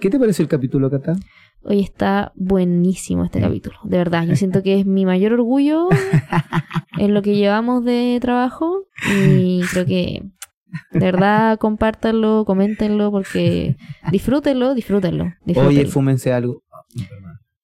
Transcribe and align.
¿Qué 0.00 0.10
te 0.10 0.18
pareció 0.18 0.42
el 0.42 0.48
capítulo, 0.48 0.90
Cata? 0.90 1.16
Hoy 1.62 1.80
está 1.80 2.32
buenísimo 2.34 3.24
este 3.24 3.40
capítulo, 3.40 3.76
de 3.84 3.98
verdad. 3.98 4.24
Yo 4.26 4.34
siento 4.34 4.62
que 4.62 4.80
es 4.80 4.86
mi 4.86 5.04
mayor 5.04 5.34
orgullo 5.34 5.88
en 6.98 7.12
lo 7.14 7.20
que 7.22 7.36
llevamos 7.36 7.84
de 7.84 8.18
trabajo 8.20 8.86
y 9.14 9.60
creo 9.70 9.84
que 9.84 10.22
de 10.92 11.00
verdad 11.00 11.58
compártanlo, 11.60 12.44
coméntenlo 12.46 13.10
porque 13.10 13.76
disfrútenlo, 14.10 14.74
disfrútenlo. 14.74 15.24
disfrútenlo. 15.44 15.68
Oye, 15.80 15.86
fúmense 15.86 16.32
algo. 16.32 16.62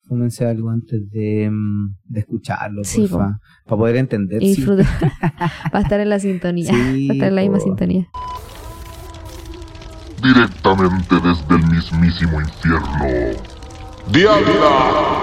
Fúmense 0.03 0.45
algo 0.46 0.71
antes 0.71 1.11
de, 1.11 1.50
mm, 1.50 1.96
de 2.05 2.21
escucharlo, 2.21 2.84
Sí, 2.84 3.09
porfa. 3.09 3.41
Para 3.64 3.77
poder 3.79 3.96
entender. 3.96 4.41
y 4.43 4.50
sí. 4.50 4.57
disfruten. 4.57 4.87
Va 5.75 5.79
a 5.79 5.80
estar 5.80 5.98
en 6.00 6.11
la 6.11 6.18
sintonía. 6.21 6.66
Sí, 6.73 7.09
Va 7.09 7.12
a 7.12 7.14
estar 7.14 7.29
en 7.30 7.34
la 7.34 7.43
misma 7.43 7.59
sintonía. 7.61 8.07
Directamente 10.22 11.14
desde 11.16 11.54
el 11.54 11.66
mismísimo 11.66 12.40
infierno. 12.40 13.06
¡Diabla! 14.08 15.16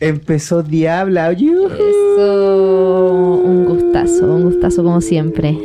Empezó 0.00 0.62
Diabla. 0.62 1.32
¡yujú! 1.32 1.66
Eso, 1.68 3.40
un 3.44 3.66
gustazo, 3.66 4.26
un 4.26 4.44
gustazo 4.44 4.82
como 4.82 5.00
siempre. 5.00 5.58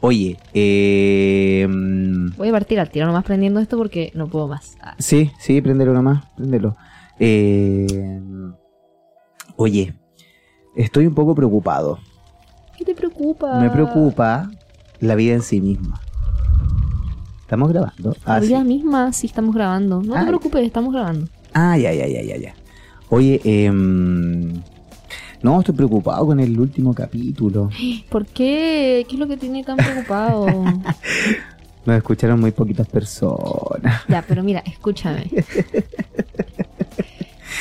Oye, 0.00 0.38
eh, 0.54 1.66
mm, 1.68 2.36
Voy 2.36 2.48
a 2.48 2.52
partir 2.52 2.78
al 2.78 2.88
tiro 2.90 3.06
nomás 3.06 3.24
prendiendo 3.24 3.58
esto 3.58 3.76
porque 3.76 4.12
no 4.14 4.28
puedo 4.28 4.46
más. 4.46 4.76
Ah, 4.80 4.94
sí, 4.98 5.32
sí, 5.40 5.60
préndelo 5.60 5.92
nomás, 5.92 6.24
préndelo. 6.36 6.76
Eh, 7.18 8.20
oye, 9.56 9.94
estoy 10.84 11.06
un 11.06 11.14
poco 11.14 11.34
preocupado. 11.34 11.98
¿Qué 12.76 12.84
te 12.84 12.94
preocupa? 12.94 13.58
Me 13.58 13.70
preocupa 13.70 14.50
la 15.00 15.14
vida 15.14 15.34
en 15.34 15.42
sí 15.42 15.60
misma. 15.60 16.00
¿Estamos 17.40 17.70
grabando? 17.70 18.14
La 18.26 18.34
Ah, 18.36 18.40
sí. 18.40 18.48
vida 18.48 18.62
misma 18.64 19.12
sí 19.12 19.26
estamos 19.26 19.54
grabando. 19.54 20.02
No 20.02 20.14
Ah. 20.14 20.20
te 20.20 20.26
preocupes, 20.26 20.64
estamos 20.64 20.92
grabando. 20.92 21.26
Ah, 21.54 21.76
ya, 21.78 21.92
ya, 21.92 22.06
ya, 22.06 22.22
ya, 22.22 22.36
ya. 22.36 22.54
Oye, 23.10 23.40
em, 23.44 24.52
no, 25.42 25.58
estoy 25.60 25.74
preocupado 25.74 26.26
con 26.26 26.40
el 26.40 26.58
último 26.60 26.94
capítulo. 26.94 27.70
¿Por 28.10 28.26
qué? 28.26 29.04
¿Qué 29.08 29.14
es 29.14 29.18
lo 29.18 29.26
que 29.26 29.36
tiene 29.36 29.64
tan 29.64 29.76
preocupado? 29.78 30.46
Nos 31.86 31.96
escucharon 31.96 32.38
muy 32.38 32.50
poquitas 32.50 32.86
personas. 32.86 34.02
ya, 34.08 34.22
pero 34.28 34.42
mira, 34.44 34.60
escúchame. 34.66 35.30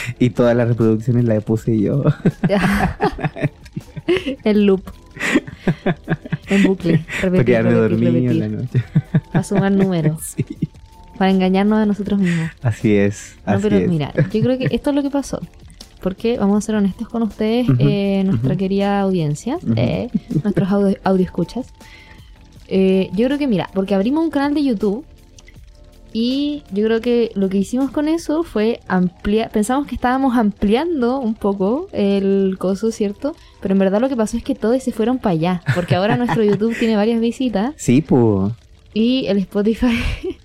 Y 0.20 0.30
todas 0.32 0.56
las 0.56 0.68
reproducciones 0.68 1.26
las 1.26 1.44
puse 1.44 1.80
yo. 1.80 2.04
El 4.44 4.66
loop. 4.66 4.84
En 6.48 6.64
bucle. 6.64 7.00
Para 7.22 7.22
Repetir, 7.24 7.46
quedarme 7.46 7.72
repetir, 7.72 7.90
dormido 8.14 8.32
en 8.32 8.40
la 8.40 8.48
noche. 8.48 8.84
Para 9.32 9.44
sumar 9.44 9.72
números. 9.72 10.36
Sí, 10.38 10.46
Para 11.18 11.32
engañarnos 11.32 11.80
a 11.80 11.86
nosotros 11.88 12.20
mismos. 12.20 12.52
así 12.62 12.96
es. 12.96 13.36
No, 13.46 13.54
así 13.54 13.64
pero 13.64 13.78
es. 13.78 13.90
mira, 13.90 14.14
yo 14.16 14.42
creo 14.42 14.58
que 14.60 14.68
esto 14.72 14.92
es 14.92 14.96
lo 14.96 15.02
que 15.02 15.10
pasó. 15.10 15.42
Porque 16.02 16.38
vamos 16.38 16.64
a 16.64 16.66
ser 16.66 16.76
honestos 16.76 17.10
con 17.10 17.24
ustedes, 17.24 17.68
eh, 17.80 18.22
nuestra 18.24 18.56
querida 18.56 19.02
audiencia, 19.02 19.58
eh, 19.76 20.10
nuestros 20.44 20.70
audio, 20.72 20.96
audio 21.04 21.26
escuchas. 21.26 21.68
Eh, 22.68 23.10
yo 23.14 23.26
creo 23.26 23.40
que, 23.40 23.48
mira, 23.48 23.68
porque 23.74 23.96
abrimos 23.96 24.24
un 24.24 24.30
canal 24.30 24.54
de 24.54 24.64
YouTube 24.64 25.04
y 26.14 26.64
yo 26.72 26.84
creo 26.86 27.02
que 27.02 27.32
lo 27.36 27.50
que 27.50 27.58
hicimos 27.58 27.92
con 27.92 28.08
eso 28.08 28.44
fue 28.44 28.80
ampliar, 28.88 29.50
pensamos 29.52 29.88
que 29.88 29.96
estábamos 29.96 30.38
ampliando 30.38 31.20
un 31.20 31.34
poco 31.36 31.88
el 31.92 32.56
coso, 32.60 32.92
¿cierto? 32.92 33.36
Pero 33.62 33.74
en 33.74 33.80
verdad 33.80 34.02
lo 34.02 34.10
que 34.10 34.16
pasó 34.16 34.38
es 34.38 34.44
que 34.44 34.56
todos 34.56 34.82
se 34.82 34.92
fueron 34.92 35.20
para 35.20 35.34
allá, 35.34 35.62
porque 35.76 35.96
ahora 35.96 36.18
nuestro 36.18 36.44
YouTube 36.50 36.78
tiene 36.78 36.96
varias 36.96 37.20
visitas 37.20 37.74
Sí, 37.78 38.02
pues. 38.02 38.52
y 38.94 39.26
el 39.28 39.38
Spotify 39.40 40.00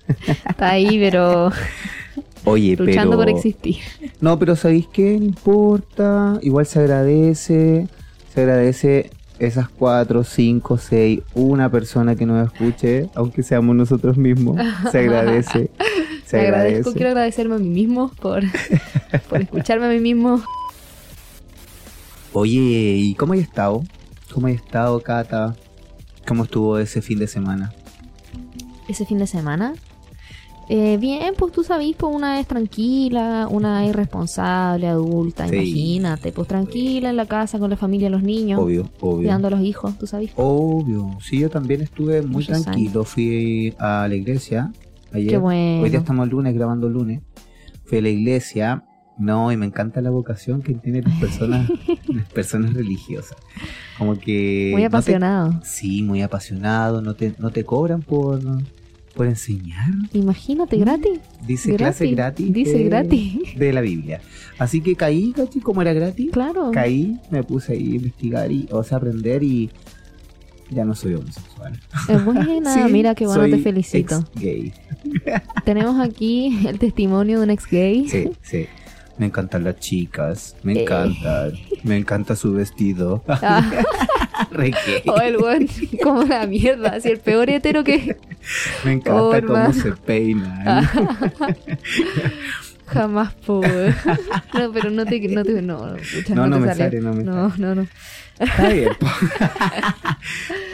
está 0.47 0.69
ahí, 0.71 0.97
pero 0.99 1.51
Oye, 2.45 2.75
luchando 2.75 3.11
pero... 3.11 3.21
por 3.21 3.29
existir. 3.29 3.77
No, 4.19 4.37
pero 4.37 4.55
¿sabéis 4.57 4.87
qué? 4.91 5.17
No 5.17 5.25
importa. 5.25 6.39
Igual 6.41 6.65
se 6.65 6.79
agradece. 6.79 7.87
Se 8.33 8.41
agradece 8.41 9.11
esas 9.47 9.69
cuatro, 9.69 10.23
cinco, 10.23 10.77
seis, 10.77 11.21
una 11.33 11.69
persona 11.69 12.15
que 12.15 12.25
nos 12.25 12.45
escuche, 12.51 13.09
aunque 13.15 13.43
seamos 13.43 13.75
nosotros 13.75 14.17
mismos. 14.17 14.57
Se 14.91 14.99
agradece. 14.99 15.69
Se 16.25 16.37
Me 16.37 16.43
agradezco, 16.47 16.69
agradece. 16.89 16.93
quiero 16.93 17.09
agradecerme 17.09 17.55
a 17.55 17.59
mí 17.59 17.69
mismo 17.69 18.09
por, 18.21 18.43
por 19.29 19.41
escucharme 19.41 19.85
a 19.85 19.89
mí 19.89 19.99
mismo. 19.99 20.41
Oye, 22.31 22.95
¿y 22.97 23.13
cómo 23.15 23.33
hay 23.33 23.39
estado? 23.41 23.83
¿Cómo 24.33 24.47
hay 24.47 24.55
estado, 24.55 24.99
Cata? 25.01 25.55
¿Cómo 26.27 26.45
estuvo 26.45 26.79
ese 26.79 27.01
fin 27.01 27.19
de 27.19 27.27
semana? 27.27 27.71
Ese 28.87 29.05
fin 29.05 29.19
de 29.19 29.27
semana. 29.27 29.73
Eh, 30.69 30.97
bien, 30.97 31.33
pues 31.37 31.51
tú 31.51 31.63
sabes, 31.63 31.93
pues 31.97 32.15
una 32.15 32.35
vez 32.35 32.47
tranquila, 32.47 33.47
una 33.51 33.85
irresponsable, 33.85 34.87
adulta, 34.87 35.47
Sí. 35.47 35.55
imagínate, 35.55 36.31
pues 36.31 36.47
tranquila 36.47 37.09
en 37.09 37.17
la 37.17 37.25
casa 37.25 37.59
con 37.59 37.69
la 37.69 37.75
familia, 37.77 38.09
los 38.09 38.23
niños, 38.23 38.59
Obvio, 38.61 38.89
obvio. 39.01 39.17
cuidando 39.17 39.47
a 39.49 39.51
los 39.51 39.61
hijos, 39.61 39.97
tú 39.97 40.07
sabes. 40.07 40.31
Obvio. 40.35 41.17
Sí, 41.21 41.39
yo 41.39 41.49
también 41.49 41.81
estuve 41.81 42.21
muy 42.21 42.31
Muchos 42.45 42.63
tranquilo. 42.63 43.03
Fui 43.03 43.73
a 43.77 44.07
la 44.07 44.15
iglesia 44.15 44.71
ayer. 45.11 45.31
Qué 45.31 45.37
bueno. 45.37 45.81
Hoy 45.83 45.89
día 45.89 45.99
estamos 45.99 46.29
lunes, 46.29 46.53
grabando 46.55 46.87
lunes. 46.89 47.21
Fui 47.85 47.97
a 47.97 48.01
la 48.01 48.09
iglesia. 48.09 48.85
No, 49.15 49.51
y 49.51 49.57
me 49.57 49.67
encanta 49.67 50.01
la 50.01 50.09
vocación 50.09 50.63
que 50.63 50.73
tienen 50.73 51.03
las 51.03 51.19
personas, 51.19 51.69
las 52.07 52.27
personas 52.29 52.73
religiosas. 52.73 53.37
Como 53.99 54.17
que... 54.17 54.69
Muy 54.71 54.81
no 54.81 54.89
te- 54.89 54.95
apasionado. 54.95 55.59
sí, 55.63 56.01
muy 56.01 56.21
apasionado. 56.23 57.01
No 57.03 57.13
te, 57.13 57.35
no 57.37 57.51
te 57.51 57.63
cobran 57.63 58.01
por, 58.01 58.41
por 59.15 59.27
enseñar. 59.27 59.89
Imagínate, 60.13 60.77
gratis. 60.77 61.19
Dice 61.45 61.75
clase 61.75 62.07
gratis. 62.07 62.51
Dice 62.53 62.77
de- 62.77 62.83
gratis. 62.85 63.35
De 63.55 63.71
la 63.73 63.81
Biblia. 63.81 64.21
Así 64.57 64.81
que 64.81 64.95
caí, 64.95 65.31
caché, 65.33 65.59
como 65.61 65.81
era 65.81 65.93
gratis. 65.93 66.31
Claro. 66.31 66.71
Caí, 66.71 67.17
me 67.31 67.43
puse 67.43 67.73
ahí 67.73 67.91
a 67.93 67.95
investigar 67.95 68.51
y, 68.51 68.67
o 68.71 68.83
sea, 68.83 68.97
aprender 68.97 69.43
y 69.43 69.69
ya 70.69 70.85
no 70.85 70.95
soy 70.95 71.13
homosexual. 71.15 71.79
Es 72.09 72.25
buena, 72.25 72.73
Sí, 72.73 72.79
mira 72.91 73.13
qué 73.15 73.27
bueno, 73.27 73.47
te 73.55 73.61
felicito. 73.61 74.23
ex-gay. 74.35 74.73
Tenemos 75.65 75.99
aquí 75.99 76.65
el 76.67 76.79
testimonio 76.79 77.39
de 77.39 77.43
un 77.45 77.49
ex 77.51 77.67
gay. 77.69 78.07
Sí, 78.09 78.29
sí. 78.41 78.65
Me 79.17 79.27
encantan 79.27 79.63
las 79.63 79.79
chicas, 79.79 80.55
me 80.63 80.73
Eh. 80.73 80.81
encantan. 80.81 81.53
Me 81.83 81.97
encanta 81.97 82.35
su 82.35 82.53
vestido. 82.53 83.23
Ah. 83.27 83.63
O 85.07 85.19
el 85.21 85.37
weón, 85.41 85.67
como 86.03 86.23
la 86.23 86.45
mierda, 86.47 86.89
así 86.95 87.09
el 87.09 87.19
peor 87.19 87.49
hetero 87.49 87.83
que 87.83 88.17
Me 88.83 88.93
encanta 88.93 89.15
Oh, 89.21 89.25
cómo 89.29 89.33
hermano. 89.35 89.73
se 89.73 89.91
peina. 89.93 90.61
Ah. 90.65 90.91
jamás 92.87 93.33
pude. 93.45 93.93
No, 94.53 94.71
pero 94.71 94.89
no 94.89 95.05
te, 95.05 95.19
no 95.29 95.43
te, 95.43 95.61
no, 95.61 95.95
pucha, 96.15 96.35
No, 96.35 96.47
no 96.47 96.55
te 96.57 96.61
me 96.61 96.67
sale. 96.67 96.83
sale, 96.83 96.99
no 97.01 97.13
me 97.13 97.23
No, 97.23 97.53
no, 97.57 97.75
no. 97.75 97.87
Está 98.39 98.69
bien. 98.69 98.89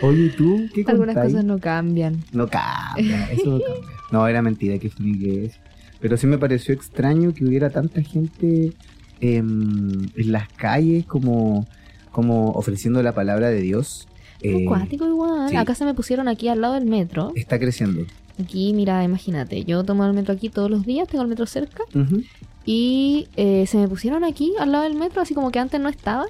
Oye, 0.02 0.30
¿tú 0.30 0.68
qué 0.74 0.84
Algunas 0.88 1.14
contáis? 1.16 1.34
cosas 1.34 1.46
no 1.46 1.60
cambian. 1.60 2.24
No 2.32 2.48
cambia, 2.48 3.30
eso 3.32 3.46
no 3.46 3.60
cambia. 3.62 3.90
No, 4.12 4.28
era 4.28 4.42
mentira 4.42 4.80
que 4.80 4.90
una 5.00 5.10
iglesia. 5.10 5.62
Pero 6.00 6.18
sí 6.18 6.28
me 6.28 6.38
pareció 6.38 6.74
extraño 6.74 7.34
que 7.34 7.46
hubiera 7.46 7.70
tanta 7.70 8.02
gente 8.02 8.74
em, 9.20 10.10
en 10.16 10.32
las 10.32 10.48
calles 10.50 11.06
como, 11.06 11.68
como 12.12 12.52
ofreciendo 12.52 13.04
la 13.04 13.14
palabra 13.14 13.50
de 13.50 13.62
Dios. 13.62 14.08
Eh, 14.42 14.66
Acuático 14.66 15.06
igual. 15.06 15.50
sí. 15.50 15.56
Acá 15.56 15.76
se 15.76 15.86
me 15.86 15.94
pusieron 15.94 16.28
aquí 16.28 16.48
al 16.48 16.62
lado 16.62 16.76
del 16.76 16.86
metro. 16.86 17.34
está 17.36 17.60
creciendo. 17.60 18.06
Aquí, 18.42 18.74
mira, 18.74 19.04
imagínate, 19.04 19.66
yo 19.66 19.84
tomo 19.84 20.06
el 20.06 20.14
metro 20.14 20.34
aquí 20.34 20.48
todos 20.48 20.72
los 20.72 20.86
días, 20.86 21.10
tengo 21.10 21.24
el 21.24 21.28
metro 21.30 21.46
cerca. 21.46 21.84
Y 22.66 23.28
eh, 23.36 23.66
se 23.68 23.78
me 23.78 23.88
pusieron 23.90 24.24
aquí 24.24 24.54
al 24.60 24.72
lado 24.72 24.86
del 24.86 24.96
metro, 24.96 25.22
así 25.22 25.34
como 25.34 25.52
que 25.52 25.60
antes 25.60 25.82
no 25.82 25.90
estaba. 25.90 26.26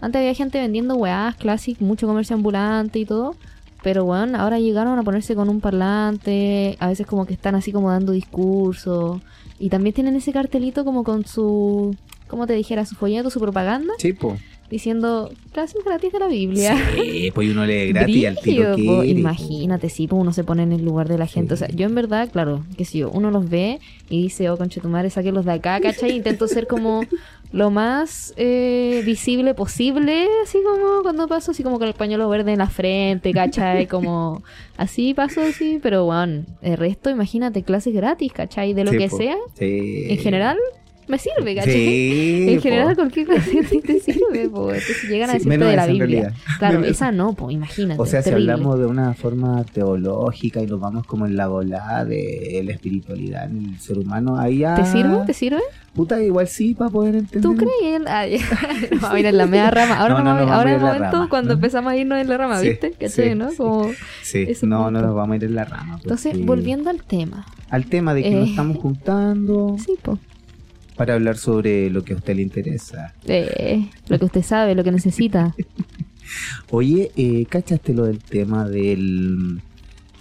Antes 0.00 0.18
había 0.18 0.34
gente 0.34 0.58
vendiendo 0.60 0.96
weás, 0.96 1.36
classic, 1.36 1.80
mucho 1.80 2.06
comercio 2.08 2.34
ambulante 2.34 2.98
y 2.98 3.04
todo. 3.04 3.36
Pero 3.84 4.06
bueno, 4.06 4.38
ahora 4.38 4.58
llegaron 4.58 4.98
a 4.98 5.02
ponerse 5.02 5.34
con 5.34 5.50
un 5.50 5.60
parlante. 5.60 6.76
A 6.80 6.88
veces 6.88 7.06
como 7.06 7.26
que 7.26 7.34
están 7.34 7.54
así 7.54 7.70
como 7.70 7.90
dando 7.90 8.12
discursos. 8.12 9.20
Y 9.58 9.68
también 9.68 9.94
tienen 9.94 10.16
ese 10.16 10.32
cartelito 10.32 10.86
como 10.86 11.04
con 11.04 11.26
su... 11.26 11.94
¿Cómo 12.26 12.46
te 12.46 12.54
dijera? 12.54 12.86
Su 12.86 12.94
folleto, 12.94 13.28
su 13.28 13.38
propaganda. 13.40 13.92
Sí, 13.98 14.14
po. 14.14 14.38
Diciendo 14.74 15.30
clases 15.52 15.84
gratis 15.84 16.12
de 16.12 16.18
la 16.18 16.26
Biblia. 16.26 16.76
Sí, 17.00 17.30
pues 17.32 17.48
uno 17.48 17.64
lee 17.64 17.92
gratis 17.92 18.26
al 18.26 18.38
tiro 18.40 18.74
que 18.74 18.82
po. 18.82 19.04
Imagínate, 19.04 19.88
sí, 19.88 20.08
pues 20.08 20.20
uno 20.20 20.32
se 20.32 20.42
pone 20.42 20.64
en 20.64 20.72
el 20.72 20.84
lugar 20.84 21.06
de 21.08 21.16
la 21.16 21.28
gente. 21.28 21.50
Sí. 21.56 21.62
O 21.62 21.66
sea, 21.68 21.68
yo 21.76 21.86
en 21.86 21.94
verdad, 21.94 22.28
claro, 22.32 22.64
que 22.76 22.84
si 22.84 23.04
uno 23.04 23.30
los 23.30 23.48
ve 23.48 23.78
y 24.10 24.22
dice, 24.22 24.50
oh, 24.50 24.56
conche 24.56 24.80
tu 24.80 24.88
madre, 24.88 25.10
saque 25.10 25.30
los 25.30 25.44
de 25.44 25.52
acá, 25.52 25.78
¿cachai? 25.80 26.16
Intento 26.16 26.48
ser 26.48 26.66
como 26.66 27.02
lo 27.52 27.70
más 27.70 28.34
eh, 28.36 29.02
visible 29.06 29.54
posible, 29.54 30.26
así 30.42 30.58
como 30.64 31.02
cuando 31.04 31.28
paso, 31.28 31.52
así 31.52 31.62
como 31.62 31.78
con 31.78 31.86
el 31.86 31.94
pañuelo 31.94 32.28
verde 32.28 32.50
en 32.50 32.58
la 32.58 32.68
frente, 32.68 33.32
¿cachai? 33.32 33.86
Como 33.86 34.42
así 34.76 35.14
paso, 35.14 35.40
así, 35.42 35.78
pero 35.80 36.04
bueno, 36.04 36.42
el 36.62 36.76
resto, 36.76 37.10
imagínate, 37.10 37.62
clases 37.62 37.94
gratis, 37.94 38.32
¿cachai? 38.32 38.74
De 38.74 38.82
lo 38.82 38.90
Sí, 38.90 38.98
que 38.98 39.08
po. 39.08 39.16
sea, 39.18 39.36
Sí. 39.56 40.06
en 40.08 40.18
general, 40.18 40.58
me 41.08 41.18
sirve, 41.18 41.54
¿cachai? 41.54 41.72
Sí, 41.74 42.46
en 42.48 42.56
po. 42.56 42.62
general 42.62 42.94
cualquier 42.96 43.26
canción 43.26 43.64
sí 43.64 43.80
te 43.80 44.00
sirve, 44.00 44.48
po. 44.48 44.72
Entonces 44.72 45.02
llegan 45.08 45.30
a 45.30 45.32
Sí, 45.34 45.38
decirte 45.38 45.48
menos 45.58 45.68
de 45.70 45.76
la 45.76 45.86
Biblia. 45.86 46.32
Claro, 46.58 46.80
Menos 46.80 46.96
esa 46.96 47.12
no, 47.12 47.32
pues 47.34 47.54
imagínate. 47.54 48.00
O 48.00 48.06
sea, 48.06 48.22
si 48.22 48.30
terrible. 48.30 48.52
hablamos 48.52 48.78
de 48.78 48.86
una 48.86 49.14
forma 49.14 49.64
teológica 49.64 50.62
y 50.62 50.66
nos 50.66 50.80
vamos 50.80 51.06
como 51.06 51.26
en 51.26 51.36
la 51.36 51.48
volada 51.48 52.04
de 52.04 52.62
la 52.64 52.72
espiritualidad 52.72 53.44
en 53.50 53.66
el 53.74 53.80
ser 53.80 53.98
humano, 53.98 54.38
ahí 54.38 54.58
ya... 54.58 54.74
¿Te 54.76 54.84
sirve? 54.86 55.18
¿Te 55.26 55.32
sirve? 55.34 55.60
Puta, 55.94 56.20
igual 56.22 56.48
sí, 56.48 56.74
para 56.74 56.90
poder 56.90 57.14
entender. 57.14 57.40
¿Tú 57.42 57.54
crees? 57.56 58.00
Nos 58.90 59.04
a 59.04 59.18
ir 59.20 59.26
en 59.26 59.36
la 59.38 59.46
media 59.46 59.70
rama. 59.70 59.96
Ahora, 59.98 60.14
No, 60.14 60.24
nos 60.24 60.40
nos 60.42 60.50
ahora 60.50 60.70
a 60.70 60.72
es 60.74 60.78
el 60.80 60.84
momento 60.86 61.04
rama, 61.12 61.28
cuando 61.28 61.52
empezamos 61.54 61.92
a 61.92 61.96
irnos 61.96 62.18
en 62.18 62.28
la 62.28 62.36
rama, 62.36 62.58
Sí, 62.60 62.68
¿viste? 62.70 62.90
¿Cachai, 62.98 63.34
no? 63.36 63.48
Como... 63.56 63.90
Sí, 64.22 64.44
no, 64.62 64.84
punto. 64.84 64.90
no 64.90 65.02
nos 65.02 65.14
vamos 65.14 65.34
a 65.34 65.36
ir 65.36 65.44
en 65.44 65.54
la 65.54 65.64
rama. 65.64 65.98
Entonces, 66.02 66.32
porque- 66.32 66.46
volviendo 66.46 66.90
al 66.90 67.02
tema. 67.04 67.46
Al 67.70 67.86
tema 67.86 68.12
de 68.14 68.22
que 68.24 68.30
nos 68.30 68.46
Eh. 68.46 68.50
estamos 68.50 68.76
juntando 68.78 69.76
Sí, 69.78 69.94
pues. 70.02 70.18
Para 70.96 71.14
hablar 71.14 71.36
sobre 71.36 71.90
lo 71.90 72.04
que 72.04 72.12
a 72.12 72.16
usted 72.16 72.36
le 72.36 72.42
interesa. 72.42 73.14
Eh, 73.26 73.88
lo 74.08 74.18
que 74.18 74.24
usted 74.24 74.42
sabe, 74.42 74.74
lo 74.74 74.84
que 74.84 74.92
necesita. 74.92 75.54
Oye, 76.70 77.10
eh, 77.16 77.46
¿cachaste 77.48 77.92
lo 77.92 78.04
del 78.04 78.18
tema 78.18 78.68
del... 78.68 79.60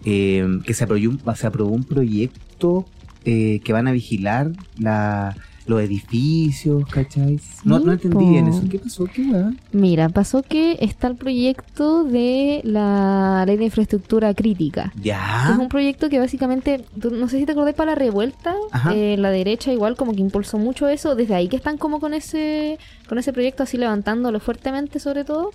eh, 0.05 0.59
que 0.65 0.73
se 0.73 0.83
aprobó, 0.83 1.09
un, 1.09 1.35
se 1.35 1.47
aprobó 1.47 1.71
un 1.71 1.83
proyecto 1.83 2.85
eh, 3.25 3.61
que 3.63 3.73
van 3.73 3.87
a 3.87 3.91
vigilar 3.91 4.51
la, 4.77 5.35
los 5.65 5.81
edificios, 5.81 6.86
¿cachai? 6.89 7.39
no, 7.63 7.80
no 7.80 7.94
entendí 7.94 8.25
bien 8.25 8.48
eso. 8.48 8.62
¿Qué 8.69 8.80
pasó? 8.80 9.06
¿Qué 9.06 9.21
weá? 9.24 9.51
Mira, 9.71 10.10
pasó 10.10 10.44
que 10.44 10.77
está 10.81 11.07
el 11.07 11.15
proyecto 11.15 12.04
de 12.04 12.62
la 12.63 13.44
ley 13.45 13.57
de 13.57 13.65
infraestructura 13.65 14.33
crítica. 14.33 14.92
Es 14.98 15.04
¿Ya? 15.04 15.57
un 15.60 15.69
proyecto 15.69 16.10
que 16.10 16.19
básicamente, 16.19 16.86
no 16.95 17.27
sé 17.27 17.39
si 17.39 17.45
te 17.45 17.54
acordás 17.54 17.75
para 17.75 17.92
la 17.92 17.95
revuelta, 17.95 18.56
eh, 18.94 19.15
la 19.18 19.30
derecha 19.30 19.71
igual 19.71 19.95
como 19.95 20.13
que 20.13 20.21
impulsó 20.21 20.57
mucho 20.57 20.88
eso, 20.88 21.15
desde 21.15 21.36
ahí 21.36 21.48
que 21.48 21.56
están 21.56 21.77
como 21.77 22.00
con 22.00 22.13
ese, 22.13 22.77
con 23.07 23.18
ese 23.18 23.31
proyecto 23.33 23.63
así 23.63 23.77
levantándolo 23.77 24.39
fuertemente 24.39 25.00
sobre 25.00 25.24
todo, 25.24 25.51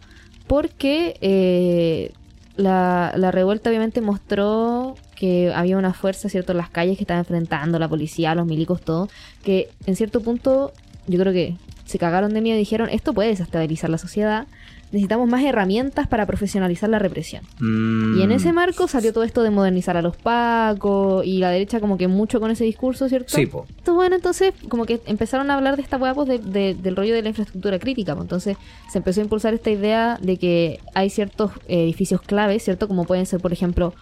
porque 0.47 1.17
eh, 1.21 2.13
la, 2.59 3.13
la 3.17 3.31
revuelta 3.31 3.71
obviamente 3.71 4.01
mostró 4.01 4.97
que 5.15 5.53
había 5.55 5.79
una 5.79 5.95
fuerza, 5.95 6.29
¿cierto?, 6.29 6.53
en 6.53 6.59
las 6.59 6.69
calles 6.69 6.97
que 6.97 7.05
estaban 7.05 7.21
enfrentando 7.21 7.79
la 7.79 7.89
policía, 7.89 8.35
los 8.35 8.47
milicos, 8.47 8.83
todo, 8.83 9.09
que 9.45 9.71
en 9.87 9.97
cierto 9.97 10.21
punto 10.21 10.73
yo 11.07 11.19
creo 11.19 11.33
que 11.33 11.57
se 11.87 11.99
cagaron 11.99 12.35
de 12.35 12.41
miedo 12.41 12.57
y 12.57 12.61
dijeron, 12.61 12.89
esto 12.91 13.15
puede 13.15 13.31
desestabilizar 13.31 13.91
la 13.91 13.99
sociedad, 13.99 14.47
necesitamos 14.93 15.29
más 15.29 15.43
herramientas 15.45 16.07
para 16.09 16.25
profesionalizar 16.27 16.89
la 16.89 16.99
represión. 16.99 17.43
Mm, 17.61 18.19
Y 18.19 18.23
en 18.23 18.33
ese 18.33 18.53
marco 18.53 18.89
salió 18.89 19.13
todo 19.13 19.25
esto 19.25 19.43
de 19.43 19.51
modernizar 19.51 19.97
a 19.97 20.03
los 20.03 20.17
pacos 20.17 21.25
y 21.27 21.39
la 21.39 21.51
derecha 21.51 21.81
como 21.81 21.99
que 21.99 22.09
mucho 22.09 22.41
con 22.41 22.51
ese 22.51 22.65
discurso, 22.65 23.09
¿cierto? 23.09 23.37
Sí, 23.37 23.47
po. 23.47 23.67
Entonces, 23.69 23.95
bueno, 23.95 24.17
entonces 24.17 24.55
como 24.69 24.87
que 24.87 25.01
empezaron 25.07 25.51
a 25.51 25.55
hablar 25.55 25.77
de 25.77 25.83
esta 25.83 25.97
hueá 25.99 26.15
pues, 26.15 26.29
de- 26.29 26.39
de- 26.39 26.75
del 26.75 26.97
rollo 26.97 27.15
de 27.15 27.23
la 27.23 27.29
infraestructura 27.29 27.79
crítica. 27.79 28.15
pues. 28.15 28.25
Entonces 28.25 28.57
se 28.91 28.99
empezó 28.99 29.21
a 29.21 29.25
impulsar 29.25 29.55
esta 29.55 29.71
idea 29.71 30.19
de 30.23 30.37
que 30.37 30.81
hay 30.95 31.11
ciertos 31.11 31.53
eh, 31.69 31.83
edificios 31.85 32.21
claves, 32.23 32.63
¿cierto? 32.65 32.89
Como 32.89 33.05
pueden 33.05 33.27
ser, 33.27 33.41
por 33.41 33.53
ejemplo, 33.53 33.95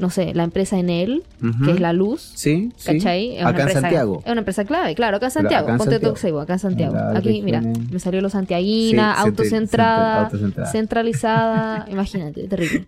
no 0.00 0.10
sé, 0.10 0.34
la 0.34 0.42
empresa 0.44 0.78
Enel, 0.78 1.22
Ujú. 1.42 1.64
que 1.64 1.70
es 1.72 1.80
la 1.80 1.92
luz. 1.92 2.32
Sí, 2.34 2.72
sí. 2.76 2.92
¿Cachai? 2.98 3.38
Una 3.38 3.48
Acá 3.50 3.50
en 3.50 3.56
empresa- 3.60 3.80
Santiago. 3.82 4.22
Es 4.24 4.32
una 4.32 4.40
empresa 4.40 4.64
clave, 4.64 4.94
claro, 4.94 5.16
acá 5.18 5.26
en 5.26 5.32
Santiago. 5.32 5.64
acá 5.64 5.72
en 5.72 5.78
Ponte 5.78 6.00
Santiago. 6.00 6.40
Acá 6.40 6.52
en 6.54 6.58
Santiago. 6.58 6.94
La 6.94 7.18
Aquí, 7.18 7.42
mira, 7.42 7.60
me 7.60 7.98
salió 8.00 8.20
lo 8.20 8.30
santiaguina, 8.30 9.14
Sí, 9.16 9.20
autocentrada, 9.22 10.22
autocentrada. 10.24 10.70
centralizada. 10.72 11.86
Imagínate, 11.90 12.48
terrible. 12.48 12.86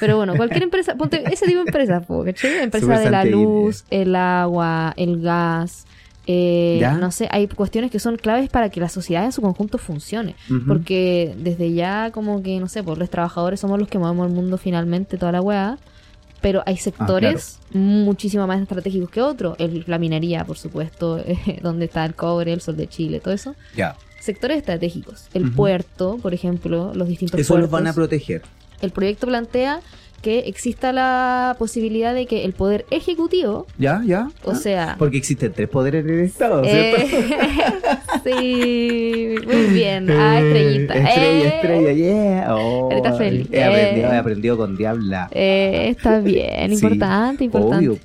Pero 0.00 0.16
bueno, 0.16 0.34
cualquier 0.36 0.62
empresa, 0.64 0.94
ponte 0.96 1.22
ese 1.32 1.46
tipo 1.46 1.58
de 1.60 1.66
empresa, 1.66 2.02
¿cachai? 2.24 2.58
Empresa 2.62 2.98
de 2.98 3.10
la 3.10 3.24
luz, 3.24 3.84
el 3.90 4.16
agua, 4.16 4.94
el 4.96 5.20
gas. 5.20 5.86
eh, 6.28 6.80
no 7.00 7.10
sé, 7.10 7.26
hay 7.32 7.48
cuestiones 7.48 7.90
que 7.90 7.98
son 7.98 8.16
claves 8.16 8.48
para 8.48 8.68
que 8.70 8.78
la 8.78 8.88
sociedad 8.88 9.24
en 9.24 9.32
su 9.32 9.42
conjunto 9.42 9.76
funcione. 9.78 10.36
Porque 10.68 11.34
desde 11.38 11.72
ya, 11.72 12.10
como 12.12 12.42
que, 12.42 12.60
no 12.60 12.68
sé, 12.68 12.82
pues 12.84 12.96
los 12.98 13.10
trabajadores 13.10 13.58
somos 13.60 13.78
los 13.78 13.88
que 13.88 13.98
movemos 13.98 14.28
el 14.28 14.32
mundo 14.32 14.56
finalmente, 14.56 15.18
toda 15.18 15.32
la 15.32 15.40
weá. 15.40 15.78
Pero 16.42 16.60
Ah, 16.60 16.64
hay 16.66 16.76
sectores 16.76 17.58
muchísimo 17.72 18.46
más 18.46 18.60
estratégicos 18.60 19.08
que 19.10 19.22
otros. 19.22 19.56
El- 19.58 19.84
La 19.86 19.98
minería, 19.98 20.44
por 20.44 20.58
supuesto, 20.58 21.18
eh, 21.26 21.60
donde 21.62 21.86
está 21.86 22.04
el 22.04 22.14
cobre, 22.14 22.52
el 22.52 22.60
sol 22.60 22.76
de 22.76 22.86
Chile, 22.88 23.20
todo 23.20 23.32
eso. 23.32 23.54
Ya. 23.76 23.96
Sectores 24.20 24.58
estratégicos. 24.58 25.28
El 25.34 25.50
puerto, 25.52 26.18
por 26.20 26.34
ejemplo, 26.34 26.92
los 26.94 27.08
distintos 27.08 27.40
Eso 27.40 27.54
los 27.54 27.68
puertos. 27.68 27.70
van 27.72 27.86
a 27.86 27.92
proteger. 27.94 28.42
El 28.80 28.90
proyecto 28.90 29.26
plantea 29.26 29.80
que 30.22 30.38
exista 30.46 30.92
la 30.92 31.56
posibilidad 31.58 32.14
de 32.14 32.26
que 32.26 32.44
el 32.44 32.52
poder 32.54 32.86
ejecutivo, 32.90 33.66
¿Ya? 33.78 34.00
¿Ya? 34.06 34.28
o 34.44 34.52
¿Ah? 34.52 34.54
sea, 34.54 34.96
Porque 34.98 35.18
existen 35.18 35.52
tres 35.52 35.68
poderes 35.68 36.04
en 36.04 36.10
el 36.10 36.20
Estado, 36.20 36.64
¿cierto? 36.64 37.02
eh, 37.02 37.26
sí, 38.24 39.34
muy 39.46 39.66
bien. 39.74 40.10
Ah, 40.10 40.40
estrellita. 40.40 40.94
Estrella, 40.94 41.44
Eh, 41.48 41.54
estrella, 41.56 41.92
yeah. 41.92 42.54
Oh, 42.56 42.88
Carita 42.88 43.12
feliz. 43.14 43.48
He 43.52 43.64
aprendido, 43.64 44.08
Eh. 44.08 44.14
he 44.14 44.16
aprendido 44.18 44.56
con 44.56 44.76
Diabla. 44.76 45.28
eh, 45.32 45.86
está 45.90 46.20
bien, 46.20 46.68
Sí, 46.68 46.74
importante, 46.74 47.44
importante. 47.44 47.88
Obvio. 47.88 47.98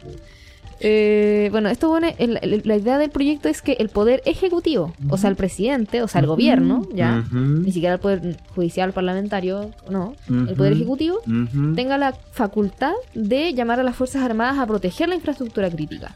Eh, 0.80 1.50
bueno, 1.52 1.70
esto 1.70 1.88
pone, 1.90 2.16
el- 2.20 2.38
el- 2.42 2.62
la 2.66 2.76
idea 2.78 2.98
del 2.98 3.10
proyecto 3.10 3.50
es 3.50 3.62
que 3.62 3.74
el 3.80 3.90
poder 3.90 4.22
ejecutivo, 4.26 4.94
o 5.10 5.18
sea, 5.18 5.30
el 5.30 5.36
presidente, 5.36 6.02
o 6.02 6.08
sea, 6.08 6.22
el 6.22 6.28
gobierno, 6.28 6.88
ya, 6.94 7.24
ni 7.66 7.72
siquiera 7.72 7.96
el 7.96 8.00
poder 8.00 8.38
judicial, 8.56 8.94
parlamentario, 8.94 9.72
no, 9.90 10.14
el 10.30 10.56
poder 10.56 10.74
ejecutivo 10.74 11.20
tenga 11.76 11.98
la 11.98 12.14
facultad 12.32 12.94
de 13.16 13.54
llamar 13.54 13.80
a 13.80 13.84
las 13.84 13.96
Fuerzas 13.96 14.22
Armadas 14.24 14.60
a 14.60 14.68
proteger 14.68 15.10
la 15.10 15.16
infraestructura 15.16 15.70
crítica. 15.70 16.16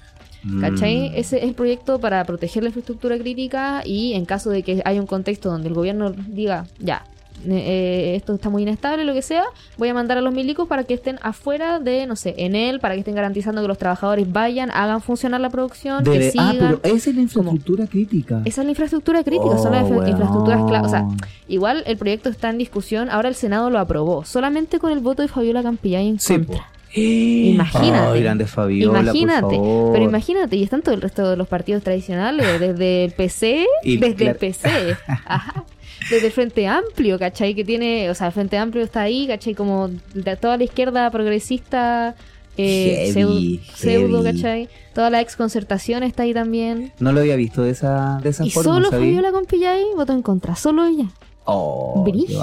¿Cachai? 0.60 1.12
Mm. 1.12 1.14
Ese 1.16 1.38
es 1.38 1.44
el 1.44 1.54
proyecto 1.54 2.00
para 2.00 2.24
proteger 2.26 2.64
la 2.64 2.70
infraestructura 2.70 3.16
crítica 3.20 3.84
y 3.86 4.14
en 4.14 4.26
caso 4.26 4.50
de 4.50 4.64
que 4.64 4.82
haya 4.86 5.00
un 5.00 5.06
contexto 5.06 5.50
donde 5.52 5.68
el 5.68 5.76
gobierno 5.76 6.12
diga, 6.12 6.66
ya, 6.80 7.04
eh, 7.50 8.14
esto 8.16 8.34
está 8.36 8.50
muy 8.50 8.64
inestable, 8.64 9.04
lo 9.06 9.14
que 9.14 9.22
sea, 9.22 9.44
voy 9.78 9.90
a 9.90 9.94
mandar 9.94 10.18
a 10.18 10.22
los 10.22 10.34
milicos 10.34 10.68
para 10.68 10.84
que 10.84 10.94
estén 10.94 11.20
afuera 11.22 11.80
de, 11.80 12.06
no 12.08 12.16
sé, 12.16 12.36
en 12.38 12.56
él, 12.56 12.80
para 12.80 12.94
que 12.96 13.00
estén 13.00 13.16
garantizando 13.16 13.62
que 13.62 13.68
los 13.68 13.78
trabajadores 13.78 14.32
vayan, 14.32 14.72
hagan 14.72 15.02
funcionar 15.02 15.42
la 15.42 15.50
producción, 15.50 16.04
que 16.04 16.28
ah, 16.38 16.52
sigan. 16.52 16.58
pero 16.60 16.96
esa 16.96 17.10
es 17.10 17.16
la 17.16 17.22
infraestructura 17.22 17.88
crítica. 17.88 18.42
Esa 18.46 18.62
es 18.62 18.66
la 18.66 18.72
infraestructura 18.72 19.24
crítica, 19.24 19.58
son 19.58 19.72
las 19.72 19.84
Oh, 19.84 19.88
infra- 19.94 20.10
infraestructuras 20.10 20.66
clave. 20.66 20.86
O 20.88 20.90
sea, 20.90 21.08
igual 21.48 21.84
el 21.88 21.98
proyecto 21.98 22.30
está 22.30 22.50
en 22.50 22.58
discusión, 22.58 23.10
ahora 23.10 23.30
el 23.30 23.36
Senado 23.36 23.70
lo 23.70 23.80
aprobó, 23.80 24.24
solamente 24.26 24.80
con 24.80 24.92
el 24.92 25.00
voto 25.00 25.22
de 25.22 25.28
Fabiola 25.28 25.64
Campillay 25.64 26.08
en 26.08 26.20
Sí, 26.20 26.34
contra. 26.36 26.58
po. 26.58 26.64
Imagínate. 26.94 28.12
Ay, 28.18 28.22
grande 28.22 28.46
Fabiola, 28.46 29.00
Imagínate, 29.02 29.42
por 29.42 29.52
favor. 29.56 29.92
pero 29.94 30.04
imagínate, 30.06 30.56
y 30.58 30.64
están 30.64 30.82
todo 30.82 30.94
el 30.96 31.02
resto 31.02 31.30
de 31.30 31.38
los 31.38 31.48
partidos 31.48 31.84
tradicionales, 31.84 32.60
desde 32.60 33.06
el 33.06 33.12
PC, 33.14 33.66
Y 33.84 33.98
desde 33.98 34.16
claro- 34.16 34.32
el 34.32 34.38
PC, 34.38 34.70
ajá, 35.26 35.64
desde 36.10 36.28
el 36.28 36.32
Frente 36.32 36.68
Amplio, 36.68 37.18
¿cachai? 37.20 37.54
Que 37.56 37.64
tiene, 37.64 38.10
o 38.10 38.16
sea, 38.16 38.28
el 38.28 38.34
Frente 38.34 38.58
Amplio 38.58 38.84
está 38.84 39.02
ahí, 39.02 39.28
¿cachai? 39.28 39.54
Como 39.54 39.90
de 40.14 40.36
toda 40.36 40.58
la 40.58 40.64
izquierda 40.64 41.10
progresista, 41.12 42.16
eh, 42.58 43.12
Heavy, 43.14 43.62
pseudo, 43.76 44.22
heavy. 44.24 44.36
¿cachai? 44.42 44.70
Toda 44.94 45.10
la 45.10 45.22
exconcertación 45.22 46.04
está 46.04 46.24
ahí 46.24 46.34
también. 46.34 46.92
No 47.00 47.12
lo 47.12 47.22
había 47.22 47.36
visto 47.36 47.64
de 47.64 47.72
esa, 47.72 48.20
de 48.22 48.30
esa 48.30 48.46
Y 48.46 48.50
forma, 48.52 48.74
solo. 48.76 48.90
Fabiola 48.90 49.32
Compillay 49.32 49.84
votó 49.96 50.14
en 50.14 50.22
contra, 50.22 50.56
solo 50.56 50.86
ella. 50.86 51.06
Oh, 51.46 52.04
Brígido. 52.04 52.42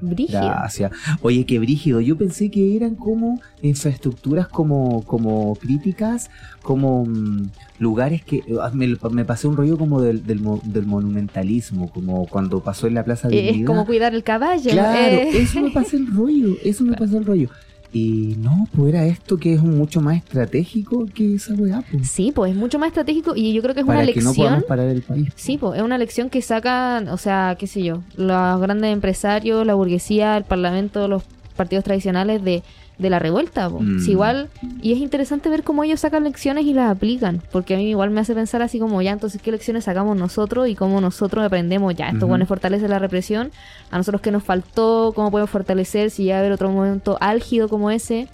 Brígido. 0.00 0.40
Gracias. 0.40 0.92
Oye, 1.22 1.44
qué 1.46 1.58
brígido. 1.58 2.00
Yo 2.00 2.16
pensé 2.16 2.50
que 2.50 2.76
eran 2.76 2.94
como 2.94 3.40
infraestructuras 3.62 4.48
como, 4.48 5.02
como 5.04 5.54
críticas, 5.56 6.30
como 6.62 7.04
mm, 7.04 7.50
lugares 7.78 8.24
que... 8.24 8.42
ah, 8.60 8.70
Me, 8.74 8.96
me 9.10 9.24
pasé 9.24 9.48
un 9.48 9.56
rollo 9.56 9.76
como 9.78 10.00
del, 10.00 10.26
del, 10.26 10.40
del 10.64 10.86
monumentalismo, 10.86 11.90
como 11.90 12.26
cuando 12.26 12.60
pasó 12.60 12.86
en 12.86 12.94
la 12.94 13.04
Plaza 13.04 13.28
de 13.28 13.38
Eh, 13.38 13.50
es 13.60 13.66
como 13.66 13.86
cuidar 13.86 14.14
el 14.14 14.22
caballo. 14.22 14.70
Claro, 14.70 15.16
eh. 15.16 15.30
eso 15.34 15.60
me 15.60 15.70
pasó 15.70 15.96
el 15.96 16.06
rollo, 16.14 16.56
eso 16.64 16.84
me 16.84 16.96
pasó 16.96 17.18
el 17.18 17.24
rollo. 17.24 17.48
Y 17.92 18.36
no, 18.38 18.68
pues 18.74 18.94
era 18.94 19.04
esto 19.06 19.36
que 19.36 19.54
es 19.54 19.62
mucho 19.62 20.00
más 20.00 20.16
estratégico 20.16 21.06
que 21.12 21.34
esa 21.34 21.54
weá, 21.54 21.82
pues. 21.90 22.08
Sí, 22.08 22.30
pues 22.32 22.52
es 22.52 22.56
mucho 22.56 22.78
más 22.78 22.88
estratégico 22.88 23.32
y 23.34 23.52
yo 23.52 23.62
creo 23.62 23.74
que 23.74 23.80
es 23.80 23.86
Para 23.86 23.98
una 24.02 24.06
que 24.12 24.20
no 24.20 24.28
lección. 24.30 24.46
podamos 24.46 24.64
parar 24.64 24.88
el 24.88 25.02
país. 25.02 25.28
Sí, 25.34 25.58
pues 25.58 25.76
es 25.78 25.82
una 25.84 25.98
lección 25.98 26.30
que 26.30 26.40
sacan, 26.40 27.08
o 27.08 27.16
sea, 27.16 27.56
qué 27.58 27.66
sé 27.66 27.82
yo, 27.82 28.02
los 28.16 28.60
grandes 28.60 28.92
empresarios, 28.92 29.66
la 29.66 29.74
burguesía, 29.74 30.36
el 30.36 30.44
parlamento, 30.44 31.08
los 31.08 31.24
partidos 31.60 31.84
tradicionales 31.84 32.42
de, 32.42 32.62
de 32.98 33.10
la 33.10 33.18
revuelta. 33.18 33.68
Mm. 33.68 34.08
Igual, 34.08 34.48
y 34.82 34.92
es 34.92 34.98
interesante 34.98 35.48
ver 35.48 35.62
cómo 35.62 35.84
ellos 35.84 36.00
sacan 36.00 36.24
lecciones 36.24 36.64
y 36.64 36.72
las 36.74 36.90
aplican, 36.90 37.42
porque 37.52 37.74
a 37.74 37.76
mí 37.78 37.88
igual 37.90 38.10
me 38.10 38.20
hace 38.20 38.34
pensar 38.34 38.62
así 38.62 38.78
como, 38.78 39.00
ya, 39.02 39.12
entonces, 39.12 39.40
¿qué 39.42 39.50
lecciones 39.52 39.84
sacamos 39.84 40.16
nosotros 40.16 40.68
y 40.68 40.74
cómo 40.74 41.00
nosotros 41.00 41.44
aprendemos? 41.44 41.94
Ya, 41.94 42.06
esto 42.06 42.18
Ujú. 42.24 42.28
bueno 42.28 42.46
fortalece 42.46 42.88
la 42.88 42.98
represión, 42.98 43.50
a 43.90 43.96
nosotros 43.98 44.20
qué 44.22 44.30
nos 44.30 44.42
faltó, 44.42 45.12
cómo 45.14 45.30
podemos 45.30 45.50
fortalecer, 45.50 46.10
si 46.10 46.24
ya 46.24 46.38
haber 46.38 46.52
otro 46.52 46.70
momento 46.70 47.16
álgido 47.20 47.68
como 47.68 47.90
ese, 47.90 48.26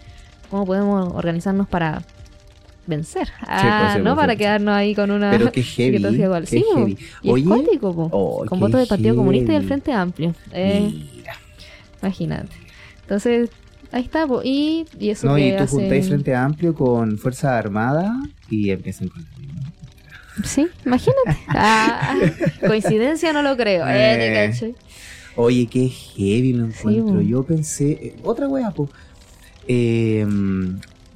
cómo 0.50 0.64
podemos 0.66 1.12
organizarnos 1.14 1.66
para 1.68 2.02
vencer, 2.87 3.28
Ah, 3.40 3.95
sí, 3.97 4.02
no 4.02 4.14
para 4.14 4.37
quedarnos 4.37 4.73
ahí 4.75 4.95
con 4.95 5.11
una... 5.11 5.30
Pero 5.33 5.50
qué 5.50 5.62
heavy, 5.76 6.00
que 6.00 6.09
igual. 6.23 6.42
qué 6.45 6.50
Sí, 6.50 6.64
heavy. 6.75 6.97
Y 7.23 7.30
Oye, 7.30 7.42
es 7.42 7.49
cuático, 7.49 7.92
po. 7.95 8.09
oh, 8.12 8.45
con 8.47 8.61
votos 8.61 8.78
del 8.78 8.87
Partido 8.88 9.16
Comunista 9.16 9.52
y 9.52 9.56
del. 9.56 9.66
Frente 9.66 9.92
Amplio. 9.92 10.35
Eh, 10.52 10.92
Mira. 11.16 11.35
imagínate. 12.00 12.65
Entonces, 13.06 13.50
ahí 13.92 14.02
está, 14.02 14.26
po. 14.26 14.40
Y, 14.42 14.86
y 14.98 15.10
eso 15.10 15.26
No, 15.28 15.36
que 15.36 15.48
y 15.48 15.56
tú 15.56 15.62
hace- 15.62 15.76
juntáis 15.76 16.08
Frente 16.08 16.34
Amplio 16.34 16.75
con 16.75 17.18
Fuerza 17.18 17.56
Armada 17.56 18.14
y 18.50 18.70
empiezan 18.70 19.08
con. 19.08 19.25
Sí, 20.44 20.66
imagínate. 20.84 21.38
Ah, 21.48 22.14
coincidencia 22.66 23.32
no 23.32 23.42
lo 23.42 23.56
creo. 23.56 23.86
Eh, 23.88 24.46
Eh. 24.50 24.75
Oye, 25.36 25.66
qué 25.66 25.88
heavy 25.88 26.52
lo 26.54 26.66
encuentro. 26.66 27.20
Yo 27.20 27.42
pensé, 27.44 27.90
eh, 27.92 28.16
otra 28.22 28.48
wea, 28.48 28.70
po. 28.70 28.88
Eh, 29.68 30.26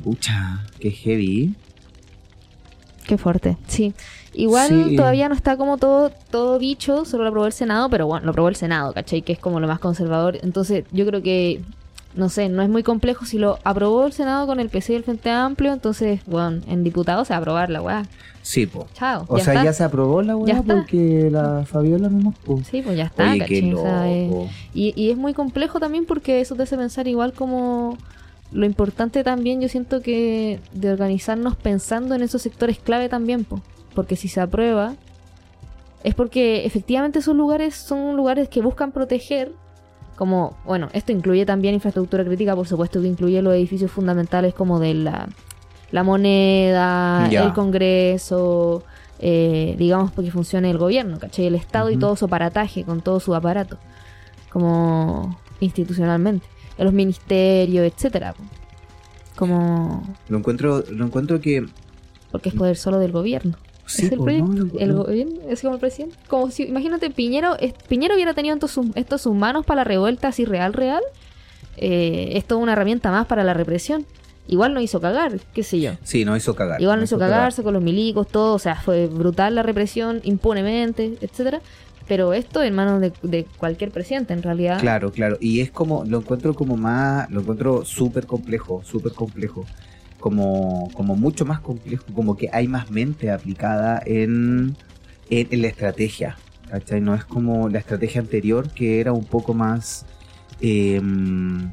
pucha, 0.04 0.64
qué 0.78 0.90
heavy. 0.90 1.54
Qué 3.06 3.18
fuerte. 3.18 3.56
Sí. 3.66 3.92
Igual 4.32 4.86
Sí. 4.90 4.96
todavía 4.96 5.28
no 5.28 5.34
está 5.34 5.56
como 5.56 5.76
todo, 5.78 6.10
todo 6.30 6.58
dicho, 6.58 7.04
solo 7.04 7.24
lo 7.24 7.30
aprobó 7.30 7.46
el 7.46 7.52
Senado, 7.52 7.88
pero 7.90 8.06
bueno, 8.06 8.24
lo 8.26 8.30
aprobó 8.30 8.48
el 8.48 8.56
Senado, 8.56 8.92
¿cachai? 8.92 9.22
Que 9.22 9.32
es 9.32 9.38
como 9.38 9.58
lo 9.58 9.66
más 9.66 9.80
conservador. 9.80 10.38
Entonces, 10.42 10.84
yo 10.92 11.04
creo 11.06 11.20
que, 11.22 11.60
no 12.14 12.28
sé, 12.28 12.48
no 12.48 12.62
es 12.62 12.68
muy 12.68 12.82
complejo. 12.82 13.24
Si 13.24 13.38
lo 13.38 13.58
aprobó 13.64 14.06
el 14.06 14.12
Senado 14.12 14.46
con 14.46 14.60
el 14.60 14.68
PC 14.68 14.92
y 14.92 14.96
el 14.96 15.04
Frente 15.04 15.30
Amplio, 15.30 15.72
entonces, 15.72 16.20
bueno, 16.26 16.60
en 16.66 16.84
diputados 16.84 17.28
se 17.28 17.34
va 17.34 17.38
a 17.38 17.40
aprobar 17.40 17.70
la 17.70 17.82
weá. 17.82 18.02
Sí, 18.42 18.66
po. 18.66 18.88
Chao. 18.94 19.26
O 19.28 19.38
ya 19.38 19.44
sea, 19.44 19.54
está. 19.54 19.64
ya 19.64 19.72
se 19.72 19.84
aprobó 19.84 20.22
la 20.22 20.34
está. 20.50 20.74
porque 20.74 21.28
la 21.30 21.64
Fabiola 21.66 22.08
no 22.08 22.32
po. 22.32 22.60
Sí, 22.68 22.82
pues 22.82 22.96
ya 22.96 23.04
está, 23.04 23.30
Oye, 23.30 23.44
qué 23.44 23.60
¿cachai? 23.60 23.74
O 23.74 23.82
sea, 23.82 24.10
eh, 24.10 24.50
y, 24.74 24.92
y 25.00 25.10
es 25.10 25.16
muy 25.16 25.34
complejo 25.34 25.78
también 25.78 26.06
porque 26.06 26.40
eso 26.40 26.54
te 26.54 26.62
hace 26.62 26.76
pensar 26.76 27.06
igual 27.06 27.32
como 27.32 27.98
lo 28.52 28.66
importante 28.66 29.22
también, 29.22 29.60
yo 29.60 29.68
siento 29.68 30.00
que 30.00 30.58
de 30.72 30.92
organizarnos 30.92 31.54
pensando 31.56 32.14
en 32.14 32.22
esos 32.22 32.42
sectores 32.42 32.78
clave 32.78 33.08
también, 33.08 33.44
po. 33.44 33.60
porque 33.94 34.16
si 34.16 34.28
se 34.28 34.40
aprueba 34.40 34.94
es 36.02 36.14
porque 36.14 36.64
efectivamente 36.64 37.18
esos 37.18 37.36
lugares 37.36 37.74
son 37.74 38.16
lugares 38.16 38.48
que 38.48 38.62
buscan 38.62 38.90
proteger, 38.92 39.52
como, 40.20 40.54
bueno, 40.66 40.90
esto 40.92 41.12
incluye 41.12 41.46
también 41.46 41.72
infraestructura 41.72 42.22
crítica, 42.26 42.54
por 42.54 42.68
supuesto 42.68 43.00
que 43.00 43.08
incluye 43.08 43.40
los 43.40 43.54
edificios 43.54 43.90
fundamentales 43.90 44.52
como 44.52 44.78
de 44.78 44.92
la, 44.92 45.30
la 45.92 46.02
moneda, 46.02 47.26
el 47.30 47.54
Congreso, 47.54 48.82
eh, 49.18 49.76
digamos, 49.78 50.12
porque 50.12 50.30
funcione 50.30 50.70
el 50.70 50.76
gobierno, 50.76 51.18
¿cachai? 51.18 51.46
El 51.46 51.54
Estado 51.54 51.88
y 51.88 51.96
todo 51.96 52.16
su 52.16 52.26
aparataje, 52.26 52.84
con 52.84 53.00
todo 53.00 53.18
su 53.18 53.34
aparato, 53.34 53.78
como 54.52 55.40
institucionalmente, 55.58 56.46
en 56.76 56.84
los 56.84 56.92
ministerios, 56.92 57.90
etcétera, 57.90 58.34
como 59.36 60.02
Lo 60.28 60.36
encuentro, 60.36 60.84
lo 60.90 61.06
encuentro 61.06 61.40
que. 61.40 61.66
porque 62.30 62.50
es 62.50 62.54
poder 62.54 62.76
solo 62.76 62.98
del 62.98 63.12
gobierno. 63.12 63.56
Sí, 63.90 64.06
es 64.06 64.12
el 64.12 64.18
proyecto, 64.20 64.78
el 64.78 64.92
gobierno, 64.92 65.34
es 65.48 65.60
como 65.62 65.74
el 65.74 65.80
presidente. 65.80 66.16
Como 66.28 66.50
si, 66.50 66.64
imagínate, 66.64 67.10
Piñero, 67.10 67.58
es- 67.58 67.74
Piñero 67.88 68.14
hubiera 68.14 68.34
tenido 68.34 68.54
esto, 68.54 68.68
sus- 68.68 68.86
esto 68.94 69.16
en 69.16 69.18
sus 69.18 69.34
manos 69.34 69.64
para 69.66 69.80
la 69.80 69.84
revuelta 69.84 70.28
así 70.28 70.44
real, 70.44 70.72
real. 70.72 71.02
Eh, 71.76 72.32
es 72.36 72.44
toda 72.44 72.60
una 72.60 72.72
herramienta 72.72 73.10
más 73.10 73.26
para 73.26 73.44
la 73.44 73.54
represión. 73.54 74.06
Igual 74.48 74.74
no 74.74 74.80
hizo 74.80 75.00
cagar, 75.00 75.38
qué 75.54 75.62
sé 75.62 75.80
yo. 75.80 75.92
Sí, 76.02 76.24
no 76.24 76.36
hizo 76.36 76.54
cagar. 76.56 76.80
Igual 76.80 76.98
no 76.98 77.04
hizo 77.04 77.18
cagar. 77.18 77.38
cagarse 77.38 77.62
con 77.62 77.72
los 77.74 77.82
milicos, 77.82 78.26
todo, 78.28 78.54
o 78.54 78.58
sea, 78.58 78.74
fue 78.76 79.06
brutal 79.06 79.54
la 79.54 79.62
represión, 79.62 80.20
impunemente, 80.24 81.16
etcétera. 81.20 81.60
Pero 82.08 82.32
esto 82.32 82.60
en 82.62 82.74
manos 82.74 83.00
de, 83.00 83.12
de 83.22 83.46
cualquier 83.58 83.92
presidente, 83.92 84.32
en 84.32 84.42
realidad. 84.42 84.80
Claro, 84.80 85.12
claro. 85.12 85.36
Y 85.40 85.60
es 85.60 85.70
como, 85.70 86.04
lo 86.04 86.18
encuentro 86.18 86.54
como 86.54 86.76
más, 86.76 87.30
lo 87.30 87.40
encuentro 87.42 87.84
súper 87.84 88.26
complejo, 88.26 88.82
súper 88.84 89.12
complejo. 89.12 89.64
Como, 90.20 90.88
como 90.94 91.16
mucho 91.16 91.44
más 91.46 91.60
complejo, 91.60 92.04
como 92.14 92.36
que 92.36 92.48
hay 92.52 92.68
más 92.68 92.90
mente 92.90 93.30
aplicada 93.30 94.00
en, 94.04 94.76
en, 95.30 95.48
en 95.50 95.62
la 95.62 95.68
estrategia. 95.68 96.36
¿Cachai? 96.70 97.00
No 97.00 97.14
es 97.16 97.24
como 97.24 97.68
la 97.68 97.78
estrategia 97.80 98.20
anterior 98.20 98.70
que 98.70 99.00
era 99.00 99.12
un 99.12 99.24
poco 99.24 99.54
más 99.54 100.06
em, 100.60 101.72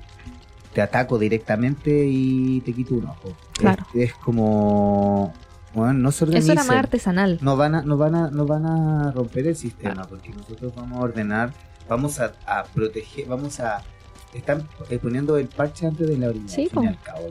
te 0.74 0.82
ataco 0.82 1.20
directamente 1.20 2.06
y 2.08 2.62
te 2.62 2.74
quito 2.74 2.96
un 2.96 3.06
ojo. 3.06 3.36
Claro. 3.54 3.84
Este 3.88 4.04
es 4.06 4.14
como 4.14 5.34
bueno, 5.74 5.94
no 5.94 6.12
se 6.12 6.24
Eso 6.24 6.26
organizan. 6.26 6.52
era 6.58 6.64
más 6.64 6.78
artesanal. 6.78 7.38
no 7.42 7.56
van 7.58 7.76
a, 7.76 7.82
no 7.84 7.98
van 7.98 8.16
a, 8.16 8.32
no 8.32 8.46
van 8.48 8.66
a 8.66 9.12
romper 9.12 9.48
el 9.48 9.56
sistema 9.56 10.04
porque 10.06 10.30
nosotros 10.30 10.74
vamos 10.76 10.98
a 11.00 11.02
ordenar, 11.02 11.54
vamos 11.88 12.20
a, 12.20 12.34
a 12.48 12.64
proteger, 12.64 13.28
vamos 13.28 13.60
a 13.60 13.84
están 14.34 14.68
eh, 14.90 15.00
poniendo 15.00 15.38
el 15.38 15.48
parche 15.48 15.88
antes 15.88 16.08
de 16.08 16.18
la 16.18 16.30
orina. 16.30 16.48
Sí, 16.48 16.70
po. 16.72 16.82
cabo, 17.04 17.30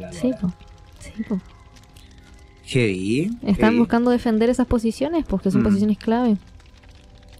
la 0.00 0.12
Sí, 0.12 0.32
po. 0.40 0.52
Sí, 1.00 1.22
po. 1.28 1.40
Heavy, 2.64 3.30
Están 3.42 3.70
heavy. 3.70 3.78
buscando 3.78 4.10
defender 4.10 4.50
esas 4.50 4.66
posiciones 4.66 5.24
porque 5.26 5.50
son 5.50 5.62
Mm. 5.62 5.64
posiciones 5.64 5.98
clave. 5.98 6.36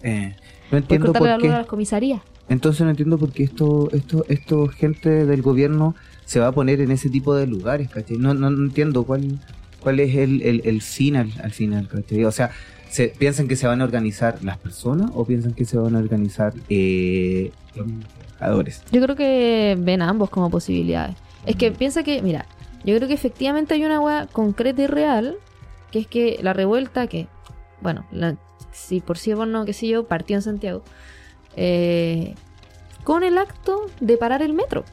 Eh, 0.02 0.35
no 0.71 0.78
entiendo 0.78 1.12
la 1.12 1.19
por 1.19 1.28
luz 1.28 1.37
a 1.37 1.38
qué. 1.38 1.49
las 1.49 1.67
comisarías. 1.67 2.23
Entonces 2.49 2.81
no 2.83 2.90
entiendo 2.90 3.19
por 3.19 3.31
qué 3.31 3.43
esto, 3.43 3.90
esto, 3.93 4.25
esto 4.28 4.69
gente 4.69 5.26
del 5.26 5.43
gobierno 5.43 5.95
se 6.25 6.40
va 6.40 6.47
a 6.49 6.52
poner 6.52 6.81
en 6.81 6.90
ese 6.90 7.11
tipo 7.11 7.35
de 7.35 7.47
lugares, 7.47 7.90
¿cachai? 7.90 8.17
No, 8.17 8.33
no, 8.33 8.50
no 8.50 8.64
entiendo 8.64 9.05
cuál, 9.05 9.38
cuál 9.81 10.00
es 10.00 10.14
el, 10.17 10.40
el, 10.43 10.62
el 10.64 10.81
fin 10.81 11.17
al, 11.17 11.31
al 11.43 11.50
final, 11.52 11.88
¿cachai? 11.88 12.25
O 12.25 12.33
sea, 12.33 12.50
¿se, 12.88 13.09
¿piensan 13.09 13.49
que 13.49 13.57
se 13.57 13.67
van 13.67 13.83
a 13.83 13.85
organizar 13.85 14.43
las 14.43 14.57
personas 14.57 15.11
o 15.14 15.26
piensan 15.26 15.52
que 15.52 15.67
se 15.67 15.76
van 15.76 15.95
a 15.95 15.99
organizar 15.99 16.55
eh, 16.71 17.52
Yo 18.92 19.00
creo 19.02 19.16
que 19.16 19.76
ven 19.78 20.02
a 20.02 20.09
ambos 20.09 20.30
como 20.30 20.50
posibilidades. 20.50 21.16
Es 21.47 21.57
que 21.57 21.71
Mm. 21.71 21.75
piensa 21.75 22.02
que, 22.02 22.23
mira, 22.23 22.47
yo 22.85 22.95
creo 22.97 23.09
que 23.09 23.14
efectivamente 23.14 23.75
hay 23.75 23.85
una 23.85 24.00
hueá 24.00 24.26
concreta 24.30 24.83
y 24.83 24.87
real, 24.87 25.37
que 25.90 25.99
es 26.00 26.07
que 26.07 26.38
la 26.42 26.52
revuelta 26.52 27.07
que, 27.07 27.26
bueno, 27.80 28.04
la- 28.12 28.37
si 28.73 29.00
por 29.00 29.18
sí 29.18 29.33
o 29.33 29.37
por 29.38 29.47
no, 29.49 29.64
qué 29.64 29.73
sé 29.73 29.88
yo, 29.88 30.04
partió 30.07 30.37
en 30.37 30.42
Santiago, 30.42 30.83
eh, 31.57 32.35
con 33.04 33.23
el 33.25 33.38
acto 33.38 33.87
de 34.00 34.16
parar 34.16 34.42
el 34.42 34.52
metro. 34.52 34.85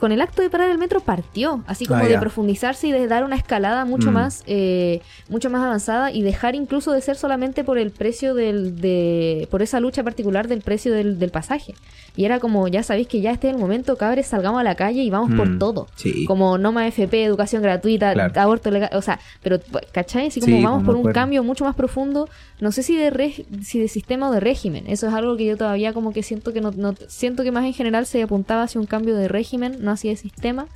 Con 0.00 0.12
el 0.12 0.22
acto 0.22 0.40
de 0.40 0.48
parar 0.48 0.70
el 0.70 0.78
metro 0.78 1.00
partió, 1.00 1.62
así 1.66 1.84
como 1.84 2.00
Ah, 2.02 2.08
de 2.08 2.18
profundizarse 2.18 2.88
y 2.88 2.92
de 2.92 3.06
dar 3.06 3.22
una 3.22 3.36
escalada 3.36 3.84
mucho 3.84 4.10
Mm. 4.10 4.14
más, 4.14 4.42
eh, 4.46 5.02
mucho 5.28 5.50
más 5.50 5.62
avanzada 5.62 6.10
y 6.10 6.22
dejar 6.22 6.54
incluso 6.54 6.90
de 6.92 7.02
ser 7.02 7.16
solamente 7.16 7.64
por 7.64 7.76
el 7.76 7.90
precio 7.90 8.34
del, 8.34 8.80
de, 8.80 9.46
por 9.50 9.60
esa 9.60 9.78
lucha 9.78 10.02
particular 10.02 10.48
del 10.48 10.62
precio 10.62 10.92
del, 10.94 11.18
del 11.18 11.30
pasaje. 11.30 11.74
Y 12.16 12.24
era 12.24 12.40
como, 12.40 12.66
ya 12.66 12.82
sabéis 12.82 13.08
que 13.08 13.20
ya 13.20 13.30
este 13.30 13.48
es 13.48 13.54
el 13.54 13.60
momento, 13.60 13.96
cabres, 13.96 14.26
salgamos 14.26 14.58
a 14.60 14.64
la 14.64 14.74
calle 14.74 15.02
y 15.02 15.10
vamos 15.10 15.32
por 15.36 15.48
Mm, 15.50 15.58
todo. 15.58 15.86
Sí. 15.96 16.24
Como 16.24 16.56
no 16.58 16.72
más 16.72 16.88
FP, 16.88 17.22
educación 17.22 17.62
gratuita, 17.62 18.14
Claro. 18.14 18.40
aborto 18.40 18.70
legal, 18.70 18.90
o 18.94 19.02
sea, 19.02 19.20
pero 19.42 19.60
¿cachai? 19.92 20.28
Así 20.28 20.40
como 20.40 20.56
Sí, 20.56 20.62
vamos 20.64 20.78
pues, 20.78 20.86
por 20.86 20.94
un 20.94 21.00
acuerdo. 21.02 21.14
cambio 21.14 21.44
mucho 21.44 21.64
más 21.66 21.74
profundo, 21.76 22.26
no 22.58 22.72
sé 22.72 22.82
si 22.82 22.96
de 22.96 23.12
reg- 23.12 23.44
si 23.62 23.78
de 23.78 23.88
sistema 23.88 24.30
o 24.30 24.32
de 24.32 24.40
régimen, 24.40 24.84
eso 24.88 25.06
es 25.08 25.12
algo 25.14 25.36
que 25.36 25.44
yo 25.44 25.56
todavía 25.58 25.92
como 25.92 26.12
que 26.14 26.22
siento 26.22 26.52
que 26.54 26.60
no, 26.62 26.70
no- 26.72 26.94
siento 27.06 27.42
que 27.42 27.52
más 27.52 27.64
en 27.66 27.74
general 27.74 28.06
se 28.06 28.22
apuntaba 28.22 28.62
hacia 28.62 28.80
un 28.80 28.86
cambio 28.86 29.14
de 29.14 29.28
régimen, 29.28 29.76
no 29.80 29.89
de 30.10 30.16
sistema, 30.16 30.66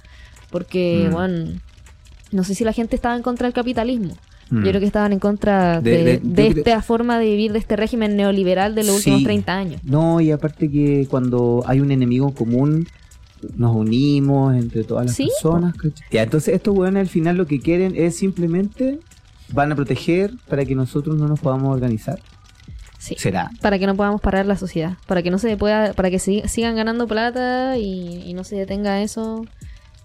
porque 0.51 1.07
Mm. 1.09 1.13
bueno, 1.13 1.51
no 2.33 2.45
sé 2.45 2.55
si 2.55 2.65
la 2.65 2.73
gente 2.73 2.97
estaba 2.97 3.17
en 3.17 3.23
contra 3.23 3.47
del 3.47 3.55
capitalismo. 3.55 4.15
Mm. 4.51 4.57
Yo 4.65 4.69
creo 4.71 4.81
que 4.81 4.87
estaban 4.87 5.13
en 5.13 5.19
contra 5.21 5.81
De- 5.81 5.91
de, 5.91 6.05
de- 6.05 6.19
de 6.23 6.45
yo 6.49 6.53
creo- 6.53 6.65
esta 6.65 6.83
forma 6.83 7.19
de 7.19 7.27
vivir 7.27 7.53
de 7.53 7.59
este 7.59 7.77
régimen 7.77 8.17
neoliberal 8.17 8.75
de 8.75 8.83
los 8.85 8.97
Sí. 8.97 9.11
últimos 9.11 9.23
30 9.25 9.55
años. 9.57 9.81
No, 9.85 10.21
y 10.21 10.31
aparte 10.31 10.71
que 10.71 11.07
cuando 11.09 11.63
hay 11.67 11.81
un 11.81 11.91
enemigo 11.91 12.35
común, 12.35 12.87
nos 13.57 13.75
unimos 13.77 14.55
entre 14.55 14.85
todas 14.85 15.07
las 15.07 15.15
Sí, 15.17 15.29
personas. 15.29 15.75
Ya, 16.11 16.23
entonces 16.23 16.55
estos 16.55 16.77
weones 16.77 17.01
al 17.03 17.09
final 17.09 17.37
lo 17.37 17.47
que 17.47 17.61
quieren 17.61 17.95
es 17.97 18.17
simplemente 18.17 19.01
van 19.53 19.71
a 19.73 19.77
proteger 19.77 20.33
para 20.49 20.65
que 20.65 20.75
nosotros 20.75 21.17
no 21.19 21.29
nos 21.29 21.41
podamos 21.41 21.73
organizar. 21.75 22.19
Sí. 23.05 23.17
Será. 23.19 23.51
para 23.61 23.79
que 23.79 23.87
no 23.87 23.95
podamos 23.95 24.21
parar 24.23 24.47
la 24.47 24.57
sociedad, 24.57 24.95
para 25.07 25.23
que 25.23 25.31
no 25.31 25.39
se 25.39 25.57
pueda, 25.59 25.93
para 25.93 26.09
que 26.11 26.17
sig- 26.17 26.47
sigan 26.49 26.75
ganando 26.75 27.07
plata 27.07 27.77
y, 27.77 28.23
y 28.25 28.33
no 28.33 28.45
se 28.45 28.57
detenga 28.57 29.03
eso 29.03 29.45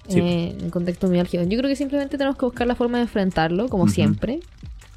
Sí. 0.09 0.19
eh, 0.19 0.57
en 0.59 0.69
contexto 0.71 1.07
muy 1.07 1.19
álgido. 1.19 1.43
Yo 1.43 1.57
creo 1.57 1.69
que 1.69 1.75
simplemente 1.75 2.17
tenemos 2.17 2.35
que 2.37 2.43
buscar 2.45 2.65
la 2.67 2.75
forma 2.75 2.97
de 2.97 3.03
enfrentarlo, 3.03 3.69
como 3.69 3.87
siempre, 3.87 4.39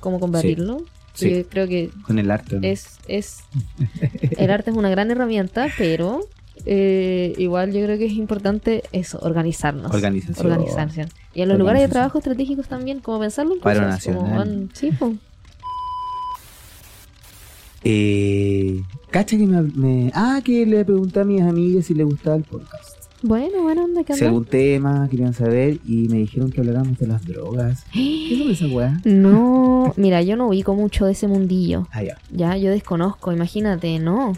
cómo 0.01 0.19
combatirlo. 0.19 0.85
Sí. 1.15 1.31
Yo 1.31 1.47
creo 1.49 1.69
que 1.69 1.91
Con 2.07 2.19
el 2.19 2.31
arte. 2.31 2.57
¿no? 2.57 2.67
es, 2.67 2.99
es 3.07 3.41
el 4.39 4.51
arte 4.51 4.71
es 4.71 4.77
una 4.77 4.89
gran 4.89 5.11
herramienta, 5.11 5.69
pero 5.77 6.21
eh, 6.65 7.35
igual 7.37 7.73
yo 7.73 7.85
creo 7.85 7.99
que 7.99 8.07
es 8.07 8.13
importante 8.15 8.83
eso, 8.93 9.19
organizarnos. 9.21 9.93
Organización. 9.93 11.09
Y 11.35 11.43
en 11.43 11.49
los 11.51 11.59
lugares 11.59 11.83
de 11.83 11.89
trabajo 11.89 12.19
estratégicos 12.19 12.67
también, 12.69 13.01
como 13.01 13.21
pensarlo 13.21 13.55
en 13.55 13.61
cosas, 13.61 14.03
como, 14.05 14.23
nacional. 14.23 14.39
van- 14.39 14.71
sí, 14.73 14.91
po. 14.93 15.13
Eh, 17.85 18.83
cacha 19.11 19.37
que 19.37 19.47
me, 19.47 19.62
me- 19.62 20.11
Ah, 20.15 20.41
que 20.45 20.65
le 20.67 20.85
pregunté 20.85 21.21
a 21.21 21.25
mis 21.25 21.41
amigas 21.43 21.87
si 21.87 21.95
les 21.95 22.07
gustaba 22.07 22.37
el 22.37 22.45
podcast. 22.45 23.03
Bueno, 23.25 23.62
bueno, 23.62 23.87
que 24.05 24.15
Si 24.15 24.25
algún 24.25 24.45
tema 24.45 25.07
querían 25.09 25.33
saber 25.33 25.79
y 25.87 26.09
me 26.09 26.19
dijeron 26.19 26.51
que 26.51 26.61
habláramos 26.61 26.99
de 26.99 27.07
las 27.07 27.25
drogas. 27.25 27.85
¿Qué 27.93 28.37
son 28.37 28.51
esa 28.51 28.67
weá? 28.67 29.01
No, 29.05 29.95
mira, 29.97 30.23
yo 30.23 30.37
no 30.37 30.49
ubico 30.49 30.75
mucho 30.75 31.07
de 31.07 31.12
ese 31.12 31.29
mundillo. 31.29 31.87
Ah, 31.93 32.03
ya. 32.03 32.19
Ya, 32.33 32.57
yo 32.57 32.71
desconozco, 32.71 33.33
imagínate, 33.33 34.01
no. 34.01 34.33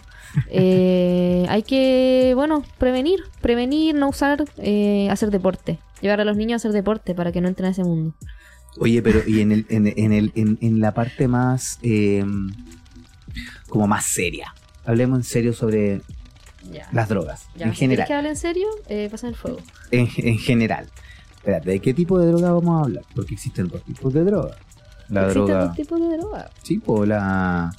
Eh, 0.50 1.46
hay 1.48 1.62
que, 1.62 2.32
bueno, 2.34 2.62
prevenir, 2.76 3.20
prevenir, 3.40 3.94
no 3.94 4.10
usar, 4.10 4.44
eh, 4.58 5.08
hacer 5.10 5.30
deporte. 5.30 5.78
Llevar 6.02 6.20
a 6.20 6.24
los 6.26 6.36
niños 6.36 6.52
a 6.52 6.56
hacer 6.68 6.72
deporte 6.72 7.14
para 7.14 7.32
que 7.32 7.40
no 7.40 7.48
entren 7.48 7.68
a 7.68 7.70
ese 7.70 7.84
mundo. 7.84 8.14
Oye, 8.78 9.00
pero 9.00 9.20
y 9.26 9.40
en 9.40 9.52
el, 9.52 9.66
en, 9.70 9.86
en 9.96 10.12
el, 10.12 10.32
en, 10.34 10.58
en 10.60 10.80
la 10.80 10.92
parte 10.92 11.26
más 11.26 11.78
eh, 11.82 12.22
como 13.68 13.86
más 13.86 14.04
seria. 14.04 14.54
Hablemos 14.84 15.18
en 15.18 15.24
serio 15.24 15.52
sobre 15.52 16.00
Ya. 16.70 16.88
las 16.92 17.08
drogas. 17.08 17.46
Ya, 17.56 17.66
en 17.66 17.74
general. 17.74 18.06
que 18.06 18.14
hable 18.14 18.28
en 18.30 18.36
serio, 18.36 18.66
eh, 18.88 19.08
pasa 19.10 19.28
el 19.28 19.34
fuego. 19.36 19.58
En, 19.90 20.08
en 20.16 20.38
general. 20.38 20.88
espérate, 21.36 21.70
¿de 21.70 21.80
qué 21.80 21.92
tipo 21.94 22.18
de 22.18 22.26
droga 22.28 22.52
vamos 22.52 22.80
a 22.80 22.84
hablar? 22.84 23.04
Porque 23.14 23.34
existen 23.34 23.68
dos 23.68 23.82
tipos 23.84 24.12
de 24.12 24.24
droga. 24.24 24.56
La 25.08 25.22
Existen 25.22 25.46
droga, 25.46 25.64
dos 25.66 25.76
tipos 25.76 26.00
de 26.00 26.16
droga. 26.16 26.50
sí, 26.62 26.78
pues 26.78 27.08
la, 27.08 27.74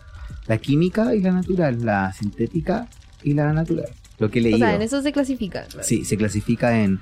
la 0.48 0.58
química 0.60 1.15
y 1.15 1.22
la 1.22 1.32
natural, 1.32 1.84
la 1.84 2.13
sintética 2.13 2.88
y 3.24 3.34
la 3.34 3.51
natural. 3.54 3.89
Lo 4.20 4.30
que 4.30 4.39
he 4.39 4.54
O 4.54 4.58
sea, 4.58 4.75
en 4.75 4.82
eso 4.84 5.01
se 5.01 5.12
clasifica. 5.12 5.63
claro. 5.65 5.84
Sí, 5.88 6.06
se 6.06 6.15
clasifica 6.18 6.80
en 6.80 7.00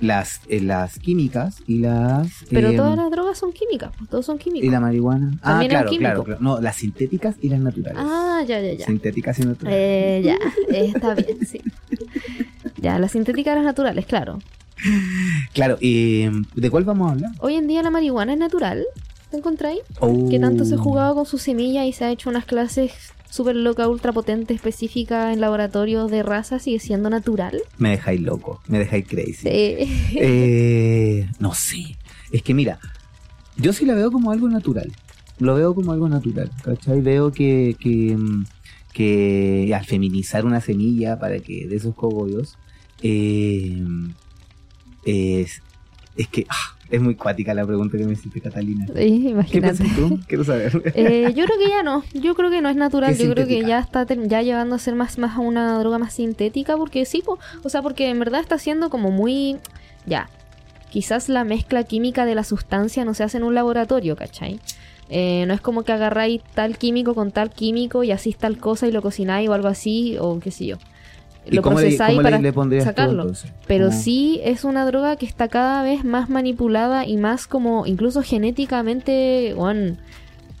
las, 0.00 0.40
en 0.48 0.66
las 0.66 0.98
químicas 0.98 1.62
y 1.66 1.78
las... 1.78 2.28
Pero 2.50 2.68
em, 2.68 2.76
todas 2.76 2.96
las 2.96 3.10
drogas 3.10 3.38
son 3.38 3.52
químicas, 3.52 3.92
pues 3.96 4.10
todos 4.10 4.26
son 4.26 4.38
químicos. 4.38 4.66
Y 4.66 4.70
la 4.70 4.80
marihuana. 4.80 5.38
Ah, 5.42 5.64
claro, 5.68 5.90
claro, 5.90 6.24
claro. 6.24 6.40
No, 6.40 6.60
las 6.60 6.76
sintéticas 6.76 7.36
y 7.40 7.48
las 7.48 7.60
naturales. 7.60 8.02
Ah, 8.04 8.42
ya, 8.46 8.60
ya, 8.60 8.74
ya. 8.74 8.86
Sintéticas 8.86 9.38
y 9.38 9.44
naturales. 9.44 9.78
Eh, 9.80 10.22
ya, 10.24 10.38
eh, 10.74 10.92
está 10.94 11.14
bien, 11.14 11.46
sí. 11.46 11.60
Ya, 12.76 12.98
las 12.98 13.12
sintéticas 13.12 13.52
y 13.52 13.56
las 13.56 13.64
naturales, 13.64 14.06
claro. 14.06 14.38
Claro, 15.54 15.78
y 15.80 16.26
¿de 16.54 16.70
cuál 16.70 16.84
vamos 16.84 17.08
a 17.08 17.12
hablar? 17.12 17.30
Hoy 17.40 17.54
en 17.54 17.66
día 17.66 17.82
la 17.82 17.90
marihuana 17.90 18.34
es 18.34 18.38
natural, 18.38 18.84
¿te 19.30 19.38
encontráis? 19.38 19.80
Oh. 20.00 20.28
Que 20.28 20.38
tanto 20.38 20.64
se 20.66 20.74
ha 20.74 20.78
jugado 20.78 21.14
con 21.14 21.24
su 21.24 21.38
semilla 21.38 21.86
y 21.86 21.92
se 21.92 22.04
ha 22.04 22.10
hecho 22.10 22.28
unas 22.28 22.44
clases 22.44 22.92
súper 23.30 23.56
loca, 23.56 23.88
ultra 23.88 24.12
potente, 24.12 24.54
específica 24.54 25.32
en 25.32 25.40
laboratorios 25.40 26.10
de 26.10 26.22
raza, 26.22 26.58
sigue 26.58 26.78
siendo 26.78 27.10
natural. 27.10 27.60
Me 27.78 27.90
dejáis 27.90 28.20
loco, 28.20 28.60
me 28.68 28.78
dejáis 28.78 29.06
crazy. 29.06 29.48
Eh, 29.48 29.88
Eh, 30.16 31.28
no 31.38 31.54
sé. 31.54 31.96
Es 32.32 32.42
que 32.42 32.54
mira, 32.54 32.78
yo 33.56 33.72
sí 33.72 33.84
la 33.84 33.94
veo 33.94 34.10
como 34.10 34.30
algo 34.30 34.48
natural. 34.48 34.92
Lo 35.38 35.54
veo 35.54 35.74
como 35.74 35.92
algo 35.92 36.08
natural, 36.08 36.50
¿cachai? 36.62 37.00
Veo 37.02 37.30
que, 37.30 37.76
que, 37.78 38.16
que 38.92 39.72
al 39.74 39.84
feminizar 39.84 40.46
una 40.46 40.60
semilla 40.60 41.18
para 41.18 41.38
que 41.40 41.66
de 41.66 41.76
esos 41.76 41.94
cogollos, 41.94 42.56
eh, 43.02 43.82
es, 45.04 45.62
es 46.16 46.28
que 46.28 46.46
ah, 46.48 46.75
es 46.90 47.00
muy 47.00 47.14
cuática 47.14 47.54
la 47.54 47.66
pregunta 47.66 47.98
que 47.98 48.04
me 48.04 48.12
hiciste, 48.12 48.40
Catalina. 48.40 48.86
¿Qué 48.94 49.06
imagínate. 49.06 49.84
tú? 49.96 50.20
Quiero 50.26 50.44
saber. 50.44 50.92
Eh, 50.94 51.32
yo 51.34 51.44
creo 51.44 51.58
que 51.58 51.68
ya 51.68 51.82
no, 51.82 52.04
yo 52.14 52.34
creo 52.34 52.50
que 52.50 52.60
no 52.60 52.68
es 52.68 52.76
natural, 52.76 53.12
Es 53.12 53.18
yo 53.18 53.30
creo 53.32 53.46
que 53.46 53.64
ya 53.64 53.78
está 53.78 54.06
ya 54.06 54.42
llevando 54.42 54.76
a 54.76 54.78
ser 54.78 54.94
más, 54.94 55.18
más 55.18 55.36
a 55.36 55.40
una 55.40 55.78
droga 55.78 55.98
más 55.98 56.12
sintética, 56.12 56.76
porque 56.76 57.04
sí, 57.04 57.22
po, 57.24 57.38
o 57.62 57.68
sea, 57.68 57.82
porque 57.82 58.08
en 58.08 58.18
verdad 58.18 58.40
está 58.40 58.58
siendo 58.58 58.90
como 58.90 59.10
muy, 59.10 59.56
ya, 60.06 60.28
quizás 60.90 61.28
la 61.28 61.44
mezcla 61.44 61.84
química 61.84 62.24
de 62.24 62.34
la 62.34 62.44
sustancia 62.44 63.04
no 63.04 63.14
se 63.14 63.24
hace 63.24 63.38
en 63.38 63.44
un 63.44 63.54
laboratorio, 63.54 64.16
¿cachai? 64.16 64.60
Eh, 65.08 65.44
no 65.46 65.54
es 65.54 65.60
como 65.60 65.82
que 65.82 65.92
agarráis 65.92 66.42
tal 66.54 66.78
químico 66.78 67.14
con 67.14 67.30
tal 67.30 67.50
químico 67.50 68.02
y 68.02 68.10
hacís 68.10 68.36
tal 68.36 68.58
cosa 68.58 68.88
y 68.88 68.92
lo 68.92 69.02
cocináis 69.02 69.48
o 69.48 69.54
algo 69.54 69.68
así, 69.68 70.16
o 70.18 70.40
qué 70.40 70.50
sé 70.50 70.66
yo. 70.66 70.78
¿Y 71.48 71.56
Lo 71.56 71.62
procesáis 71.62 72.16
para 72.20 72.38
le, 72.38 72.80
sacarlo. 72.80 73.32
Pero 73.66 73.88
¿Cómo? 73.88 73.98
sí 74.00 74.40
es 74.44 74.64
una 74.64 74.84
droga 74.84 75.16
que 75.16 75.26
está 75.26 75.48
cada 75.48 75.82
vez 75.82 76.04
más 76.04 76.28
manipulada 76.28 77.06
y 77.06 77.16
más 77.16 77.46
como 77.46 77.86
incluso 77.86 78.22
genéticamente, 78.22 79.54
bueno, 79.56 79.96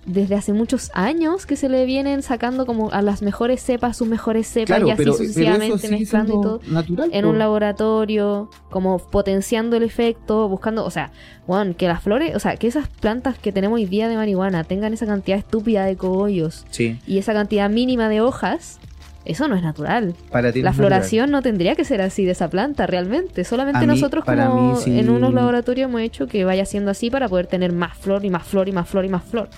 desde 0.06 0.36
hace 0.36 0.52
muchos 0.52 0.90
años 0.94 1.46
que 1.46 1.56
se 1.56 1.68
le 1.68 1.84
vienen 1.84 2.22
sacando 2.22 2.64
como 2.64 2.92
a 2.92 3.02
las 3.02 3.22
mejores 3.22 3.60
cepas, 3.60 3.96
sus 3.96 4.06
mejores 4.06 4.46
cepas 4.46 4.66
Claro, 4.76 4.86
y 4.86 4.90
así 4.92 4.98
pero, 4.98 5.12
sucesivamente 5.14 5.88
mezclando 5.88 6.32
y 6.32 6.42
todo. 6.42 6.60
natural. 6.68 7.10
En 7.12 7.24
un 7.24 7.38
laboratorio, 7.40 8.48
como 8.70 8.98
potenciando 8.98 9.76
el 9.76 9.82
efecto, 9.82 10.48
buscando, 10.48 10.84
o 10.84 10.90
sea, 10.90 11.10
bueno, 11.48 11.74
que 11.76 11.88
las 11.88 12.02
flores, 12.02 12.36
o 12.36 12.38
sea, 12.38 12.56
que 12.56 12.68
esas 12.68 12.86
plantas 12.88 13.36
que 13.36 13.50
tenemos 13.50 13.76
hoy 13.76 13.86
día 13.86 14.08
de 14.08 14.14
marihuana 14.14 14.62
tengan 14.62 14.94
esa 14.94 15.06
cantidad 15.06 15.38
estúpida 15.38 15.84
de 15.84 15.96
cogollos 15.96 16.64
Sí, 16.70 16.98
y 17.06 17.18
esa 17.18 17.32
cantidad 17.32 17.68
mínima 17.68 18.08
de 18.08 18.20
hojas, 18.20 18.78
eso 19.26 19.48
no 19.48 19.56
es 19.56 19.62
natural. 19.62 20.14
para 20.30 20.52
ti 20.52 20.60
no 20.60 20.64
La 20.64 20.70
es 20.70 20.76
natural. 20.76 20.90
floración 21.00 21.30
no 21.30 21.42
tendría 21.42 21.74
que 21.74 21.84
ser 21.84 22.00
así 22.00 22.24
de 22.24 22.32
esa 22.32 22.48
planta, 22.50 22.86
realmente. 22.86 23.44
Solamente 23.44 23.80
mí- 23.80 23.86
nosotros 23.86 24.24
como 24.24 24.72
mí 24.72 24.78
sí. 24.82 24.98
en 24.98 25.10
unos 25.10 25.32
laboratorios 25.34 25.88
hemos 25.88 26.00
hecho 26.00 26.26
que 26.26 26.44
vaya 26.44 26.64
siendo 26.64 26.90
así 26.90 27.10
para 27.10 27.28
poder 27.28 27.46
tener 27.46 27.72
más 27.72 27.96
flor 27.98 28.24
y 28.24 28.30
más 28.30 28.44
flor 28.46 28.68
y 28.68 28.72
más 28.72 28.88
flor 28.88 29.04
y 29.04 29.08
más 29.08 29.24
flor. 29.24 29.48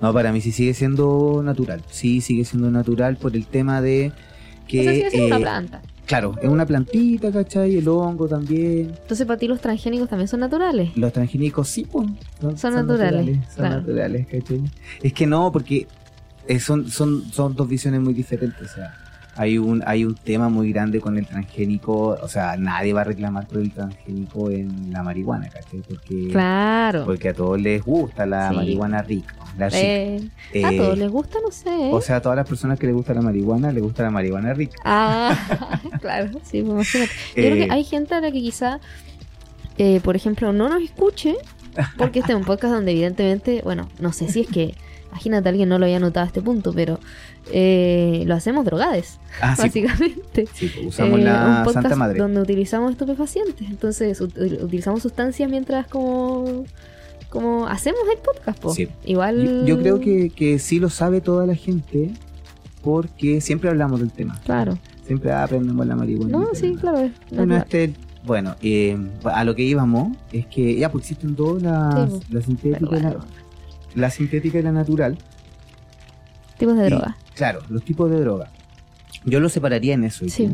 No, 0.00 0.12
para 0.14 0.32
mí 0.32 0.40
sí 0.40 0.50
sigue 0.52 0.72
siendo 0.74 1.42
natural. 1.44 1.82
Sí, 1.90 2.20
sigue 2.20 2.44
siendo 2.44 2.70
natural 2.70 3.16
por 3.16 3.36
el 3.36 3.46
tema 3.46 3.82
de 3.82 4.12
que. 4.66 4.80
o 4.80 4.82
sea, 4.84 4.92
sigue 4.94 5.10
siendo 5.10 5.26
una 5.28 5.36
eh, 5.36 5.40
planta. 5.42 5.82
Claro, 6.06 6.34
es 6.42 6.48
una 6.48 6.66
plantita, 6.66 7.30
¿cachai? 7.30 7.76
El 7.76 7.86
hongo 7.86 8.26
también. 8.26 8.92
Entonces 9.02 9.24
para 9.26 9.38
ti 9.38 9.46
los 9.46 9.60
transgénicos 9.60 10.08
también 10.08 10.26
son 10.26 10.40
naturales. 10.40 10.96
Los 10.96 11.12
transgénicos 11.12 11.68
sí, 11.68 11.86
pues. 11.88 12.08
no, 12.40 12.56
Son 12.56 12.74
naturales, 12.74 13.36
Son 13.46 13.56
claro. 13.56 13.76
naturales, 13.82 14.26
¿cachai? 14.26 14.60
Es 15.02 15.12
que 15.12 15.26
no, 15.26 15.52
porque 15.52 15.86
eh, 16.48 16.58
son, 16.58 16.88
son, 16.90 17.30
son 17.30 17.54
dos 17.54 17.68
visiones 17.68 18.00
muy 18.00 18.12
diferentes. 18.14 18.72
O 18.72 18.74
sea, 18.74 18.92
hay 19.40 19.56
un, 19.58 19.82
hay 19.86 20.04
un 20.04 20.14
tema 20.14 20.48
muy 20.50 20.70
grande 20.72 21.00
con 21.00 21.16
el 21.16 21.26
transgénico. 21.26 22.18
O 22.22 22.28
sea, 22.28 22.56
nadie 22.58 22.92
va 22.92 23.00
a 23.00 23.04
reclamar 23.04 23.46
por 23.46 23.58
el 23.58 23.72
transgénico 23.72 24.50
en 24.50 24.92
la 24.92 25.02
marihuana, 25.02 25.48
¿cachai? 25.48 25.80
Porque, 25.80 26.28
Claro. 26.30 27.04
porque 27.06 27.30
a 27.30 27.34
todos 27.34 27.58
les 27.60 27.82
gusta 27.82 28.26
la 28.26 28.50
Sí. 28.50 28.56
marihuana 28.56 29.00
rica. 29.02 29.34
La. 29.58 29.68
Eh, 29.72 30.28
Eh, 30.52 30.64
a 30.64 30.70
todos 30.76 30.98
les 30.98 31.10
gusta, 31.10 31.38
no 31.42 31.50
sé. 31.50 31.70
¿eh? 31.70 31.90
O 31.92 32.00
sea, 32.02 32.16
a 32.16 32.20
todas 32.20 32.36
las 32.36 32.46
personas 32.46 32.78
que 32.78 32.86
les 32.86 32.94
gusta 32.94 33.14
la 33.14 33.22
marihuana, 33.22 33.72
les 33.72 33.82
gusta 33.82 34.02
la 34.02 34.10
marihuana 34.10 34.52
rica. 34.52 34.76
Ah, 34.84 35.34
claro, 36.02 36.30
sí, 36.44 36.62
pues 36.62 36.94
imagínate. 36.94 37.10
Yo 37.28 37.34
creo 37.34 37.54
Eh, 37.56 37.66
que 37.66 37.72
hay 37.72 37.84
gente 37.84 38.14
a 38.14 38.20
la 38.20 38.30
que 38.30 38.40
quizá, 38.40 38.78
eh, 39.78 40.00
por 40.04 40.16
ejemplo, 40.16 40.52
no 40.52 40.68
nos 40.68 40.82
escuche, 40.82 41.34
porque 41.96 42.18
este 42.20 42.32
es 42.32 42.38
un 42.38 42.44
podcast 42.44 42.74
donde 42.74 42.90
evidentemente, 42.92 43.62
bueno, 43.64 43.88
no 44.00 44.12
sé 44.12 44.28
si 44.28 44.40
es 44.42 44.48
que, 44.48 44.74
imagínate, 45.10 45.48
alguien 45.48 45.68
no 45.68 45.78
lo 45.78 45.84
había 45.86 46.00
notado 46.00 46.24
a 46.24 46.26
este 46.26 46.40
punto, 46.42 46.72
pero 46.72 46.98
eh, 47.52 48.22
lo 48.26 48.34
hacemos 48.34 48.64
drogades, 48.64 49.18
ah, 49.42 49.54
básicamente. 49.58 50.46
sí, 50.54 50.70
pues, 50.74 50.86
usamos 50.86 51.18
Eh, 51.20 51.22
la 51.24 51.46
un 51.58 51.64
podcast 51.64 51.82
Santa 51.82 51.96
Madre. 51.96 52.18
donde 52.18 52.40
utilizamos 52.40 52.92
estupefacientes, 52.92 53.68
entonces 53.68 54.20
ut- 54.20 54.62
utilizamos 54.62 55.02
sustancias 55.02 55.50
mientras 55.50 55.86
como... 55.86 56.64
Como 57.28 57.68
hacemos 57.68 58.00
el 58.12 58.18
podcast, 58.18 58.58
po. 58.58 58.74
Sí. 58.74 58.88
Igual. 59.04 59.60
Yo, 59.64 59.64
yo 59.76 59.78
creo 59.80 60.00
que, 60.00 60.30
que 60.30 60.58
sí 60.58 60.80
lo 60.80 60.90
sabe 60.90 61.20
toda 61.20 61.46
la 61.46 61.54
gente 61.54 62.10
porque 62.82 63.40
siempre 63.40 63.70
hablamos 63.70 64.00
del 64.00 64.10
tema. 64.10 64.40
Claro. 64.44 64.76
Siempre 65.06 65.30
aprendemos 65.32 65.86
la 65.86 65.94
marihuana. 65.94 66.36
No, 66.38 66.48
sí, 66.54 66.74
claro. 66.80 67.08
Bueno, 67.30 67.56
este, 67.56 67.92
bueno 68.24 68.56
eh, 68.62 68.98
a 69.24 69.44
lo 69.44 69.54
que 69.54 69.62
íbamos 69.62 70.16
es 70.32 70.46
que 70.46 70.74
ya 70.76 70.90
pues 70.90 71.04
existen 71.04 71.36
dos, 71.36 71.62
la, 71.62 72.08
Sí, 72.08 72.16
pues. 72.18 72.30
la 72.32 72.40
sintética, 72.42 72.78
Pero 72.80 72.96
y 72.98 73.02
la, 73.02 73.08
bueno, 73.10 73.24
la 73.94 74.10
sintética 74.10 74.58
y 74.58 74.62
la 74.62 74.72
natural. 74.72 75.18
tipos 76.58 76.76
de 76.76 76.86
Y, 76.86 76.90
droga. 76.90 77.16
Claro, 77.34 77.60
los 77.68 77.82
tipos 77.84 78.10
de 78.10 78.20
droga. 78.20 78.50
Yo 79.24 79.40
lo 79.40 79.48
separaría 79.48 79.94
en 79.94 80.04
eso. 80.04 80.24
¿y 80.24 80.30
Sí, 80.30 80.50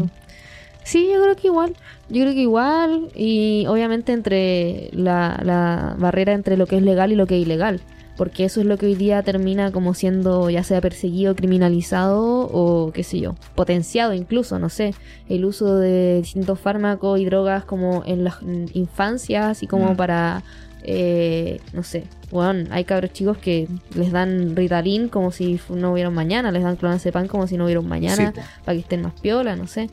sí, 0.84 1.08
yo 1.12 1.22
creo 1.22 1.36
que 1.36 1.48
igual. 1.48 1.74
Yo 2.08 2.22
creo 2.22 2.34
que 2.34 2.40
igual. 2.42 3.08
Y 3.14 3.64
obviamente 3.68 4.12
entre 4.12 4.90
la, 4.92 5.40
la 5.44 5.94
barrera 5.98 6.32
entre 6.32 6.56
lo 6.56 6.66
que 6.66 6.76
es 6.76 6.82
legal 6.82 7.12
y 7.12 7.16
lo 7.16 7.26
que 7.26 7.36
es 7.36 7.42
ilegal. 7.42 7.80
Porque 8.16 8.44
eso 8.46 8.60
es 8.60 8.66
lo 8.66 8.78
que 8.78 8.86
hoy 8.86 8.94
día 8.94 9.22
termina 9.22 9.70
como 9.72 9.92
siendo 9.92 10.48
ya 10.48 10.62
sea 10.64 10.80
perseguido, 10.80 11.34
criminalizado 11.36 12.48
o 12.50 12.90
qué 12.92 13.02
sé 13.04 13.20
yo, 13.20 13.34
potenciado 13.54 14.14
incluso, 14.14 14.58
no 14.58 14.68
sé. 14.68 14.94
El 15.28 15.44
uso 15.44 15.76
de 15.76 16.22
distintos 16.22 16.58
fármacos 16.58 17.20
y 17.20 17.24
drogas 17.26 17.64
como 17.64 18.02
en 18.06 18.24
las 18.24 18.36
infancias, 18.72 19.44
así 19.46 19.66
como 19.66 19.92
Mm. 19.92 19.96
para, 19.96 20.42
eh, 20.82 21.60
no 21.72 21.82
sé. 21.82 22.04
Bueno, 22.30 22.68
hay 22.72 22.84
cabros 22.84 23.12
chicos 23.12 23.38
que 23.38 23.68
les 23.94 24.10
dan 24.12 24.56
Ritalin 24.56 25.08
como 25.08 25.30
si 25.30 25.60
no 25.68 25.92
hubiera 25.92 26.10
mañana, 26.10 26.50
les 26.50 26.62
dan 26.62 26.76
clonazepam 26.76 27.28
como 27.28 27.46
si 27.46 27.56
no 27.56 27.64
hubiera 27.66 27.80
mañana 27.82 28.32
Sí, 28.34 28.40
para 28.64 28.74
que 28.74 28.80
estén 28.80 29.02
más 29.02 29.12
piola, 29.20 29.54
no 29.56 29.66
sé. 29.68 29.88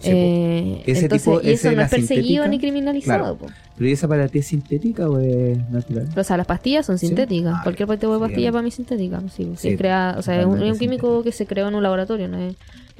Sí. 0.00 0.10
Eh, 0.12 0.82
Ese 0.86 1.00
entonces, 1.06 1.24
tipo- 1.24 1.40
y 1.42 1.50
eso 1.50 1.72
no 1.72 1.82
es 1.82 1.90
perseguido 1.90 2.46
ni 2.48 2.58
criminalizado. 2.58 3.36
claro. 3.38 3.54
¿Pero 3.76 3.88
¿y 3.90 3.92
esa 3.92 4.08
para 4.08 4.26
ti 4.28 4.38
es 4.40 4.46
sintética 4.46 5.08
o 5.08 5.18
es 5.20 5.58
natural? 5.70 6.08
O 6.16 6.24
sea, 6.24 6.36
las 6.36 6.46
pastillas 6.46 6.84
son 6.86 6.98
Sí. 6.98 7.06
sintéticas. 7.08 7.54
Ah, 7.56 7.60
Cualquier 7.62 7.88
tipo 7.98 8.12
de 8.12 8.18
sí, 8.18 8.20
pastilla 8.20 8.48
em- 8.48 8.52
para 8.52 8.62
mí 8.62 8.68
es 8.68 8.74
sintética. 8.74 9.20
Sí, 9.34 9.44
sí, 9.56 9.70
Sí, 9.70 9.76
crea- 9.76 10.16
o 10.18 10.22
sea, 10.22 10.40
es 10.40 10.46
un, 10.46 10.58
químico 10.78 11.06
sintética. 11.08 11.22
que 11.24 11.32
se 11.32 11.46
creó 11.46 11.68
en 11.68 11.74
un 11.74 11.82
laboratorio. 11.82 12.28
No 12.28 12.38
es, 12.38 12.56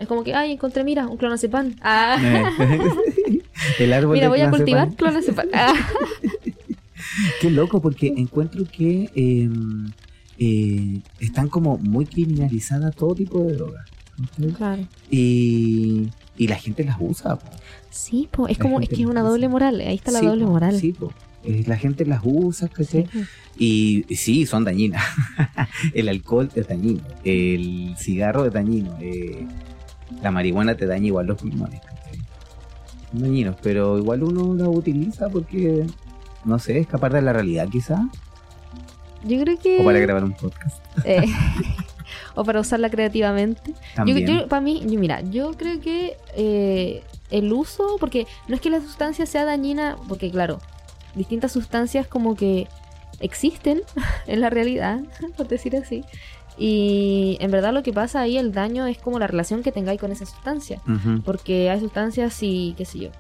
como 0.09 0.23
que, 0.25 0.35
ay, 0.35 0.53
encontré, 0.53 0.85
mira, 0.85 1.07
un 1.09 1.17
clonazepam. 1.17 1.75
Ah. 1.83 2.17
El 3.79 3.93
árbol 3.93 4.15
mira, 4.15 4.29
voy 4.29 4.41
a 4.41 4.51
cultivar 4.51 4.89
clonazepam. 4.95 5.47
Ah. 5.53 5.73
Qué 7.41 7.51
loco, 7.51 7.81
porque 7.81 8.13
encuentro 8.17 8.65
que 8.65 9.09
eh, 9.15 9.49
eh, 10.39 11.01
están 11.21 11.49
como 11.49 11.79
muy 11.79 12.07
criminalizadas 12.07 12.95
todo 12.95 13.15
tipo 13.15 13.43
de 13.45 13.55
drogas. 13.55 13.85
Claro. 14.57 14.83
Y, 15.11 16.09
y 16.39 16.47
la 16.49 16.57
gente 16.57 16.85
las 16.85 16.97
usa. 16.99 17.37
po. 17.37 17.47
Sí, 17.91 18.29
po, 18.31 18.49
es 18.49 18.59
La 18.59 18.63
como, 18.63 18.81
es 18.81 18.89
que 18.89 18.95
es 19.03 19.07
una 19.07 19.23
doble 19.23 19.49
moral. 19.49 19.81
Ahí 19.81 19.97
está 19.97 20.11
la 20.13 20.21
Sí, 20.21 20.27
doble 20.27 20.45
moral. 20.47 20.79
Sí, 20.79 20.93
po. 20.93 21.13
Eh, 21.45 21.65
la 21.67 21.77
gente 21.77 22.05
las 22.07 22.21
usa, 22.25 22.69
Sí, 22.69 22.75
¿cachai? 22.75 23.03
po. 23.05 23.19
Y, 23.59 24.05
y 24.09 24.17
sí, 24.17 24.47
son 24.47 24.65
dañinas. 24.65 25.03
el 25.95 26.09
alcohol 26.09 26.49
es 26.55 26.69
dañino. 26.69 27.03
El 27.25 27.95
cigarro 27.99 28.47
es 28.47 28.53
dañino. 28.53 28.97
eh, 29.01 29.47
la 30.23 30.31
marihuana 30.31 30.75
te 30.77 30.87
daña 30.87 31.07
igual 31.09 31.27
los 31.27 31.39
pulmones. 31.39 31.81
¿cachai? 31.81 32.19
Son 33.11 33.21
dañinos, 33.23 33.57
pero 33.63 33.99
igual 33.99 34.23
uno 34.23 34.55
las 34.55 34.69
utiliza 34.69 35.29
porque, 35.29 35.87
no 36.45 36.59
sé, 36.59 36.79
escapar 36.79 37.13
de 37.13 37.23
la 37.23 37.33
realidad 37.33 37.69
quizá. 37.69 38.09
Yo 39.25 39.41
creo 39.43 39.59
que. 39.59 39.81
O 39.81 39.85
para 39.85 39.99
grabar 39.99 40.25
un 40.25 40.33
podcast. 40.33 40.79
eh, 41.05 41.25
o 42.41 42.45
para 42.45 42.61
usarla 42.61 42.89
creativamente. 42.91 43.73
Yo, 43.73 43.77
También. 43.97 44.27
yo- 44.27 44.49
para 44.49 44.61
mí, 44.63 44.83
yo, 44.87 44.99
mira, 44.99 45.21
yo 45.23 45.53
creo 45.53 45.81
que 45.81 46.17
eh, 46.37 47.03
el 47.31 47.53
uso, 47.53 47.97
porque 47.99 48.27
no 48.47 48.55
es 48.55 48.61
que 48.61 48.71
la 48.71 48.81
sustancia 48.81 49.27
sea 49.27 49.45
dañina, 49.45 49.97
porque 50.09 50.31
claro, 50.31 50.61
distintas 51.15 51.53
sustancias 51.53 52.07
como 52.07 52.35
que 52.37 52.69
existen 53.21 53.83
en 54.27 54.41
la 54.41 54.51
realidad, 54.51 55.01
por 55.37 55.49
decir 55.49 55.77
así. 55.77 56.05
Y 56.57 57.37
en 57.41 57.51
verdad 57.51 57.73
lo 57.73 57.83
que 57.83 57.93
pasa 57.93 58.21
ahí, 58.21 58.37
el 58.37 58.53
daño 58.53 58.87
es 58.87 58.99
como 58.99 59.19
la 59.19 59.27
relación 59.29 59.63
que 59.63 59.71
tengáis 59.73 60.01
con 60.01 60.11
esa 60.11 60.27
sustancia. 60.27 60.81
Porque 61.25 61.71
hay 61.71 61.79
sustancias 61.81 62.37
y 62.43 62.75
qué 62.77 62.85
sé 62.85 62.99
yo. 62.99 63.11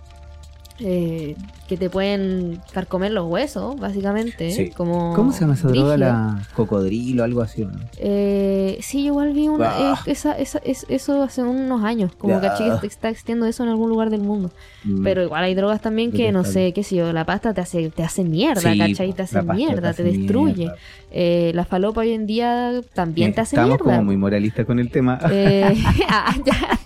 Eh, 0.80 1.34
que 1.68 1.76
te 1.76 1.90
pueden 1.90 2.60
carcomer 2.72 3.12
los 3.12 3.26
huesos, 3.28 3.78
básicamente. 3.78 4.50
Sí. 4.52 4.70
Como 4.70 5.12
¿Cómo 5.14 5.32
se 5.32 5.40
llama 5.40 5.54
esa 5.54 5.68
droga? 5.68 5.96
La 5.96 6.42
cocodrilo, 6.54 7.24
algo 7.24 7.42
así, 7.42 7.62
¿o 7.62 7.68
¿no? 7.70 7.78
Eh, 7.98 8.78
sí, 8.80 9.02
yo 9.02 9.08
igual 9.08 9.32
vi 9.34 9.48
una, 9.48 9.68
Ah. 9.70 10.00
eh, 10.06 10.10
esa, 10.12 10.32
esa- 10.38 10.60
es- 10.64 10.86
eso 10.88 11.22
hace 11.22 11.42
unos 11.42 11.82
años. 11.84 12.12
Como 12.16 12.40
caché 12.40 12.64
que 12.80 12.86
está 12.86 13.08
existiendo 13.10 13.44
eso 13.46 13.64
en 13.64 13.68
algún 13.70 13.90
lugar 13.90 14.08
del 14.10 14.20
mundo. 14.22 14.50
Mm. 14.84 15.02
Pero 15.02 15.22
igual 15.22 15.44
hay 15.44 15.54
drogas 15.54 15.80
también 15.80 16.12
que, 16.12 16.32
no 16.32 16.44
sé, 16.44 16.72
qué 16.72 16.82
sé 16.84 16.96
yo, 16.96 17.12
la 17.12 17.24
pasta 17.24 17.52
te 17.52 17.60
hace, 17.60 17.90
te 17.90 18.02
hace 18.02 18.24
mierda, 18.24 18.72
Sí, 18.72 18.78
¿cachai? 18.78 19.12
Te 19.12 19.22
hace 19.22 19.42
mierda, 19.42 19.80
te, 19.82 19.88
hace 19.88 20.04
destruye. 20.04 20.54
mierda. 20.56 20.76
Eh, 21.10 21.52
la 21.54 21.64
falopa 21.64 22.00
hoy 22.02 22.12
en 22.12 22.26
día 22.26 22.80
también 22.94 23.30
Eh, 23.30 23.34
te 23.34 23.40
hace 23.40 23.56
Estamos 23.56 23.70
mierda. 23.78 23.84
como 23.84 24.04
muy 24.04 24.16
moralistas 24.16 24.64
con 24.64 24.78
el 24.78 24.90
tema. 24.90 25.18
Eh, 25.30 25.64
ah, 26.08 26.34
ya. 26.46 26.78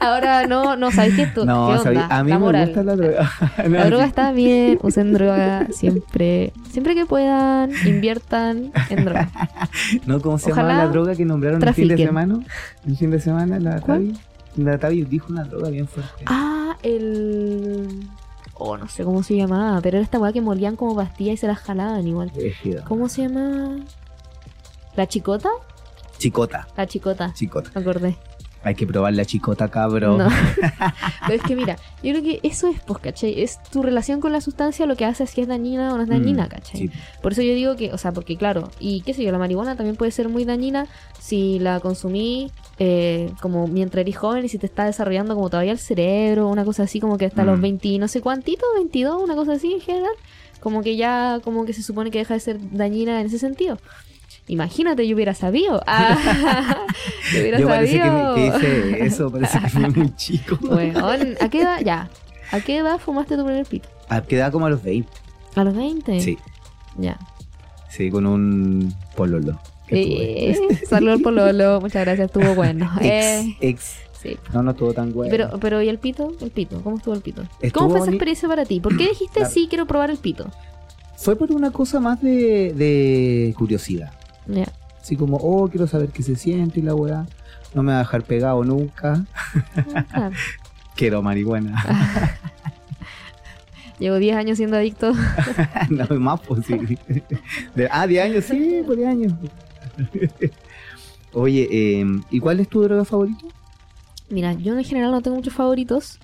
Ahora 0.00 0.46
no, 0.46 0.76
no 0.76 0.90
sabéis 0.90 1.14
qué, 1.16 1.22
esto- 1.22 1.44
no, 1.44 1.68
qué 1.72 1.78
sabí- 1.78 1.96
onda. 2.02 2.16
a 2.18 2.24
mí 2.24 2.30
la 2.30 2.38
me 2.38 2.44
moral. 2.44 2.66
gusta 2.66 2.82
la 2.82 2.96
droga. 2.96 3.30
No, 3.64 3.68
La 3.78 3.84
droga 3.86 4.04
está 4.04 4.32
bien, 4.32 4.78
usen 4.82 5.12
droga 5.12 5.66
siempre, 5.72 6.52
siempre 6.70 6.94
que 6.94 7.06
puedan, 7.06 7.70
inviertan 7.86 8.72
en 8.90 9.04
droga. 9.04 9.30
No, 10.06 10.20
¿cómo 10.20 10.38
se 10.38 10.52
Ojalá 10.52 10.68
llama 10.70 10.84
la 10.84 10.90
droga 10.90 11.14
que 11.14 11.24
nombraron 11.24 11.62
el 11.62 11.74
fin 11.74 11.88
de 11.88 11.94
trafiquen. 11.94 12.08
semana? 12.08 12.40
El 12.86 12.96
fin 12.96 13.10
de 13.10 13.20
semana, 13.20 13.58
la 13.60 13.80
¿Cuál? 13.80 14.12
Tavi. 14.12 14.64
La 14.64 14.78
Tavi 14.78 15.04
dijo 15.04 15.28
una 15.30 15.44
droga 15.44 15.70
bien 15.70 15.88
fuerte. 15.88 16.24
Ah, 16.26 16.76
el. 16.82 17.88
Oh, 18.54 18.76
no 18.76 18.86
sé 18.88 19.02
cómo 19.02 19.22
se 19.22 19.34
llamaba, 19.36 19.80
pero 19.80 19.96
era 19.96 20.04
esta 20.04 20.18
weá 20.18 20.32
que 20.32 20.40
molían 20.42 20.76
como 20.76 20.94
pastillas 20.94 21.34
y 21.34 21.36
se 21.38 21.46
las 21.46 21.58
jalaban 21.58 22.06
igual. 22.06 22.30
¿Cómo 22.86 23.08
se 23.08 23.22
llama? 23.22 23.76
¿La 24.94 25.06
chicota? 25.08 25.48
Chicota, 26.18 26.68
La 26.76 26.86
chicota, 26.86 27.32
chicota. 27.34 27.70
me 27.74 27.80
acordé. 27.80 28.16
Hay 28.64 28.74
que 28.76 28.86
probar 28.86 29.12
la 29.14 29.24
chicota, 29.24 29.68
cabro. 29.68 30.18
No. 30.18 30.28
Pero 31.26 31.34
es 31.34 31.42
que 31.42 31.56
mira, 31.56 31.76
yo 32.02 32.12
creo 32.12 32.22
que 32.22 32.40
eso 32.42 32.68
es, 32.68 32.80
pues, 32.86 32.98
¿cachai? 33.00 33.42
Es 33.42 33.60
tu 33.64 33.82
relación 33.82 34.20
con 34.20 34.32
la 34.32 34.40
sustancia 34.40 34.86
lo 34.86 34.96
que 34.96 35.04
hace 35.04 35.24
es 35.24 35.34
que 35.34 35.42
es 35.42 35.48
dañina 35.48 35.92
o 35.92 35.96
no 35.96 36.02
es 36.04 36.08
dañina, 36.08 36.46
Mm, 36.46 36.48
¿cachai? 36.48 36.80
sí. 36.80 36.90
Por 37.22 37.32
eso 37.32 37.42
yo 37.42 37.54
digo 37.54 37.74
que, 37.76 37.92
o 37.92 37.98
sea, 37.98 38.12
porque 38.12 38.36
claro, 38.36 38.70
y 38.78 39.00
qué 39.02 39.14
sé 39.14 39.24
yo, 39.24 39.32
la 39.32 39.38
marihuana 39.38 39.74
también 39.76 39.96
puede 39.96 40.12
ser 40.12 40.28
muy 40.28 40.44
dañina 40.44 40.86
si 41.18 41.58
la 41.58 41.80
consumí 41.80 42.50
eh, 42.78 43.30
como 43.40 43.66
mientras 43.66 44.02
eres 44.02 44.16
joven 44.16 44.44
y 44.44 44.48
si 44.48 44.58
te 44.58 44.66
está 44.66 44.84
desarrollando 44.84 45.34
como 45.34 45.50
todavía 45.50 45.72
el 45.72 45.78
cerebro, 45.78 46.48
una 46.48 46.64
cosa 46.64 46.84
así 46.84 47.00
como 47.00 47.18
que 47.18 47.26
hasta 47.26 47.44
los 47.44 47.58
Mm. 47.58 47.62
20, 47.62 47.98
no 47.98 48.08
sé 48.08 48.20
cuántitos, 48.20 48.68
22, 48.76 49.22
una 49.22 49.34
cosa 49.34 49.52
así 49.54 49.72
en 49.72 49.80
general, 49.80 50.12
como 50.60 50.82
que 50.82 50.96
ya, 50.96 51.40
como 51.42 51.64
que 51.64 51.72
se 51.72 51.82
supone 51.82 52.10
que 52.12 52.18
deja 52.18 52.34
de 52.34 52.40
ser 52.40 52.58
dañina 52.70 53.20
en 53.20 53.26
ese 53.26 53.38
sentido. 53.38 53.78
Imagínate, 54.48 55.06
yo 55.06 55.14
hubiera 55.14 55.34
sabido. 55.34 55.82
Ah, 55.86 56.16
yo 57.32 57.40
hubiera 57.40 57.58
Yo 57.60 57.68
parece 57.68 57.92
que, 57.94 57.98
sabido. 58.00 58.28
me, 58.28 58.34
que 58.34 58.46
hice 58.56 59.04
eso, 59.06 59.30
parece 59.30 59.58
que 59.60 59.68
fui 59.68 59.88
muy 59.90 60.16
chico. 60.16 60.58
Weón, 60.62 61.36
¿a 61.40 61.48
qué 61.48 61.62
edad? 61.62 61.80
Ya. 61.84 62.10
¿A 62.50 62.60
qué 62.60 62.78
edad 62.78 62.98
fumaste 62.98 63.36
tu 63.36 63.44
primer 63.44 63.64
pito? 63.66 63.88
Ah, 64.08 64.20
Quedaba 64.22 64.50
como 64.50 64.66
a 64.66 64.70
los 64.70 64.82
20. 64.82 65.08
¿A 65.54 65.64
los 65.64 65.74
20? 65.74 66.20
Sí, 66.20 66.38
Ya. 66.98 67.18
sí, 67.88 68.10
con 68.10 68.26
un 68.26 68.92
pololo. 69.16 69.58
Eh, 69.88 70.56
Saludos 70.88 71.16
al 71.18 71.22
pololo, 71.22 71.80
muchas 71.80 72.04
gracias, 72.04 72.26
estuvo 72.26 72.54
bueno. 72.54 72.90
Ex, 73.00 73.04
Eh, 73.04 73.56
ex. 73.60 73.94
sí. 74.22 74.36
No, 74.54 74.62
no 74.62 74.70
estuvo 74.72 74.92
tan 74.94 75.12
bueno. 75.12 75.30
Pero, 75.30 75.58
pero, 75.60 75.82
¿y 75.82 75.88
el 75.88 75.98
pito? 75.98 76.32
El 76.40 76.50
pito, 76.50 76.80
¿cómo 76.82 76.96
estuvo 76.96 77.14
el 77.14 77.20
pito? 77.20 77.42
Estuvo 77.60 77.84
¿Cómo 77.84 77.90
fue 77.96 78.00
esa 78.00 78.10
experiencia 78.10 78.48
para 78.48 78.64
ti? 78.64 78.80
¿Por 78.80 78.96
qué 78.96 79.08
dijiste 79.08 79.40
Claro. 79.40 79.50
sí, 79.52 79.66
quiero 79.68 79.86
probar 79.86 80.10
el 80.10 80.16
pito? 80.18 80.50
Fue 81.16 81.36
por 81.36 81.52
una 81.52 81.70
cosa 81.70 82.00
más 82.00 82.20
de, 82.22 82.72
de 82.74 83.54
curiosidad. 83.56 84.12
Ya. 84.46 84.66
Así 85.00 85.16
como, 85.16 85.36
oh, 85.36 85.68
quiero 85.68 85.86
saber 85.86 86.10
qué 86.10 86.22
se 86.22 86.36
siente 86.36 86.80
y 86.80 86.82
la 86.82 86.94
weá. 86.94 87.26
No 87.74 87.82
me 87.82 87.92
va 87.92 87.98
a 87.98 88.02
dejar 88.02 88.22
pegado 88.22 88.62
nunca. 88.64 89.24
Ah. 90.12 90.30
Quiero 90.94 91.22
marihuana. 91.22 91.82
Llevo 93.98 94.16
10 94.16 94.36
años 94.36 94.56
siendo 94.58 94.76
adicto. 94.76 95.12
no 95.90 96.06
más 96.20 96.40
posible. 96.40 96.98
Ah, 97.90 98.06
10 98.06 98.24
años, 98.24 98.44
sí, 98.44 98.82
por 98.86 98.96
10 98.96 99.08
años. 99.08 99.32
Oye, 101.32 101.68
eh, 101.70 102.04
¿y 102.30 102.40
cuál 102.40 102.60
es 102.60 102.68
tu 102.68 102.82
droga 102.82 103.04
favorita? 103.04 103.44
Mira, 104.28 104.54
yo 104.54 104.76
en 104.76 104.84
general 104.84 105.12
no 105.12 105.20
tengo 105.22 105.36
muchos 105.36 105.54
favoritos, 105.54 106.18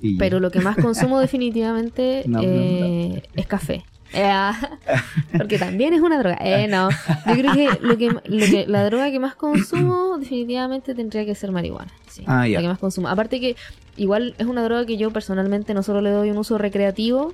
Y- 0.00 0.16
pero 0.18 0.38
lo 0.38 0.50
que 0.50 0.60
más 0.60 0.76
consumo 0.76 1.18
definitivamente 1.20 2.24
No, 2.26 2.38
no, 2.42 2.44
eh, 2.48 3.22
es 3.34 3.46
café. 3.46 3.84
Eh, 4.14 4.50
porque 5.38 5.58
también 5.58 5.94
es 5.94 6.00
una 6.00 6.18
droga. 6.18 6.38
Eh, 6.40 6.66
no. 6.68 6.88
Yo 6.90 7.32
creo 7.34 7.52
que, 7.54 7.68
lo 7.80 7.96
que, 7.98 8.08
lo 8.10 8.46
que 8.46 8.64
la 8.68 8.84
droga 8.84 9.10
que 9.10 9.18
más 9.20 9.34
consumo 9.34 10.18
definitivamente 10.18 10.94
tendría 10.94 11.24
que 11.24 11.34
ser 11.34 11.52
marihuana. 11.52 11.90
Sí, 12.08 12.24
Ah, 12.26 12.46
ya. 12.46 12.56
La 12.58 12.62
que 12.62 12.68
más 12.68 12.78
consumo. 12.78 13.08
Aparte 13.08 13.40
que 13.40 13.56
igual 13.96 14.34
es 14.38 14.46
una 14.46 14.62
droga 14.62 14.84
que 14.86 14.96
yo 14.96 15.10
personalmente 15.10 15.74
no 15.74 15.82
solo 15.82 16.00
le 16.00 16.10
doy 16.10 16.30
un 16.30 16.38
uso 16.38 16.58
recreativo 16.58 17.32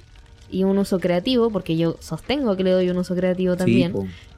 y 0.51 0.64
un 0.64 0.79
uso 0.79 0.99
creativo, 0.99 1.51
porque 1.51 1.77
yo 1.77 1.97
sostengo 2.01 2.57
que 2.57 2.64
le 2.64 2.71
doy 2.71 2.88
un 2.91 2.97
uso 2.97 3.14
creativo 3.14 3.57
también. 3.57 3.93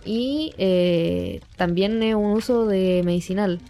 y 0.05 0.53
eh, 0.59 1.41
también 1.57 2.03
es 2.03 2.15
un 2.15 2.33
uso 2.33 2.67
de 2.67 3.03
medicinal. 3.05 3.61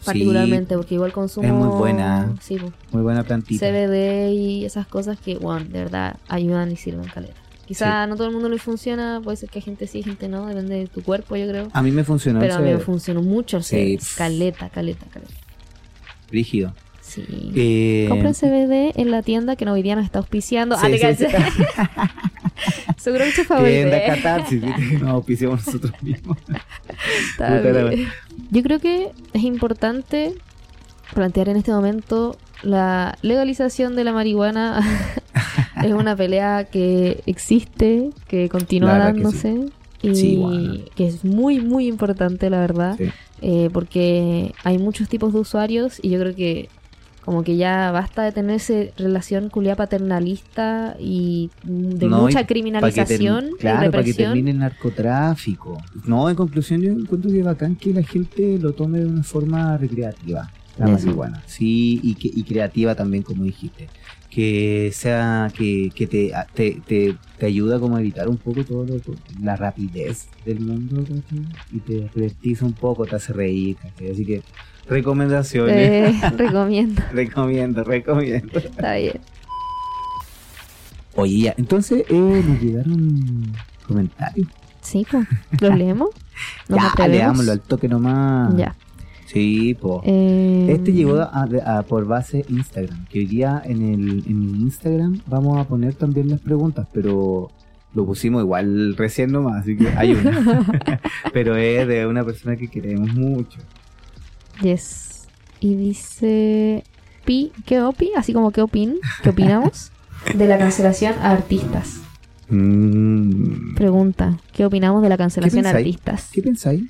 Sí, 0.00 0.04
Particularmente, 0.06 0.76
porque 0.76 0.94
igual 0.94 1.12
consumo. 1.12 1.46
es 1.46 1.52
muy 1.52 1.68
buena. 1.76 2.32
Sí, 2.40 2.56
muy 2.92 3.02
buena 3.02 3.24
plantita. 3.24 3.66
CBD 3.66 4.30
y 4.32 4.64
esas 4.64 4.86
cosas 4.86 5.18
que, 5.18 5.36
bueno, 5.36 5.66
de 5.68 5.80
verdad 5.80 6.16
ayudan 6.28 6.70
y 6.70 6.76
sirven 6.76 7.04
caleta. 7.08 7.34
Quizá 7.68 8.06
no 8.06 8.16
todo 8.16 8.28
el 8.28 8.32
mundo 8.32 8.48
le 8.48 8.56
funciona, 8.58 9.20
puede 9.22 9.36
ser 9.36 9.50
que 9.50 9.58
a 9.58 9.62
gente 9.62 9.86
sí, 9.86 10.02
gente 10.02 10.26
no, 10.26 10.46
depende 10.46 10.74
de 10.76 10.86
tu 10.86 11.02
cuerpo, 11.02 11.36
yo 11.36 11.46
creo. 11.46 11.68
A 11.74 11.82
mí 11.82 11.90
me 11.90 12.02
funcionó 12.02 12.40
Pero 12.40 12.54
a 12.54 12.58
mí 12.60 12.70
me 12.70 12.78
funcionó 12.78 13.20
mucho 13.20 13.58
el 13.58 13.62
Sí. 13.62 13.98
Caleta, 14.16 14.70
caleta, 14.70 15.04
caleta. 15.12 15.34
Rígido. 16.30 16.74
Sí. 17.02 17.26
Eh, 17.54 18.06
Compren 18.08 18.32
CBD 18.32 18.98
en 18.98 19.10
la 19.10 19.22
tienda 19.22 19.54
que 19.54 19.66
no 19.66 19.74
hoy 19.74 19.82
día 19.82 19.96
nos 19.96 20.06
está 20.06 20.18
auspiciando. 20.18 20.76
ah, 20.78 20.86
Sí, 20.86 20.98
te 20.98 21.14
sí. 21.14 21.26
Seguro 22.96 23.24
favorito. 23.46 23.70
Tienda 23.70 23.98
¿eh? 23.98 24.06
Catarsis, 24.06 24.62
nos 25.00 25.10
auspiciamos 25.10 25.66
nosotros 25.66 25.92
mismos. 26.02 26.38
Yo 28.50 28.62
creo 28.62 28.78
que 28.78 29.10
es 29.34 29.42
importante 29.42 30.32
plantear 31.12 31.50
en 31.50 31.58
este 31.58 31.70
momento 31.70 32.38
la 32.62 33.18
legalización 33.20 33.94
de 33.94 34.04
la 34.04 34.12
marihuana. 34.12 34.80
Es 35.84 35.92
una 35.92 36.14
pelea 36.16 36.64
que 36.64 37.22
existe, 37.26 38.10
que 38.26 38.48
continúa 38.48 38.92
que 38.94 38.98
dándose. 38.98 39.66
Y 40.00 40.14
Sí, 40.14 40.36
bueno. 40.36 40.74
que 40.94 41.08
es 41.08 41.24
muy, 41.24 41.60
muy 41.60 41.86
importante, 41.88 42.50
la 42.50 42.60
verdad. 42.60 42.96
Sí. 42.98 43.04
eh, 43.42 43.68
porque 43.72 44.52
hay 44.64 44.78
muchos 44.78 45.08
tipos 45.08 45.32
de 45.32 45.40
usuarios 45.40 45.98
y 46.02 46.10
yo 46.10 46.18
creo 46.20 46.34
que 46.34 46.68
como 47.24 47.42
que 47.42 47.56
ya 47.56 47.90
basta 47.90 48.22
de 48.22 48.32
tener 48.32 48.56
esa 48.56 48.74
relación 48.96 49.50
culia 49.50 49.76
paternalista 49.76 50.96
y 50.98 51.50
de 51.62 52.06
No, 52.06 52.22
mucha 52.22 52.46
criminalización 52.46 53.50
claro, 53.58 53.88
y 53.88 53.90
para 53.90 54.02
que 54.02 54.14
termine 54.14 54.50
el 54.52 54.58
narcotráfico. 54.58 55.76
No, 56.06 56.28
en 56.30 56.36
conclusión, 56.36 56.80
yo 56.80 56.90
encuentro 56.92 57.30
que 57.30 57.40
es 57.40 57.44
bacán 57.44 57.76
que 57.76 57.92
la 57.92 58.02
gente 58.02 58.58
lo 58.58 58.72
tome 58.72 59.00
de 59.00 59.06
una 59.06 59.22
forma 59.22 59.76
recreativa, 59.76 60.50
la 60.78 60.86
Eso. 60.86 61.06
marihuana. 61.06 61.42
Sí, 61.46 62.00
y, 62.02 62.14
que, 62.14 62.30
y 62.34 62.42
creativa 62.44 62.94
también, 62.94 63.22
como 63.22 63.44
dijiste. 63.44 63.88
Que 64.38 64.92
sea, 64.94 65.50
que, 65.52 65.90
que 65.92 66.06
te, 66.06 66.32
te, 66.54 66.80
te, 66.86 67.16
te 67.38 67.46
ayuda 67.46 67.80
como 67.80 67.96
a 67.96 68.00
evitar 68.00 68.28
un 68.28 68.36
poco 68.36 68.62
todo 68.62 68.84
lo, 68.84 69.00
la 69.42 69.56
rapidez 69.56 70.28
del 70.46 70.60
mundo, 70.60 71.00
¿cachai? 71.02 71.44
Y 71.72 71.80
te 71.80 72.08
divertiza 72.14 72.64
un 72.64 72.72
poco, 72.72 73.04
te 73.04 73.16
hace 73.16 73.32
reír, 73.32 73.74
¿cachai? 73.82 74.12
Así 74.12 74.24
que, 74.24 74.42
recomendaciones. 74.88 75.74
Eh, 75.76 76.30
recomiendo, 76.36 77.02
Recomiendo, 77.12 77.82
recomiendo. 77.82 78.60
está 78.60 78.94
bien. 78.94 79.20
Oye, 81.16 81.38
ya, 81.40 81.54
entonces 81.58 82.04
eh, 82.08 82.44
nos 82.46 82.62
llegaron 82.62 83.52
comentarios. 83.88 84.46
Sí, 84.82 85.04
pues, 85.10 85.26
¿los 85.60 85.76
leemos? 85.76 86.10
¿Nos 86.68 86.78
Ya, 86.96 87.08
leámoslo 87.08 87.50
al 87.50 87.60
toque 87.60 87.88
nomás. 87.88 88.56
Ya. 88.56 88.76
Sí, 89.32 89.74
po. 89.74 90.00
Eh, 90.04 90.66
Este 90.70 90.92
llegó 90.92 91.16
a- 91.20 91.46
a- 91.66 91.82
por 91.82 92.06
base 92.06 92.44
Instagram, 92.48 93.06
que 93.06 93.20
hoy 93.20 93.26
día 93.26 93.60
en 93.64 93.82
el, 93.82 94.08
en 94.26 94.42
el 94.42 94.56
Instagram 94.62 95.20
vamos 95.26 95.58
a 95.58 95.64
poner 95.68 95.94
también 95.94 96.28
las 96.28 96.40
preguntas, 96.40 96.86
pero 96.92 97.50
lo 97.94 98.06
pusimos 98.06 98.42
igual 98.42 98.96
recién 98.96 99.30
nomás, 99.32 99.62
así 99.62 99.76
que 99.76 99.88
hay 99.88 100.12
una. 100.12 100.66
pero 101.32 101.56
es 101.56 101.86
de 101.86 102.06
una 102.06 102.24
persona 102.24 102.56
que 102.56 102.68
queremos 102.68 103.12
mucho. 103.14 103.58
Yes. 104.62 105.26
Y 105.60 105.74
dice... 105.74 106.84
Pi, 107.24 107.52
¿Qué 107.66 107.82
opi? 107.82 108.12
Así 108.16 108.32
como 108.32 108.50
¿qué 108.52 108.62
opin? 108.62 108.94
¿Qué 109.22 109.28
opinamos? 109.30 109.92
De 110.34 110.46
la 110.46 110.56
cancelación 110.56 111.14
a 111.20 111.32
artistas. 111.32 112.00
Mm, 112.48 113.74
Pregunta, 113.74 114.38
¿qué 114.54 114.64
opinamos 114.64 115.02
de 115.02 115.08
la 115.10 115.18
cancelación 115.18 115.66
a 115.66 115.70
artistas? 115.70 116.30
¿Qué 116.32 116.40
pensáis? 116.42 116.82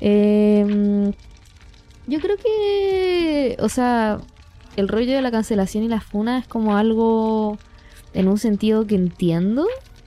Eh, 0.00 1.10
yo 2.10 2.20
creo 2.20 2.36
que, 2.36 3.56
o 3.60 3.68
sea, 3.68 4.18
el 4.76 4.88
rollo 4.88 5.14
de 5.14 5.22
la 5.22 5.30
cancelación 5.30 5.84
y 5.84 5.88
la 5.88 6.00
funa 6.00 6.38
es 6.38 6.46
como 6.46 6.76
algo 6.76 7.56
en 8.14 8.26
un 8.26 8.36
sentido 8.38 8.86
que 8.86 8.96
entiendo, 8.96 9.66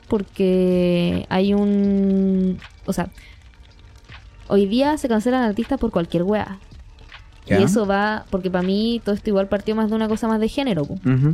porque 0.10 1.26
hay 1.30 1.54
un... 1.54 2.60
O 2.86 2.92
sea, 2.92 3.10
hoy 4.50 4.66
día 4.66 4.98
se 4.98 5.08
cancelan 5.08 5.44
artistas 5.44 5.80
por 5.80 5.92
cualquier 5.92 6.24
wea. 6.24 6.60
Y 7.46 7.54
eso 7.56 7.86
va, 7.86 8.26
porque 8.30 8.50
para 8.50 8.66
mí 8.66 9.02
todo 9.04 9.16
esto 9.16 9.30
igual 9.30 9.48
partió 9.48 9.76
más 9.76 9.90
de 9.90 9.96
una 9.96 10.08
cosa 10.08 10.28
más 10.28 10.40
de 10.40 10.48
género. 10.48 10.88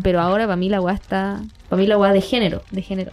Pero 0.03 0.21
ahora 0.21 0.45
para 0.45 0.55
mí 0.55 0.69
la 0.69 0.81
weá 0.81 0.93
está. 0.95 1.41
Para 1.67 1.81
mí 1.81 1.87
la 1.87 1.97
weá 1.97 2.13
de 2.13 2.21
género. 2.21 2.61
De 2.71 2.81
género. 2.81 3.11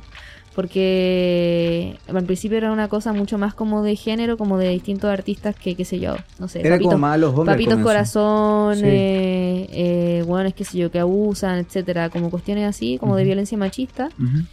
Porque 0.57 1.99
al 2.09 2.25
principio 2.25 2.57
era 2.59 2.73
una 2.73 2.89
cosa 2.89 3.13
mucho 3.13 3.39
más 3.39 3.55
como 3.55 3.83
de 3.83 3.95
género, 3.95 4.37
como 4.39 4.59
de 4.59 4.71
distintos 4.71 5.11
artistas 5.11 5.55
que, 5.55 5.75
qué 5.75 5.85
sé 5.85 6.01
yo. 6.01 6.17
No 6.39 6.49
sé. 6.49 6.61
Era 6.61 6.79
como 6.79 6.91
papitos, 6.91 6.99
más 7.01 7.19
los 7.19 7.31
hombres. 7.35 7.55
papitos 7.55 7.79
corazones, 7.81 8.81
Sí. 8.81 8.87
eh, 8.89 10.25
weones, 10.27 10.55
qué 10.55 10.65
sé 10.65 10.79
yo, 10.79 10.91
que 10.91 10.99
abusan, 10.99 11.59
etcétera. 11.59 12.09
Como 12.11 12.31
cuestiones 12.31 12.65
así, 12.67 12.99
como 12.99 13.17
de 13.17 13.25
violencia 13.25 13.57
machista. 13.59 14.09
Ujú. 14.19 14.45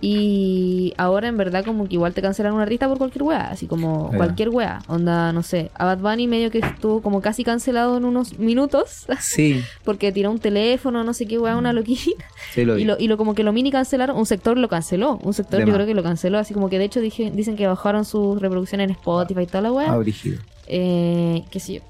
Y 0.00 0.92
ahora 0.98 1.28
en 1.28 1.36
verdad 1.38 1.64
como 1.64 1.88
que 1.88 1.94
igual 1.94 2.12
te 2.12 2.20
cancelan 2.20 2.52
un 2.52 2.60
artista 2.60 2.86
por 2.86 2.98
cualquier 2.98 3.22
weá, 3.22 3.48
así 3.48 3.66
como 3.66 4.10
cualquier 4.16 4.50
weá. 4.50 4.82
Onda, 4.88 5.32
no 5.32 5.42
sé, 5.42 5.70
a 5.74 5.86
Bad 5.86 5.98
Bunny 5.98 6.26
medio 6.26 6.50
que 6.50 6.58
estuvo 6.58 7.00
como 7.00 7.22
casi 7.22 7.44
cancelado 7.44 7.96
en 7.96 8.04
unos 8.04 8.38
minutos 8.38 9.06
Sí, 9.20 9.62
porque 9.84 10.12
tiró 10.12 10.30
un 10.30 10.38
teléfono, 10.38 11.02
no 11.02 11.14
sé 11.14 11.26
qué 11.26 11.38
weá, 11.38 11.56
una 11.56 11.72
loquita. 11.72 12.24
sí 12.52 12.64
lo 12.64 12.74
vi. 12.74 12.82
Y 12.82 12.84
lo, 12.84 12.96
y 12.98 13.08
lo 13.08 13.16
como 13.16 13.34
que 13.34 13.42
lo 13.42 13.52
mini 13.52 13.70
cancelaron, 13.70 14.16
un 14.16 14.26
sector 14.26 14.58
lo 14.58 14.68
canceló, 14.68 15.18
un 15.22 15.32
sector 15.32 15.60
De 15.60 15.64
yo 15.66 15.68
más. 15.68 15.76
creo 15.76 15.86
que 15.86 15.94
lo 15.94 16.02
canceló, 16.02 16.38
así 16.38 16.52
como 16.52 16.68
que 16.68 16.78
de 16.78 16.84
hecho 16.84 17.00
dije, 17.00 17.30
dicen 17.34 17.56
que 17.56 17.66
bajaron 17.66 18.04
sus 18.04 18.40
reproducciones 18.40 18.84
en 18.86 18.90
Spotify 18.92 19.42
y 19.42 19.46
toda 19.46 19.62
la 19.62 19.72
weá. 19.72 19.92
Ah, 19.92 19.96
brígido. 19.98 20.38
Eh, 20.66 21.42
qué 21.50 21.58
sé 21.60 21.74
yo. 21.74 21.80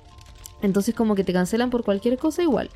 Entonces 0.63 0.95
como 0.95 1.15
que 1.17 1.25
te 1.25 1.33
cancelan 1.33 1.71
por 1.71 1.83
cualquier 1.85 2.17
cosa 2.19 2.43
igual. 2.43 2.71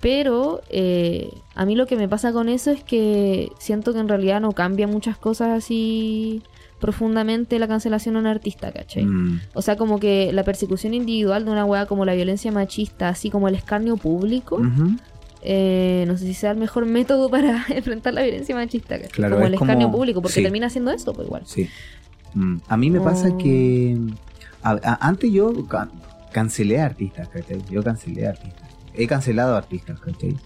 Pero 0.00 0.62
eh, 0.70 1.30
a 1.54 1.66
mí 1.66 1.74
lo 1.74 1.86
que 1.86 1.96
me 1.96 2.08
pasa 2.08 2.32
con 2.32 2.48
eso 2.48 2.70
es 2.70 2.82
que 2.82 3.52
siento 3.58 3.92
que 3.92 3.98
en 3.98 4.08
realidad 4.08 4.40
no 4.40 4.52
cambia 4.52 4.86
muchas 4.86 5.18
cosas 5.18 5.48
así 5.50 6.42
profundamente 6.80 7.58
la 7.58 7.68
cancelación 7.68 8.16
a 8.16 8.20
un 8.20 8.26
artista, 8.26 8.72
¿cachai? 8.72 9.04
Mm. 9.04 9.40
O 9.52 9.60
sea, 9.60 9.76
como 9.76 10.00
que 10.00 10.32
la 10.32 10.44
persecución 10.44 10.94
individual 10.94 11.44
de 11.44 11.50
una 11.50 11.66
weá 11.66 11.84
como 11.84 12.06
la 12.06 12.14
violencia 12.14 12.50
machista, 12.50 13.10
así 13.10 13.28
como 13.28 13.48
el 13.48 13.54
escarnio 13.54 13.98
público, 13.98 14.62
eh, 15.42 16.04
no 16.06 16.16
sé 16.16 16.24
si 16.26 16.32
sea 16.34 16.50
el 16.52 16.56
mejor 16.56 16.86
método 16.86 17.28
para 17.28 17.64
enfrentar 17.68 18.14
la 18.14 18.22
violencia 18.22 18.54
machista, 18.54 18.96
¿cachai? 18.96 19.10
Claro, 19.12 19.36
como 19.36 19.44
es 19.46 19.48
el 19.48 19.54
escarnio 19.54 19.86
como- 19.88 19.98
público, 19.98 20.22
porque 20.22 20.36
sí. 20.36 20.42
termina 20.42 20.70
siendo 20.70 20.90
eso, 20.90 21.12
pues 21.12 21.26
igual. 21.26 21.42
Sí. 21.44 21.68
Mm, 22.34 22.56
A 22.68 22.76
mí 22.78 22.90
me 22.90 23.00
pasa 23.00 23.28
Oh. 23.30 23.36
que 23.38 23.98
a- 24.62 24.78
a- 24.82 25.06
antes 25.06 25.30
yo 25.30 25.66
ca- 25.66 25.90
cancelé 26.32 26.80
artistas, 26.80 27.28
¿cachai? 27.28 27.58
Yo 27.70 27.82
cancelé 27.82 28.26
artistas. 28.26 28.59
He 28.94 29.06
cancelado 29.06 29.56
artistas, 29.56 30.00
¿cachai? 30.00 30.36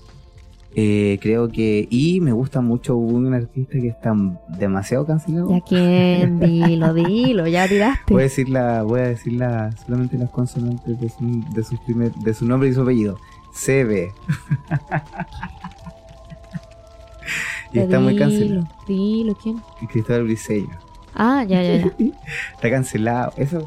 Eh, 0.77 1.19
creo 1.23 1.49
que... 1.49 1.87
Y 1.89 2.21
me 2.21 2.33
gusta 2.33 2.61
mucho 2.61 2.97
un 2.97 3.33
artista 3.33 3.79
que 3.79 3.89
está 3.89 4.13
demasiado 4.49 5.07
cancelado. 5.07 5.51
Ya 5.51 5.61
quién, 5.61 6.41
dilo, 6.67 6.93
dilo, 6.93 7.47
ya 7.47 7.69
tiraste. 7.69 8.13
Voy 8.13 8.23
a 8.23 8.25
decir 8.25 8.49
la, 8.49 8.83
voy 8.83 9.01
a 9.01 9.09
decir 9.09 9.35
la, 9.35 9.71
solamente 9.87 10.19
las 10.19 10.31
consonantes 10.31 11.01
de 11.01 11.09
su, 11.09 11.45
de 11.55 11.63
su 11.63 11.77
primer, 11.85 12.13
de 12.13 12.35
su 12.35 12.45
nombre 12.45 12.69
y 12.69 12.75
su 12.75 12.83
apellido. 12.83 13.19
CB. 13.53 14.13
y 17.73 17.79
está 17.79 18.01
muy 18.01 18.17
cancelado. 18.17 18.69
Dilo, 18.89 19.37
¿quién? 19.37 19.61
Cristóbal 19.89 20.25
Briseño. 20.25 20.77
Ah, 21.15 21.45
ya, 21.45 21.63
ya, 21.63 21.77
ya. 21.77 21.93
Está 22.55 22.71
cancelado. 22.71 23.33
Eso. 23.37 23.67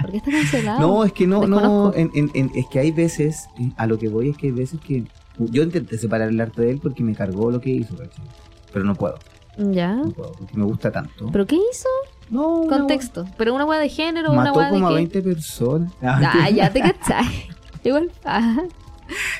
¿Por 0.00 0.10
qué 0.10 0.16
está 0.18 0.30
cancelado? 0.30 0.80
No, 0.80 1.04
es 1.04 1.12
que 1.12 1.26
no, 1.26 1.46
no, 1.46 1.56
Desconozco. 1.56 1.98
en- 1.98 2.10
en- 2.14 2.30
en- 2.34 2.50
es 2.54 2.66
que 2.70 2.78
hay 2.78 2.90
veces, 2.90 3.48
a 3.76 3.86
lo 3.86 3.98
que 3.98 4.08
voy 4.08 4.30
es 4.30 4.36
que 4.36 4.46
hay 4.48 4.52
veces 4.52 4.78
que 4.80 5.04
yo 5.38 5.62
intenté 5.62 5.96
separar 5.98 6.28
el 6.28 6.40
arte 6.40 6.62
de 6.62 6.70
él 6.72 6.80
porque 6.82 7.02
me 7.02 7.14
cargó 7.14 7.50
lo 7.50 7.60
que 7.60 7.70
hizo, 7.70 7.96
¿cachai? 7.96 8.24
Pero 8.72 8.84
no 8.84 8.94
puedo, 8.94 9.18
Ya. 9.56 9.94
no 9.94 10.10
puedo, 10.10 10.32
porque 10.32 10.56
me 10.56 10.64
gusta 10.64 10.90
tanto. 10.92 11.28
¿Pero 11.32 11.46
qué 11.46 11.56
hizo? 11.56 11.88
no, 12.30 12.60
una 12.62 12.78
Contexto. 12.78 13.26
¿Pero 13.36 13.54
una 13.54 13.64
weá 13.66 13.78
de 13.78 13.88
género 13.88 14.30
wea- 14.30 14.40
una 14.40 14.44
mató 14.50 14.58
weá 14.58 14.66
de 14.68 14.72
como 14.72 14.86
a 14.86 14.90
qué? 14.90 14.94
20 14.96 15.22
personas. 15.22 15.92
Ah, 16.02 16.48
ya 16.50 16.70
te 16.72 16.80
cachai. 16.80 17.48
Igual. 17.84 18.10
Ah, 18.24 18.62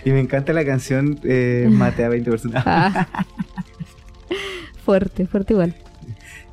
Y 0.04 0.10
me 0.10 0.20
encanta 0.20 0.52
la 0.52 0.64
canción 0.64 1.18
eh, 1.24 1.66
Maté 1.70 2.04
a 2.04 2.08
20 2.10 2.30
personas. 2.30 2.62
ah. 2.66 3.06
Fuerte, 4.84 5.26
fuerte 5.26 5.54
igual. 5.54 5.74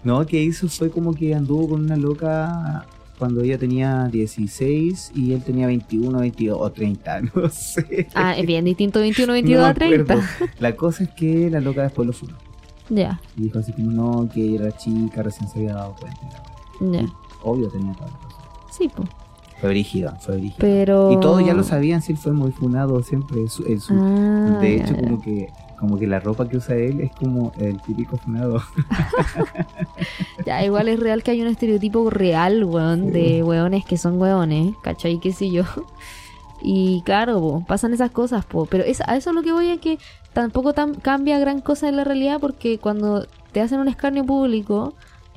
No, 0.04 0.26
que 0.26 0.42
hizo 0.42 0.68
fue 0.70 0.90
como 0.90 1.14
que 1.14 1.36
anduvo 1.36 1.70
con 1.70 1.82
una 1.86 1.96
loca 1.96 2.86
cuando 3.20 3.42
ella 3.42 3.58
tenía 3.60 4.08
16 4.08 5.12
y 5.16 5.34
él 5.34 5.44
tenía 5.44 5.68
21, 5.68 6.20
22 6.20 6.58
o 6.60 6.72
30, 6.72 7.22
no 7.36 7.50
sé. 7.50 8.08
Ah, 8.16 8.36
es 8.36 8.46
bien 8.48 8.66
distinto 8.66 9.00
21, 9.00 9.32
22 9.34 9.60
No 9.60 9.66
me 9.66 9.70
a 9.70 9.74
30. 9.74 10.14
acuerdo. 10.14 10.30
La 10.60 10.76
cosa 10.76 11.04
es 11.04 11.10
que 11.12 11.50
la 11.50 11.60
loca 11.62 11.84
después 11.84 12.08
lo 12.08 12.14
funó. 12.14 12.36
Ya, 12.90 13.22
Y 13.38 13.44
dijo 13.44 13.60
así 13.60 13.72
como 13.74 13.92
no, 13.92 14.28
que 14.34 14.42
ella 14.44 14.66
era 14.68 14.78
chica, 14.78 15.24
recién 15.24 15.48
se 15.50 15.60
había 15.60 15.76
dado 15.76 15.96
cuenta. 16.00 16.20
ya. 16.82 17.06
Obvio 17.44 17.70
tenía 17.70 17.94
toda 17.94 18.10
la 18.10 18.18
cosa. 18.18 18.38
Sí, 18.72 18.90
pues. 18.94 19.08
Fue 19.62 19.70
brígida, 19.70 20.16
fue 20.20 20.38
brígida. 20.38 20.58
Pero. 20.60 21.12
Y 21.14 21.20
todos 21.20 21.46
ya 21.46 21.54
lo 21.54 21.64
sabían, 21.64 22.02
si 22.02 22.12
él 22.14 22.18
fue 22.18 22.34
muy 22.34 22.52
funado 22.52 23.02
siempre. 23.04 23.48
su- 23.48 23.64
en 23.66 23.80
su- 23.80 23.94
Ah, 23.94 24.58
de 24.60 24.76
hecho, 24.78 24.94
ya. 24.96 25.00
como 25.00 25.22
que 25.22 25.48
como 25.82 25.98
que 26.00 26.08
la 26.08 26.20
ropa 26.22 26.48
que 26.48 26.56
usa 26.58 26.76
él 26.76 27.02
es 27.02 27.12
como 27.14 27.52
el 27.60 27.82
típico 27.82 28.16
funado. 28.18 28.62
Ya, 30.46 30.64
igual 30.66 30.88
es 30.88 31.00
real 31.00 31.22
que 31.24 31.32
hay 31.32 31.42
un 31.42 31.48
estereotipo 31.48 32.10
real, 32.10 32.64
weón, 32.64 33.06
Sí. 33.06 33.12
de 33.12 33.44
weones 33.44 33.86
que 33.86 33.98
son 33.98 34.20
weones, 34.20 34.76
¿cachai? 34.82 35.20
¿Qué 35.20 35.32
sé 35.34 35.52
yo? 35.52 35.64
Y 36.64 37.02
claro, 37.06 37.40
po, 37.40 37.64
pasan 37.68 37.94
esas 37.94 38.12
cosas, 38.12 38.46
po. 38.46 38.66
Pero 38.66 38.84
es, 38.84 39.02
a 39.02 39.16
eso 39.18 39.34
lo 39.34 39.42
que 39.44 39.52
voy 39.52 39.68
es 39.68 39.80
que 39.80 39.98
tampoco 40.34 40.74
tan, 40.74 40.96
cambia 40.96 41.40
gran 41.40 41.60
cosa 41.62 41.90
en 41.90 41.96
la 41.98 42.04
realidad 42.04 42.38
porque 42.40 42.78
cuando 42.80 43.26
te 43.52 43.62
hacen 43.62 43.80
un 43.80 43.88
escarnio 43.88 44.24
público 44.26 44.94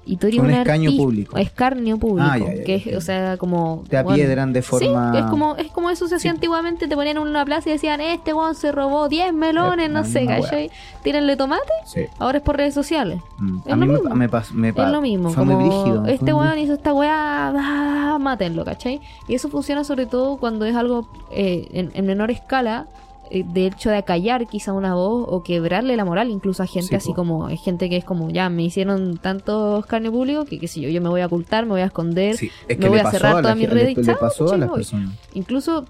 y 0.06 0.16
tú 0.16 0.26
eres 0.26 0.40
Un 0.40 0.46
un 0.46 0.50
escaño 0.52 0.88
artista- 0.90 1.02
público. 1.02 1.36
Escarnio 1.38 1.98
público. 1.98 2.28
Ah, 2.30 2.38
ya, 2.38 2.54
ya, 2.54 2.64
que 2.64 2.74
es, 2.76 2.84
ya. 2.84 2.98
o 2.98 3.00
sea, 3.00 3.36
como... 3.36 3.84
Te 3.88 3.96
apiedran 3.96 4.52
de 4.52 4.62
forma. 4.62 5.12
Sí, 5.12 5.18
es 5.18 5.24
como, 5.24 5.56
es 5.56 5.68
como 5.72 5.90
eso 5.90 6.08
se 6.08 6.16
hacía 6.16 6.30
Sí. 6.30 6.34
antiguamente, 6.36 6.88
te 6.88 6.94
ponían 6.94 7.16
en 7.16 7.22
una 7.22 7.44
plaza 7.44 7.68
y 7.68 7.72
decían, 7.72 8.00
este 8.00 8.32
weón 8.32 8.54
se 8.54 8.72
robó 8.72 9.08
10 9.08 9.32
melones, 9.32 9.90
La 9.90 10.00
no 10.02 10.04
sé, 10.06 10.26
¿cachai? 10.26 10.70
Tírenle 11.02 11.36
tomate, 11.36 11.62
Sí. 11.86 12.02
ahora 12.18 12.38
es 12.38 12.44
por 12.44 12.56
redes 12.56 12.74
sociales. 12.74 13.20
Mm. 13.38 13.58
Es 13.66 13.72
A 13.72 13.76
lo 13.76 13.86
mí 13.86 13.92
mismo. 13.92 14.14
me 14.14 14.28
pas- 14.30 14.50
me 14.52 14.72
pa- 14.72 14.86
Es 14.86 14.92
lo 14.92 15.00
mismo, 15.00 15.30
Fue 15.30 15.44
como 15.44 15.58
muy 15.60 15.68
brígido. 15.68 16.06
este 16.06 16.32
weón 16.32 16.58
hizo 16.58 16.74
esta 16.74 16.92
weá, 16.92 17.52
ah, 17.56 18.18
mátenlo, 18.20 18.64
¿cachai? 18.64 19.00
Y 19.28 19.34
eso 19.34 19.48
funciona 19.48 19.84
sobre 19.84 20.06
todo 20.06 20.36
cuando 20.36 20.64
es 20.64 20.74
algo 20.76 21.08
eh, 21.30 21.68
en, 21.72 21.90
en 21.94 22.06
menor 22.06 22.30
escala, 22.30 22.86
eh, 23.34 23.44
de 23.46 23.66
hecho 23.66 23.90
de 23.90 23.96
acallar 23.96 24.46
quizá 24.46 24.72
una 24.72 24.94
voz 24.94 25.26
o 25.28 25.42
quebrarle 25.42 25.96
la 25.96 26.04
moral 26.04 26.30
incluso 26.30 26.62
a 26.62 26.66
gente 26.66 26.88
Sí, 26.88 26.94
así 26.94 27.08
po. 27.10 27.16
como, 27.16 27.48
es 27.48 27.60
gente 27.62 27.88
que 27.90 27.96
es 27.96 28.04
como, 28.04 28.30
ya 28.30 28.48
me 28.48 28.62
hicieron 28.62 29.18
tanto 29.18 29.78
escarnio 29.80 30.12
público 30.12 30.44
que 30.44 30.58
qué 30.58 30.68
sé 30.68 30.80
yo, 30.80 30.88
yo 30.88 31.00
me 31.02 31.08
voy 31.08 31.20
a 31.20 31.26
ocultar, 31.26 31.64
me 31.64 31.72
voy 31.72 31.80
a 31.82 31.86
esconder. 31.86 32.36
Sí, 32.36 32.50
es 32.68 32.78
me 32.78 32.82
que 32.84 32.88
voy 32.88 32.98
le 32.98 33.04
a 33.04 33.10
cerrar 33.10 33.32
a 33.32 33.34
la 33.36 33.42
toda 33.42 33.54
mi 33.54 33.62
gente- 33.62 33.74
red 33.74 33.84
le- 33.86 33.92
y 33.92 33.94
le 33.96 34.04
chao, 34.04 34.16
pasó 34.18 34.44
a 34.46 34.50
che, 34.52 34.58
las 34.58 34.68
voy. 34.68 34.76
personas. 34.78 35.14
Incluso 35.34 35.84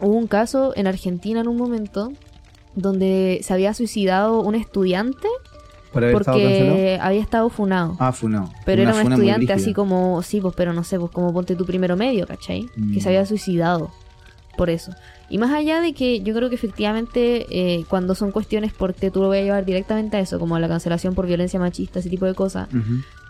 hubo 0.00 0.14
un 0.14 0.26
caso 0.26 0.72
en 0.76 0.86
Argentina 0.86 1.40
en 1.40 1.48
un 1.48 1.56
momento 1.56 2.12
donde 2.74 3.40
se 3.42 3.52
había 3.54 3.72
suicidado 3.74 4.40
un 4.40 4.54
estudiante 4.54 5.28
Por 5.92 6.04
estado 6.04 6.36
porque 6.36 6.98
había 7.00 7.20
estado 7.22 7.48
funado. 7.48 7.96
Ah, 7.98 8.12
funado. 8.12 8.50
Pero 8.66 8.82
Una 8.82 8.90
era 8.92 9.00
un 9.02 9.12
estudiante 9.12 9.52
así 9.52 9.72
como, 9.72 10.20
sí, 10.22 10.40
pues, 10.40 10.54
pero 10.56 10.72
no 10.74 10.84
sé, 10.84 10.98
pues 10.98 11.10
como 11.10 11.32
ponte 11.32 11.56
tu 11.56 11.64
primero 11.64 11.96
medio, 11.96 12.26
¿cachai? 12.26 12.66
Mm. 12.76 12.92
Que 12.94 13.00
se 13.00 13.08
había 13.08 13.24
suicidado 13.24 13.90
por 14.58 14.68
eso. 14.70 14.92
Y 15.28 15.38
más 15.38 15.52
allá 15.52 15.80
de 15.80 15.92
que 15.92 16.20
yo 16.20 16.34
creo 16.34 16.48
que 16.48 16.54
efectivamente 16.54 17.46
eh, 17.50 17.84
cuando 17.88 18.14
son 18.14 18.30
cuestiones 18.30 18.72
porque 18.72 19.10
tú 19.10 19.20
lo 19.20 19.26
voy 19.26 19.38
a 19.38 19.42
llevar 19.42 19.64
directamente 19.64 20.16
a 20.16 20.20
eso, 20.20 20.38
como 20.38 20.56
a 20.56 20.60
la 20.60 20.68
cancelación 20.68 21.14
por 21.14 21.26
violencia 21.26 21.58
machista, 21.58 21.98
ese 21.98 22.10
tipo 22.10 22.26
de 22.26 22.34
cosas, 22.34 22.68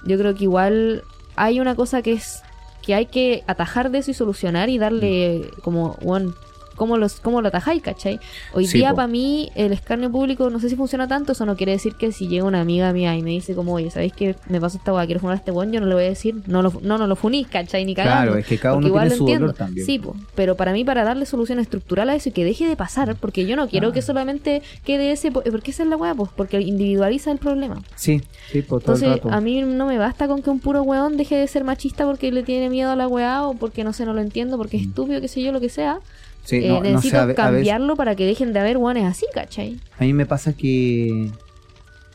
yo 0.05 0.19
creo 0.19 0.35
que 0.35 0.45
igual 0.45 1.05
hay 1.37 1.61
una 1.61 1.75
cosa 1.75 2.03
que 2.03 2.13
es 2.13 2.43
que 2.83 2.95
hay 2.95 3.07
que 3.07 3.43
atajar 3.49 3.91
de 3.91 3.99
eso 3.99 4.13
y 4.13 4.15
solucionar 4.15 4.69
y 4.69 4.79
darle 4.79 5.51
como, 5.63 5.97
bueno, 6.03 6.35
¿cómo, 6.77 6.97
los, 6.99 7.21
cómo 7.21 7.43
lo 7.43 7.49
atajáis, 7.49 7.83
cachai? 7.83 8.21
Hoy 8.53 8.67
Sí, 8.67 8.79
día 8.79 8.95
para 8.95 9.09
mí 9.09 9.51
el 9.55 9.73
escarnio 9.73 10.11
público 10.11 10.49
no 10.51 10.61
sé 10.61 10.69
si 10.69 10.77
funciona 10.77 11.09
tanto, 11.09 11.33
eso 11.33 11.45
no 11.47 11.57
quiere 11.57 11.73
decir 11.73 11.95
que 11.97 12.13
si 12.13 12.29
llega 12.29 12.45
una 12.45 12.61
amiga 12.61 12.93
mía 12.93 13.17
y 13.17 13.23
me 13.23 13.31
dice 13.31 13.55
como, 13.55 13.73
oye, 13.75 13.91
¿sabéis 13.91 14.13
que 14.13 14.37
me 14.49 14.61
pasó 14.61 14.79
esta 14.79 14.93
weá? 14.93 15.07
Quiero 15.07 15.21
funar 15.21 15.35
a 15.35 15.39
este 15.39 15.51
weón, 15.51 15.73
yo 15.73 15.81
no 15.81 15.87
le 15.87 15.95
voy 15.95 16.05
a 16.05 16.09
decir, 16.09 16.37
no, 16.47 16.63
lo, 16.63 16.73
no, 16.83 16.99
no 16.99 17.07
lo 17.07 17.17
funís, 17.17 17.47
cachai, 17.49 17.85
ni 17.85 17.95
cagando. 17.95 18.23
Claro, 18.27 18.39
es 18.39 18.47
que 18.47 18.59
cada 18.59 18.77
uno 18.77 18.87
igual 18.87 19.05
tiene 19.09 19.17
su 19.17 19.23
entiendo. 19.25 19.47
dolor 19.47 19.57
también. 19.57 19.87
Sí, 19.87 19.99
po, 19.99 20.15
pero 20.35 20.55
para 20.57 20.73
mí, 20.73 20.85
para 20.85 21.03
darle 21.05 21.27
solución 21.27 21.59
estructural 21.59 22.09
a 22.11 22.15
eso 22.15 22.29
y 22.29 22.33
que 22.33 22.45
deje 22.45 22.67
de 22.67 22.77
pasar, 22.77 23.17
porque 23.17 23.47
yo 23.47 23.57
no 23.57 23.69
quiero 23.69 23.89
Ah. 23.89 23.93
que 23.93 24.03
solamente 24.03 24.63
quede 24.85 25.13
ese, 25.13 25.31
po- 25.33 25.43
porque 25.51 25.71
esa 25.71 25.83
es 25.83 25.89
la 25.89 25.97
weá, 25.97 26.15
pues, 26.15 26.31
porque 26.37 26.61
individualiza 26.61 27.31
el 27.33 27.39
problema. 27.39 27.83
Sí, 27.95 28.21
sí, 28.53 28.63
por 28.63 28.83
todo 28.83 28.97
el 28.97 29.03
Entonces, 29.03 29.25
rato. 29.25 29.35
a 29.37 29.41
mí 29.41 29.63
no 29.63 29.87
me 29.87 29.99
basta 29.99 30.29
con 30.29 30.43
que 30.43 30.51
un 30.51 30.61
puro 30.61 30.83
weón 30.83 31.17
deje 31.17 31.37
de 31.37 31.47
ser 31.47 31.65
machista 31.65 32.05
porque 32.05 32.31
le 32.33 32.43
tiene 32.43 32.69
miedo 32.69 32.91
a 32.91 32.97
la 32.97 33.09
weá 33.09 33.45
o 33.45 33.55
porque 33.55 33.85
no 33.85 33.93
sé, 33.93 34.05
no 34.05 34.13
lo 34.13 34.21
entiendo, 34.21 34.57
porque 34.59 34.77
es 34.77 34.85
Mm. 34.85 34.89
estúpido, 34.91 35.21
qué 35.21 35.29
sé 35.29 35.43
yo, 35.43 35.53
lo 35.53 35.61
que 35.61 35.69
sea. 35.69 35.99
Sí, 36.47 36.57
Eh, 36.65 36.69
no, 36.69 36.77
no 36.77 36.83
sé, 36.85 36.91
necesito 36.93 37.17
a 37.19 37.21
ve- 37.21 37.23
a 37.25 37.27
veces- 37.27 37.37
cambiarlo 37.37 37.97
para 37.97 38.15
que 38.17 38.25
dejen 38.25 38.53
de 38.53 38.61
haber 38.61 38.79
weones 38.79 39.05
así, 39.05 39.27
¿cachai? 39.35 39.79
A 39.99 40.05
mí 40.05 40.13
me 40.13 40.25
pasa 40.27 40.53
que 40.55 41.31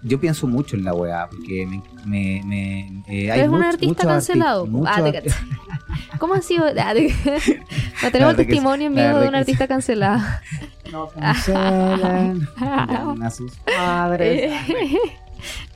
yo 0.04 0.20
pienso 0.20 0.48
mucho 0.48 0.76
en 0.76 0.84
la 0.84 0.94
weá, 0.94 1.28
porque 1.30 1.68
me, 1.68 1.82
me, 2.06 2.42
me- 2.46 3.04
eh, 3.08 3.30
hay 3.32 3.42
es 3.42 3.48
un 3.50 3.62
artista 3.62 4.08
cancelado. 4.08 4.66
arti- 4.68 4.84
Ah, 4.88 5.12
te 5.12 5.18
arti-. 5.20 5.30
¿Cómo 6.20 6.34
ha 6.34 6.42
sido? 6.42 6.66
Ah, 6.80 6.94
te- 6.94 7.14
No 8.04 8.12
tenemos 8.12 8.36
testimonio 8.36 8.88
en 8.88 8.96
vivo 8.96 9.20
de 9.20 9.28
un 9.28 9.36
artista 9.36 9.68
cancelado. 9.68 10.22
No 10.92 11.08
cancelan, 11.08 12.50
a 12.60 13.30
sus 13.30 13.54
padres. 13.60 14.52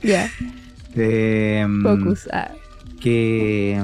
Ya, 0.02 0.28
Eh, 0.94 1.66
focus. 1.82 2.28
Ah. 2.32 2.50
que 3.00 3.82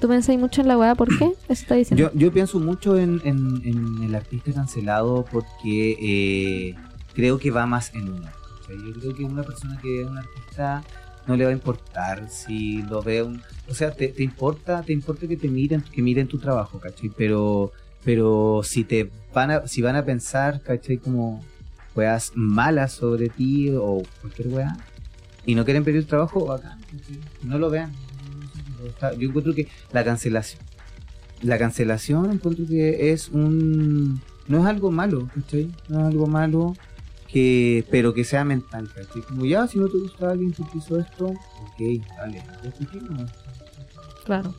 ¿Tú 0.00 0.08
pensáis 0.08 0.38
mucho 0.38 0.60
en 0.62 0.68
la 0.68 0.78
weá? 0.78 0.94
¿Por 0.94 1.08
qué? 1.18 1.26
Eso 1.48 1.62
está 1.62 1.74
diciendo. 1.74 2.10
yo, 2.12 2.18
yo 2.18 2.32
pienso 2.32 2.58
mucho 2.58 2.96
en, 2.98 3.20
en- 3.24 3.60
en 3.64 4.02
el 4.02 4.14
artista 4.14 4.52
cancelado 4.52 5.26
porque 5.30 5.96
eh, 6.00 6.74
creo 7.14 7.38
que 7.38 7.50
va 7.50 7.66
más 7.66 7.94
en 7.94 8.08
uno. 8.08 8.26
O 8.60 8.64
sea, 8.66 8.74
yo 8.76 8.92
creo 8.98 9.14
que 9.14 9.24
una 9.24 9.42
persona 9.42 9.78
que 9.80 10.00
es 10.02 10.06
un 10.08 10.16
artista 10.18 10.82
no 11.26 11.36
le 11.36 11.44
va 11.44 11.50
a 11.50 11.52
importar 11.52 12.28
si 12.30 12.82
lo 12.82 13.02
ve 13.02 13.22
un... 13.22 13.42
O 13.68 13.74
sea, 13.74 13.90
te, 13.92 14.08
te 14.08 14.22
importa 14.22 14.82
te 14.82 14.92
importa 14.92 15.26
que 15.28 15.36
te 15.36 15.48
miren 15.48 15.82
que 15.82 16.00
miren 16.02 16.26
tu 16.28 16.38
trabajo, 16.38 16.80
¿cachai? 16.80 17.10
Pero, 17.16 17.70
pero 18.02 18.62
si 18.64 18.84
te 18.84 19.10
van 19.34 19.50
a, 19.50 19.68
si 19.68 19.82
van 19.82 19.96
a 19.96 20.04
pensar, 20.04 20.62
¿cachai? 20.62 20.96
Como 20.96 21.44
weas 21.94 22.32
malas 22.34 22.92
sobre 22.92 23.28
ti 23.28 23.68
o 23.70 24.02
cualquier 24.22 24.48
wea 24.48 24.76
y 25.44 25.54
no 25.54 25.64
quieren 25.64 25.84
pedir 25.84 26.06
trabajo, 26.06 26.46
bacán, 26.46 26.80
¿cachai? 26.80 27.20
no 27.42 27.58
lo 27.58 27.68
vean. 27.68 27.92
Está- 28.86 29.14
Yo 29.14 29.28
encuentro 29.28 29.54
que 29.54 29.68
la 29.92 30.04
cancelación, 30.04 30.62
la 31.42 31.58
cancelación 31.58 32.30
encuentro 32.32 32.64
que 32.66 33.12
es 33.12 33.28
un, 33.28 34.20
no 34.48 34.58
es 34.60 34.64
algo 34.66 34.90
malo, 34.90 35.28
¿cachai? 35.34 35.70
No 35.88 36.00
es 36.00 36.06
algo 36.06 36.26
malo 36.26 36.76
que, 37.28 37.84
pero 37.90 38.12
que 38.12 38.24
sea 38.24 38.44
mental, 38.44 38.88
¿cachai? 38.94 39.22
Como 39.22 39.44
ya, 39.46 39.66
si 39.68 39.78
no 39.78 39.88
te 39.88 39.98
gusta 39.98 40.30
alguien 40.30 40.52
que 40.52 40.62
hizo 40.76 40.98
esto, 40.98 41.26
ok, 41.26 42.04
dale, 42.18 42.42
Claro. 44.24 44.54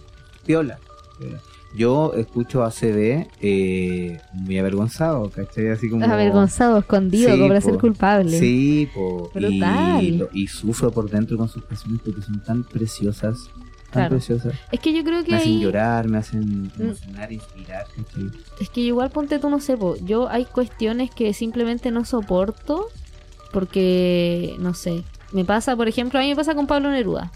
piola. 0.46 0.80
piola. 1.20 1.40
Yo 1.74 2.14
escucho 2.16 2.64
a 2.66 2.72
CB 2.72 3.28
eh, 3.40 4.20
muy 4.34 4.58
avergonzado, 4.58 5.30
¿cachai? 5.30 5.70
Así 5.70 5.90
como... 5.90 6.04
Avergonzado, 6.06 6.80
escondido, 6.80 7.30
Sí, 7.30 7.36
como 7.38 7.48
para 7.48 7.62
ser 7.62 7.78
culpable. 7.78 8.38
Sí, 8.40 8.90
po, 8.94 9.32
y, 9.36 9.40
Brutal. 9.40 10.18
lo- 10.18 10.30
y 10.34 10.48
sufro 10.48 10.92
por 10.92 11.10
dentro 11.10 11.38
con 11.38 11.48
sus 11.48 11.64
canciones 11.64 12.02
porque 12.04 12.22
son 12.22 12.44
tan 12.44 12.64
preciosas, 12.66 13.50
tan 13.92 14.04
Claro. 14.04 14.10
preciosas. 14.16 14.54
Es 14.72 14.80
que 14.80 14.94
yo 14.94 15.04
creo 15.04 15.24
que 15.24 15.32
Me 15.32 15.38
hacen 15.38 15.50
ahí, 15.52 15.60
llorar, 15.62 16.08
me 16.08 16.18
hacen 16.18 16.72
emocionar, 16.80 17.32
inspirar, 17.32 17.86
es 18.60 18.70
que 18.70 18.82
igual 18.82 19.10
ponte 19.10 19.38
tú, 19.40 19.50
no 19.50 19.60
sé, 19.60 19.78
po, 19.78 19.96
yo 19.98 20.30
hay 20.30 20.46
cuestiones 20.46 21.12
que 21.12 21.34
simplemente 21.34 21.92
no 21.92 22.06
soporto 22.06 22.88
porque, 23.52 24.56
no 24.60 24.74
sé, 24.74 25.04
me 25.34 25.46
pasa, 25.46 25.76
por 25.76 25.88
ejemplo, 25.88 26.20
a 26.20 26.22
mí 26.22 26.30
me 26.30 26.36
pasa 26.36 26.56
con 26.56 26.68
Pablo 26.68 26.90
Neruda. 26.90 27.32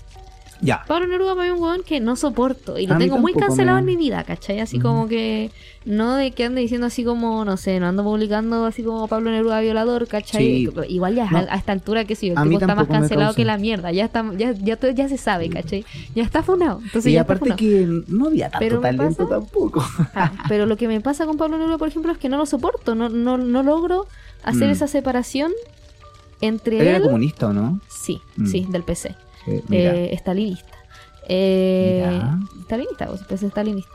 Ya. 0.62 0.84
Pablo 0.88 1.08
Neruda 1.08 1.36
para 1.36 1.48
mí 1.50 1.54
es 1.54 1.60
un 1.62 1.63
weón 1.68 1.84
que 1.84 2.00
no 2.00 2.15
soporto 2.15 2.80
y 2.80 2.88
lo 2.88 2.96
A 2.96 2.98
tengo 2.98 3.18
muy 3.18 3.34
cancelado 3.34 3.76
me- 3.76 3.80
en 3.82 3.86
mi 3.86 3.96
vida, 3.98 4.24
¿cachai? 4.24 4.60
Así 4.62 4.78
Ujú. 4.78 4.88
como 4.88 5.08
que 5.08 5.52
no 5.84 6.15
de 6.15 6.32
que 6.32 6.46
ande 6.46 6.62
diciendo 6.62 6.88
así 6.88 7.04
como, 7.04 7.44
no 7.46 7.58
sé, 7.58 7.80
no 7.80 7.88
ando 7.88 8.04
publicando 8.04 8.65
así 8.65 8.82
como 8.82 9.08
Pablo 9.08 9.32
Neruda 9.32 9.60
violador, 9.60 10.08
¿cachai? 10.08 10.44
Sí. 10.65 10.70
Igual 10.88 11.15
ya 11.15 11.30
No. 11.30 11.39
a, 11.39 11.41
a 11.41 11.56
esta 11.58 11.74
altura 11.74 12.06
que 12.06 12.15
sí, 12.15 12.30
el 12.30 12.36
tipo 12.41 12.60
está 12.60 12.74
más 12.74 12.88
cancelado 12.88 13.34
que 13.36 13.44
la 13.46 13.58
mierda, 13.58 13.91
ya 13.91 14.06
está 14.06 14.24
ya 14.38 14.54
ya, 14.54 14.78
todo- 14.78 14.91
ya 14.91 15.10
se 15.10 15.18
sabe, 15.18 15.50
¿cachai? 15.50 15.86
Ya 16.15 16.24
está 16.24 16.41
funado. 16.41 16.80
Entonces 16.84 17.12
y 17.12 17.15
ya 17.15 17.22
aparte 17.22 17.54
que 17.58 17.86
no 18.08 18.28
había 18.28 18.50
tanto 18.50 18.65
Pero 18.65 18.80
talento 18.80 19.28
pasa- 19.28 19.30
tampoco. 19.30 19.86
Ah, 20.15 20.32
pero 20.48 20.65
lo 20.65 20.78
que 20.78 20.88
me 20.88 21.02
pasa 21.02 21.26
con 21.26 21.38
Pablo 21.38 21.58
Neruda, 21.58 21.78
por 21.78 21.89
ejemplo, 21.89 22.12
es 22.13 22.18
que 22.18 22.30
no 22.30 22.38
lo 22.38 22.46
soporto, 22.46 22.96
no 22.96 23.10
no 23.10 23.38
no 23.38 23.62
logro 23.62 24.08
hacer 24.44 24.70
Mm. 24.70 24.72
esa 24.72 24.88
separación 24.88 25.52
entre 26.41 26.80
¿Él 26.80 26.88
era 26.88 26.98
él, 26.98 27.04
comunista 27.04 27.48
o 27.48 27.54
no? 27.54 27.80
sí, 27.89 28.22
Mm. 28.38 28.46
sí, 28.48 28.65
del 28.70 28.84
PC. 28.84 29.15
Eh, 29.47 29.62
mira. 29.67 29.95
eh, 29.95 30.13
estalinista. 30.13 30.73
Eh, 31.27 32.05
pues, 32.67 33.21
pues, 33.27 33.41
stalinista. 33.41 33.89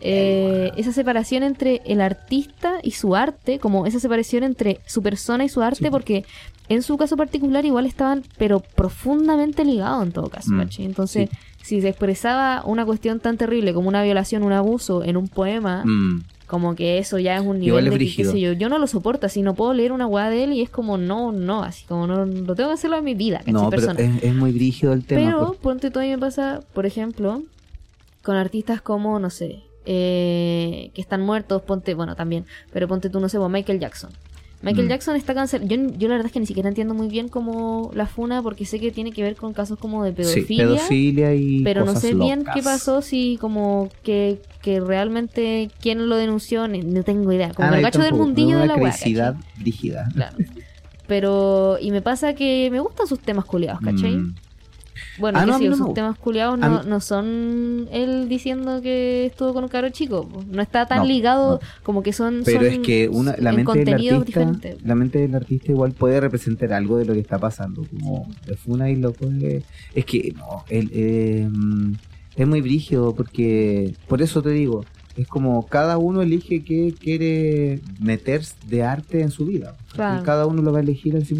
Eh, 0.00 0.70
esa 0.76 0.92
separación 0.92 1.42
entre 1.42 1.82
el 1.84 2.00
artista 2.00 2.74
y 2.84 2.92
su 2.92 3.16
arte, 3.16 3.58
como 3.58 3.84
esa 3.86 3.98
separación 3.98 4.44
entre 4.44 4.78
su 4.86 5.02
persona 5.02 5.44
y 5.44 5.48
su 5.48 5.60
arte, 5.60 5.84
Sí. 5.86 5.90
porque 5.90 6.24
en 6.68 6.82
su 6.82 6.96
caso 6.96 7.16
particular 7.16 7.64
igual 7.64 7.84
estaban, 7.86 8.22
pero 8.36 8.60
profundamente 8.60 9.64
ligados 9.64 10.04
en 10.04 10.12
todo 10.12 10.28
caso. 10.28 10.52
Mm. 10.52 10.68
Entonces, 10.78 11.30
si 11.62 11.80
se 11.80 11.88
expresaba 11.88 12.62
una 12.64 12.84
cuestión 12.86 13.18
tan 13.18 13.36
terrible 13.38 13.74
como 13.74 13.88
una 13.88 14.02
violación, 14.04 14.44
un 14.44 14.52
abuso 14.52 15.02
en 15.02 15.16
un 15.16 15.26
poema, 15.28 15.82
Mm, 15.84 16.22
como 16.48 16.74
que 16.74 16.98
eso 16.98 17.18
ya 17.20 17.36
es 17.36 17.42
un 17.42 17.60
nivel 17.60 17.84
de 17.84 17.90
que, 17.90 17.94
qué 17.94 18.04
brígido. 18.04 18.32
sé 18.32 18.40
yo, 18.40 18.52
yo 18.54 18.68
no 18.68 18.78
lo 18.80 18.86
soporto, 18.88 19.26
así 19.26 19.42
no 19.42 19.54
puedo 19.54 19.72
leer 19.74 19.92
una 19.92 20.06
weá 20.08 20.30
de 20.30 20.42
él 20.44 20.52
y 20.54 20.62
es 20.62 20.70
como 20.70 20.98
no, 20.98 21.30
no, 21.30 21.62
así 21.62 21.84
como 21.86 22.06
no, 22.08 22.24
lo 22.26 22.54
tengo 22.56 22.70
que 22.70 22.74
hacerlo 22.74 22.96
en 22.96 23.04
mi 23.04 23.14
vida, 23.14 23.38
¿cachai? 23.38 23.52
no, 23.52 23.70
pero 23.70 23.92
es, 23.92 24.22
es 24.22 24.34
muy 24.34 24.50
brígido 24.50 24.92
el 24.94 25.04
tema. 25.04 25.20
Pero 25.22 25.46
porque- 25.46 25.58
ponte 25.62 25.90
todo 25.92 26.02
y 26.02 26.08
me 26.08 26.18
pasa, 26.18 26.60
por 26.74 26.86
ejemplo, 26.86 27.42
con 28.22 28.34
artistas 28.36 28.80
como, 28.80 29.18
no 29.20 29.30
sé, 29.30 29.60
eh, 29.84 30.90
que 30.94 31.00
están 31.00 31.20
muertos, 31.22 31.62
ponte, 31.62 31.94
bueno, 31.94 32.16
también, 32.16 32.44
pero 32.72 32.88
ponte 32.88 33.10
tú, 33.10 33.20
no 33.20 33.28
sé, 33.28 33.38
pues, 33.38 33.50
Michael 33.50 33.78
Jackson. 33.80 34.10
Michael 34.60 34.86
Mm. 34.86 34.88
Jackson 34.88 35.14
está 35.16 35.34
cancelado. 35.34 35.68
Yo, 35.68 35.76
yo 35.98 36.08
la 36.08 36.14
verdad 36.14 36.26
es 36.26 36.32
que 36.32 36.40
ni 36.40 36.46
siquiera 36.46 36.68
entiendo 36.68 36.92
muy 36.92 37.06
bien 37.08 37.28
como 37.28 37.92
la 37.94 38.06
funa, 38.06 38.42
porque 38.42 38.64
sé 38.66 38.80
que 38.80 38.90
tiene 38.90 39.12
que 39.12 39.22
ver 39.22 39.36
con 39.36 39.52
casos 39.52 39.78
como 39.78 40.02
de 40.02 40.10
sí, 40.24 40.42
pedofilia. 40.56 41.34
y 41.34 41.62
pero 41.62 41.84
no 41.84 41.94
sé 41.94 42.14
bien 42.14 42.40
locas. 42.40 42.54
qué 42.56 42.62
pasó, 42.62 43.00
si 43.00 43.38
como 43.40 43.88
que, 44.02 44.40
que 44.60 44.80
realmente 44.80 45.70
quién 45.80 46.08
lo 46.08 46.16
denunció, 46.16 46.66
no 46.66 47.02
tengo 47.04 47.32
idea. 47.32 47.54
Como 47.54 47.68
Ah, 47.68 47.76
el 47.76 47.82
gacho 47.82 48.02
del 48.02 48.14
mundillo 48.14 48.58
de 48.58 48.66
la 48.66 48.74
¿cachai? 48.74 49.14
rígida. 49.62 50.08
Claro. 50.12 50.36
Pero, 51.06 51.78
y 51.80 51.90
me 51.90 52.02
pasa 52.02 52.34
que 52.34 52.68
me 52.70 52.80
gustan 52.80 53.06
sus 53.06 53.20
temas 53.20 53.44
culiados, 53.44 53.80
¿cachai? 53.80 54.16
Mm. 54.16 54.34
Bueno, 55.18 55.38
Ah, 55.38 55.44
que 55.44 55.50
no, 55.50 55.58
sí, 55.58 55.68
no 55.68 55.76
sus 55.76 55.94
temas 55.94 56.18
culiados 56.18 56.58
no, 56.58 57.00
son 57.00 57.88
él 57.92 58.28
diciendo 58.28 58.80
que 58.82 59.26
estuvo 59.26 59.54
con 59.54 59.64
un 59.64 59.70
caro 59.70 59.88
chico. 59.90 60.28
No 60.50 60.62
está 60.62 60.86
tan 60.86 61.06
ligado 61.06 61.60
como 61.82 62.02
que 62.02 62.12
son. 62.12 62.42
Pero 62.44 62.60
son 62.60 62.66
es 62.68 62.78
que 62.80 63.08
una, 63.08 63.34
la 63.38 63.50
en 63.50 63.56
mente 63.56 63.84
del 63.84 63.94
artista, 63.94 64.24
diferentes. 64.24 64.82
la 64.82 64.94
mente 64.94 65.18
del 65.18 65.34
artista 65.34 65.72
igual 65.72 65.92
puede 65.92 66.20
representar 66.20 66.72
algo 66.72 66.98
de 66.98 67.04
lo 67.04 67.14
que 67.14 67.20
está 67.20 67.38
pasando, 67.38 67.84
como 67.84 68.28
de 68.46 68.56
Funa 68.56 68.90
y 68.90 68.96
lo 68.96 69.12
puede, 69.12 69.62
es 69.94 70.04
que 70.04 70.34
no, 70.36 70.64
él, 70.68 70.90
eh, 70.92 71.48
es 72.36 72.46
muy 72.46 72.60
brígido 72.60 73.14
porque 73.14 73.94
por 74.06 74.22
eso 74.22 74.42
te 74.42 74.50
digo, 74.50 74.84
es 75.16 75.26
como 75.26 75.66
cada 75.66 75.98
uno 75.98 76.22
elige 76.22 76.62
qué 76.62 76.94
quiere 76.98 77.80
meter 78.00 78.42
de 78.68 78.84
arte 78.84 79.20
en 79.20 79.30
su 79.30 79.46
vida, 79.46 79.76
Claro. 79.92 80.20
Y 80.20 80.24
cada 80.24 80.46
uno 80.46 80.62
lo 80.62 80.72
va 80.72 80.78
a 80.78 80.82
elegir 80.82 81.16
al 81.16 81.26
Sí. 81.26 81.34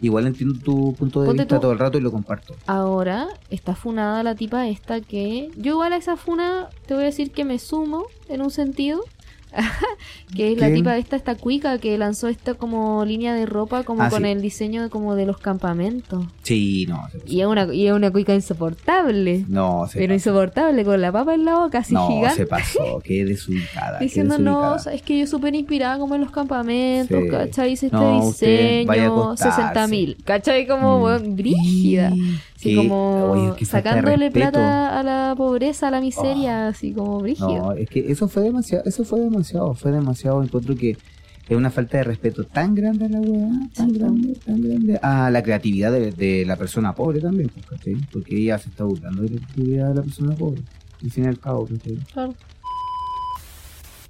Igual 0.00 0.26
entiendo 0.26 0.58
tu 0.62 0.92
punto 0.94 1.20
de 1.22 1.26
Ponte 1.28 1.42
vista 1.44 1.56
tú- 1.56 1.60
todo 1.62 1.72
el 1.72 1.78
rato 1.78 1.96
y 1.98 2.00
lo 2.02 2.12
comparto. 2.12 2.54
Ahora 2.66 3.28
está 3.50 3.74
funada 3.74 4.22
la 4.22 4.34
tipa 4.34 4.68
esta 4.68 5.00
que. 5.00 5.50
Yo 5.56 5.72
igual 5.72 5.92
a 5.94 5.96
esa 5.96 6.16
funa 6.16 6.68
te 6.86 6.94
voy 6.94 7.04
a 7.04 7.06
decir 7.06 7.30
que 7.32 7.44
me 7.44 7.58
sumo 7.58 8.04
en 8.28 8.42
un 8.42 8.50
sentido. 8.50 9.00
que 10.36 10.52
es 10.52 10.58
la 10.58 10.66
¿Quién? 10.66 10.74
tipa 10.78 10.96
esta, 10.98 11.16
esta 11.16 11.34
cuica 11.34 11.78
que 11.78 11.96
lanzó 11.98 12.28
esta 12.28 12.54
como 12.54 13.04
línea 13.04 13.34
de 13.34 13.46
ropa 13.46 13.84
como 13.84 14.02
Ah, 14.02 14.10
con 14.10 14.22
sí. 14.22 14.28
el 14.28 14.42
diseño 14.42 14.82
de, 14.82 14.90
como 14.90 15.14
de 15.14 15.24
los 15.26 15.38
campamentos. 15.38 16.26
Sí, 16.42 16.86
no, 16.88 17.02
Y 17.26 17.40
es 17.40 17.46
una, 17.46 17.72
y 17.72 17.86
es 17.86 17.92
una 17.92 18.10
cuica 18.10 18.34
insoportable. 18.34 19.44
no, 19.48 19.86
se 19.88 19.98
Pero 19.98 20.08
pasó. 20.14 20.14
insoportable, 20.14 20.84
con 20.84 21.00
la 21.00 21.12
papa 21.12 21.34
en 21.34 21.44
la 21.44 21.58
boca, 21.58 21.78
así 21.78 21.94
no, 21.94 22.08
gigante. 22.08 22.36
se 22.36 22.46
pasó, 22.46 23.00
qué 23.02 23.24
desubicada. 23.24 23.98
qué 23.98 24.04
Diciendo, 24.04 24.38
no, 24.38 24.60
desubicada. 24.72 24.94
es 24.96 25.02
que 25.02 25.18
yo 25.20 25.26
súper 25.26 25.54
inspirada 25.54 25.98
como 25.98 26.14
en 26.16 26.20
los 26.22 26.30
campamentos, 26.30 27.18
Sí. 27.22 27.28
¿cachai? 27.30 27.72
Hice 27.72 27.86
este 27.86 27.96
No, 27.96 28.26
diseño, 28.26 28.92
acostarse. 29.12 29.56
60 29.62 29.86
mil, 29.88 30.16
¿cachai? 30.24 30.66
Como, 30.66 30.98
Mm. 30.98 31.02
weón, 31.02 31.36
brígida. 31.36 32.12
Así 32.56 32.70
Que- 32.70 32.76
como 32.76 33.24
oye, 33.32 33.52
qué 33.58 33.66
falta 33.66 33.90
de 33.90 33.96
sacándole 34.00 34.30
plata 34.30 34.98
a 34.98 35.02
la 35.02 35.34
pobreza, 35.36 35.88
a 35.88 35.90
la 35.90 36.00
miseria, 36.00 36.68
así 36.68 36.92
como 36.92 37.20
brígida. 37.20 37.46
No, 37.46 37.72
es 37.72 37.88
que 37.90 38.10
eso 38.10 38.28
fue 38.28 38.42
demasiado, 38.44 38.82
eso 38.86 39.04
fue 39.04 39.20
demasiado, 39.20 39.35
fue 39.74 39.92
demasiado. 39.92 40.42
Encuentro 40.42 40.74
que 40.76 40.90
es 41.48 41.56
una 41.56 41.70
falta 41.70 41.98
de 41.98 42.04
respeto 42.04 42.44
tan 42.44 42.74
grande 42.74 43.06
a 43.06 43.08
la 43.08 43.20
weá, 43.20 43.48
tan 43.74 43.92
grande, 43.92 44.34
tan 44.44 44.60
grande, 44.60 44.98
a 45.02 45.30
la 45.30 45.42
creatividad 45.42 45.92
de, 45.92 46.10
de 46.12 46.44
la 46.44 46.56
persona 46.56 46.94
pobre 46.94 47.20
también, 47.20 47.50
pues. 47.50 47.80
Porque 48.12 48.36
ella 48.36 48.58
se 48.58 48.68
está 48.70 48.84
burlando 48.84 49.22
de 49.22 49.30
la 49.30 49.36
creatividad 49.36 49.88
de 49.90 49.94
la 49.94 50.02
persona 50.02 50.34
pobre. 50.34 50.62
Al 51.02 51.10
fin 51.10 51.24
y 51.24 51.26
al 51.28 51.38
cabo. 51.38 51.68
Claro. 52.12 52.34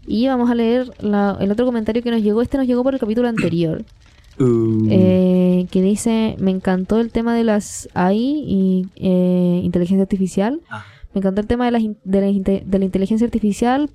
Y 0.06 0.26
vamos 0.28 0.50
a 0.50 0.54
leer 0.54 0.92
la- 1.00 1.36
el 1.40 1.50
otro 1.50 1.66
comentario 1.66 2.02
que 2.02 2.10
nos 2.10 2.22
llegó. 2.22 2.40
Este 2.42 2.56
nos 2.56 2.66
llegó 2.66 2.82
por 2.84 2.94
el 2.94 3.00
capítulo 3.00 3.28
anterior. 3.28 3.84
Uh, 4.38 4.86
eh, 4.90 5.66
que 5.70 5.80
dice: 5.80 6.36
Me 6.38 6.50
encantó 6.50 7.00
el 7.00 7.10
tema 7.10 7.34
de 7.34 7.42
las 7.42 7.88
AI 7.94 8.44
y 8.46 8.86
eh, 8.96 9.62
inteligencia 9.64 10.02
artificial. 10.02 10.60
ah, 10.68 10.84
Me 11.14 11.20
encantó 11.20 11.40
el 11.40 11.46
tema 11.46 11.64
de 11.64 11.70
la, 11.70 11.78
de 12.04 12.78
la 12.78 12.84
inteligencia 12.84 13.24
artificial. 13.24 13.88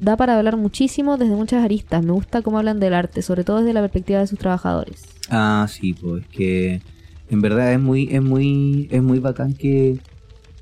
Da 0.00 0.16
para 0.16 0.38
hablar 0.38 0.56
muchísimo 0.56 1.16
desde 1.18 1.34
muchas 1.34 1.62
aristas. 1.64 2.02
Me 2.04 2.12
gusta 2.12 2.40
cómo 2.42 2.58
hablan 2.58 2.80
del 2.80 2.94
arte, 2.94 3.20
sobre 3.22 3.44
todo 3.44 3.58
desde 3.58 3.72
la 3.74 3.80
perspectiva 3.82 4.20
de 4.20 4.26
sus 4.26 4.38
trabajadores. 4.38 5.02
ah, 5.30 5.66
sí, 5.70 5.92
pues, 5.94 6.26
que 6.28 6.80
en 7.28 7.40
verdad 7.42 7.72
es 7.72 7.78
muy, 7.80 8.08
es 8.10 8.22
muy, 8.22 8.88
es 8.90 9.02
muy 9.02 9.18
bacán 9.18 9.52
que, 9.54 9.98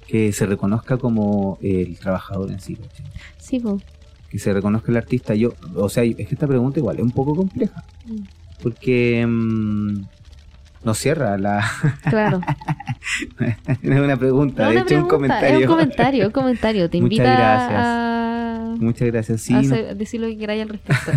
que 0.07 0.33
se 0.33 0.45
reconozca 0.47 0.97
como 0.99 1.59
el 1.63 1.97
trabajador 1.99 2.51
en 2.51 2.61
sí, 2.61 2.75
¿cachai? 2.77 3.07
Sí, 3.39 3.61
po. 3.61 3.81
que 4.29 4.39
se 4.39 4.53
reconozca 4.53 4.91
el 4.91 4.97
artista. 4.99 5.35
Yo, 5.35 5.55
o 5.77 5.89
sea, 5.89 6.03
es 6.05 6.17
que 6.17 6.23
esta 6.35 6.47
pregunta 6.47 6.79
igual 6.81 6.97
es 6.97 7.03
un 7.03 7.13
poco 7.13 7.35
compleja, 7.35 7.85
Mm. 8.07 8.23
porque 8.63 9.25
mm, 9.27 10.03
no 10.89 10.95
cierra 10.95 11.37
la. 11.39 11.65
claro. 12.09 12.41
no 13.83 13.95
es 13.95 14.01
una 14.01 14.17
pregunta, 14.17 14.65
No, 14.65 14.71
de 14.71 14.77
una 14.77 14.85
hecho, 14.85 14.95
un 14.97 15.07
pregunta, 15.09 15.15
comentario. 15.17 15.59
Es 15.59 15.65
un 15.67 15.71
comentario, 15.77 16.27
un 16.27 16.33
comentario. 16.33 16.91
Te 16.91 16.97
Muchas 17.01 17.13
invita 17.19 17.37
gracias. 17.37 17.81
a, 17.85 18.75
Muchas 18.81 19.09
gracias. 19.09 19.41
Sí, 19.43 19.55
a 19.55 19.59
hacer- 19.59 19.97
decir 19.97 20.21
lo 20.21 20.27
que 20.29 20.39
queráis 20.39 20.63
al 20.63 20.69
respecto. 20.71 21.13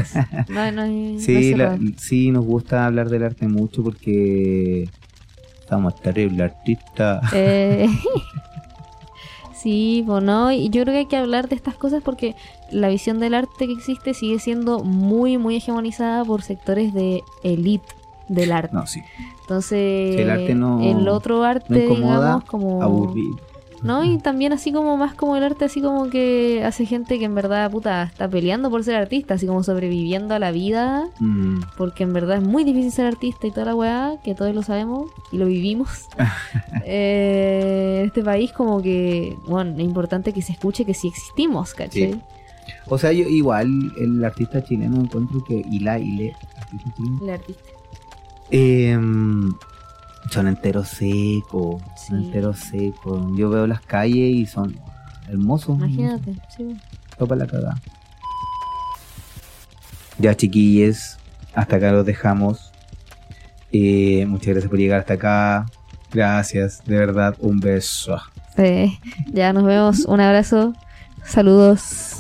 No, 0.49 0.72
no, 0.72 0.84
es- 0.84 1.24
sí, 1.24 1.55
la- 1.55 1.78
sí, 1.97 2.32
nos 2.32 2.43
gusta 2.45 2.86
hablar 2.86 3.09
del 3.09 3.24
arte 3.24 3.47
mucho 3.47 3.82
porque 3.84 4.89
Estamos 5.61 5.95
terrible 6.01 6.43
artista. 6.43 7.22
Eh, 7.34 7.88
sí, 9.53 10.03
pues 10.05 10.22
no, 10.24 10.51
y 10.51 10.69
yo 10.69 10.82
creo 10.84 10.93
que 10.93 10.97
hay 10.99 11.05
que 11.05 11.15
hablar 11.17 11.47
de 11.47 11.55
estas 11.55 11.76
cosas 11.76 12.01
porque 12.03 12.36
la 12.72 12.89
visión 12.89 13.19
del 13.19 13.34
arte 13.34 13.67
que 13.67 13.74
existe 13.74 14.13
sigue 14.13 14.39
siendo 14.39 14.80
muy, 14.84 15.38
muy 15.38 15.55
hegemonizada 15.55 16.26
por 16.26 16.41
sectores 16.41 16.93
de 16.93 17.22
elite 17.43 17.86
del 18.34 18.51
arte. 18.51 18.73
No, 18.75 18.86
sí. 18.88 19.01
Entonces, 19.41 20.15
Sí, 20.15 20.21
el 20.21 20.29
arte 20.29 20.55
no- 20.55 20.82
el 20.82 21.07
otro 21.07 21.38
No 21.38 21.43
arte, 21.43 21.86
incomoda, 21.86 22.17
digamos, 22.19 22.43
como... 22.45 22.82
aburrido. 22.84 23.38
¿No? 23.84 24.03
Y 24.05 24.19
también 24.19 24.53
así 24.53 24.71
como 24.71 24.95
más 24.95 25.15
como 25.15 25.36
el 25.36 25.43
arte, 25.43 25.65
así 25.65 25.82
como 25.82 26.07
que 26.11 26.61
hace 26.63 26.86
gente 26.86 27.17
que 27.17 27.25
en 27.25 27.34
verdad, 27.34 27.71
puta, 27.71 28.03
está 28.03 28.27
peleando 28.29 28.69
por 28.69 28.84
ser 28.84 28.93
artista, 28.95 29.34
así 29.34 29.47
como 29.47 29.63
sobreviviendo 29.63 30.36
a 30.36 30.39
la 30.39 30.51
vida, 30.51 31.07
Mm, 31.19 31.61
porque 31.77 32.03
en 32.03 32.13
verdad 32.13 32.38
es 32.38 32.43
muy 32.43 32.63
difícil 32.63 32.91
ser 32.91 33.07
artista 33.07 33.47
y 33.47 33.51
toda 33.51 33.65
la 33.65 33.73
weá, 33.75 34.17
que 34.23 34.36
todos 34.36 34.53
lo 34.53 34.61
sabemos 34.61 35.09
y 35.32 35.38
lo 35.39 35.47
vivimos. 35.47 36.05
Eh, 36.86 37.99
en 38.01 38.07
este 38.07 38.23
país 38.23 38.51
como 38.51 38.82
que, 38.82 39.36
bueno, 39.47 39.71
es 39.75 39.79
importante 39.79 40.34
que 40.34 40.41
se 40.41 40.51
escuche 40.51 40.86
que 40.86 40.93
sí 40.93 41.07
existimos, 41.07 41.73
¿cachai? 41.73 42.13
Sí. 42.13 42.21
O 42.88 42.97
sea, 42.97 43.11
yo 43.11 43.27
igual 43.27 43.67
el 43.99 44.23
artista 44.23 44.63
chileno 44.63 44.97
encuentro 45.01 45.43
que 45.43 45.55
y 45.69 45.79
la 45.79 45.97
y 45.99 46.11
le 46.11 46.36
artista 46.59 46.93
chileno, 46.95 47.19
El 47.23 47.29
artista. 47.32 47.63
Em, 48.52 49.52
son 50.30 50.47
enteros 50.47 50.88
secos, 50.89 51.82
son 52.08 52.20
Sí. 52.20 52.26
enteros 52.26 52.60
secos. 52.60 53.22
Yo 53.36 53.49
veo 53.49 53.68
las 53.68 53.82
calles 53.82 54.34
y 54.36 54.45
son 54.45 54.78
hermosos. 55.30 55.78
Imagínate, 55.78 56.36
sí. 56.56 56.78
Topa 57.18 57.36
la 57.36 57.47
cagada. 57.47 57.80
Ya 60.18 60.36
chiquilles, 60.36 61.18
hasta 61.56 61.78
acá 61.78 61.91
los 61.91 62.06
dejamos. 62.06 62.72
Eh, 63.72 64.26
muchas 64.28 64.47
gracias 64.54 64.70
por 64.70 64.78
llegar 64.80 64.99
hasta 64.99 65.14
acá. 65.16 65.66
Gracias, 66.14 66.84
de 66.86 66.97
verdad, 66.97 67.36
un 67.39 67.60
beso. 67.60 68.18
Eh, 68.58 68.91
ya 69.32 69.54
nos 69.54 69.64
vemos, 69.64 69.99
un 70.06 70.20
abrazo, 70.20 70.74
saludos. 71.24 72.11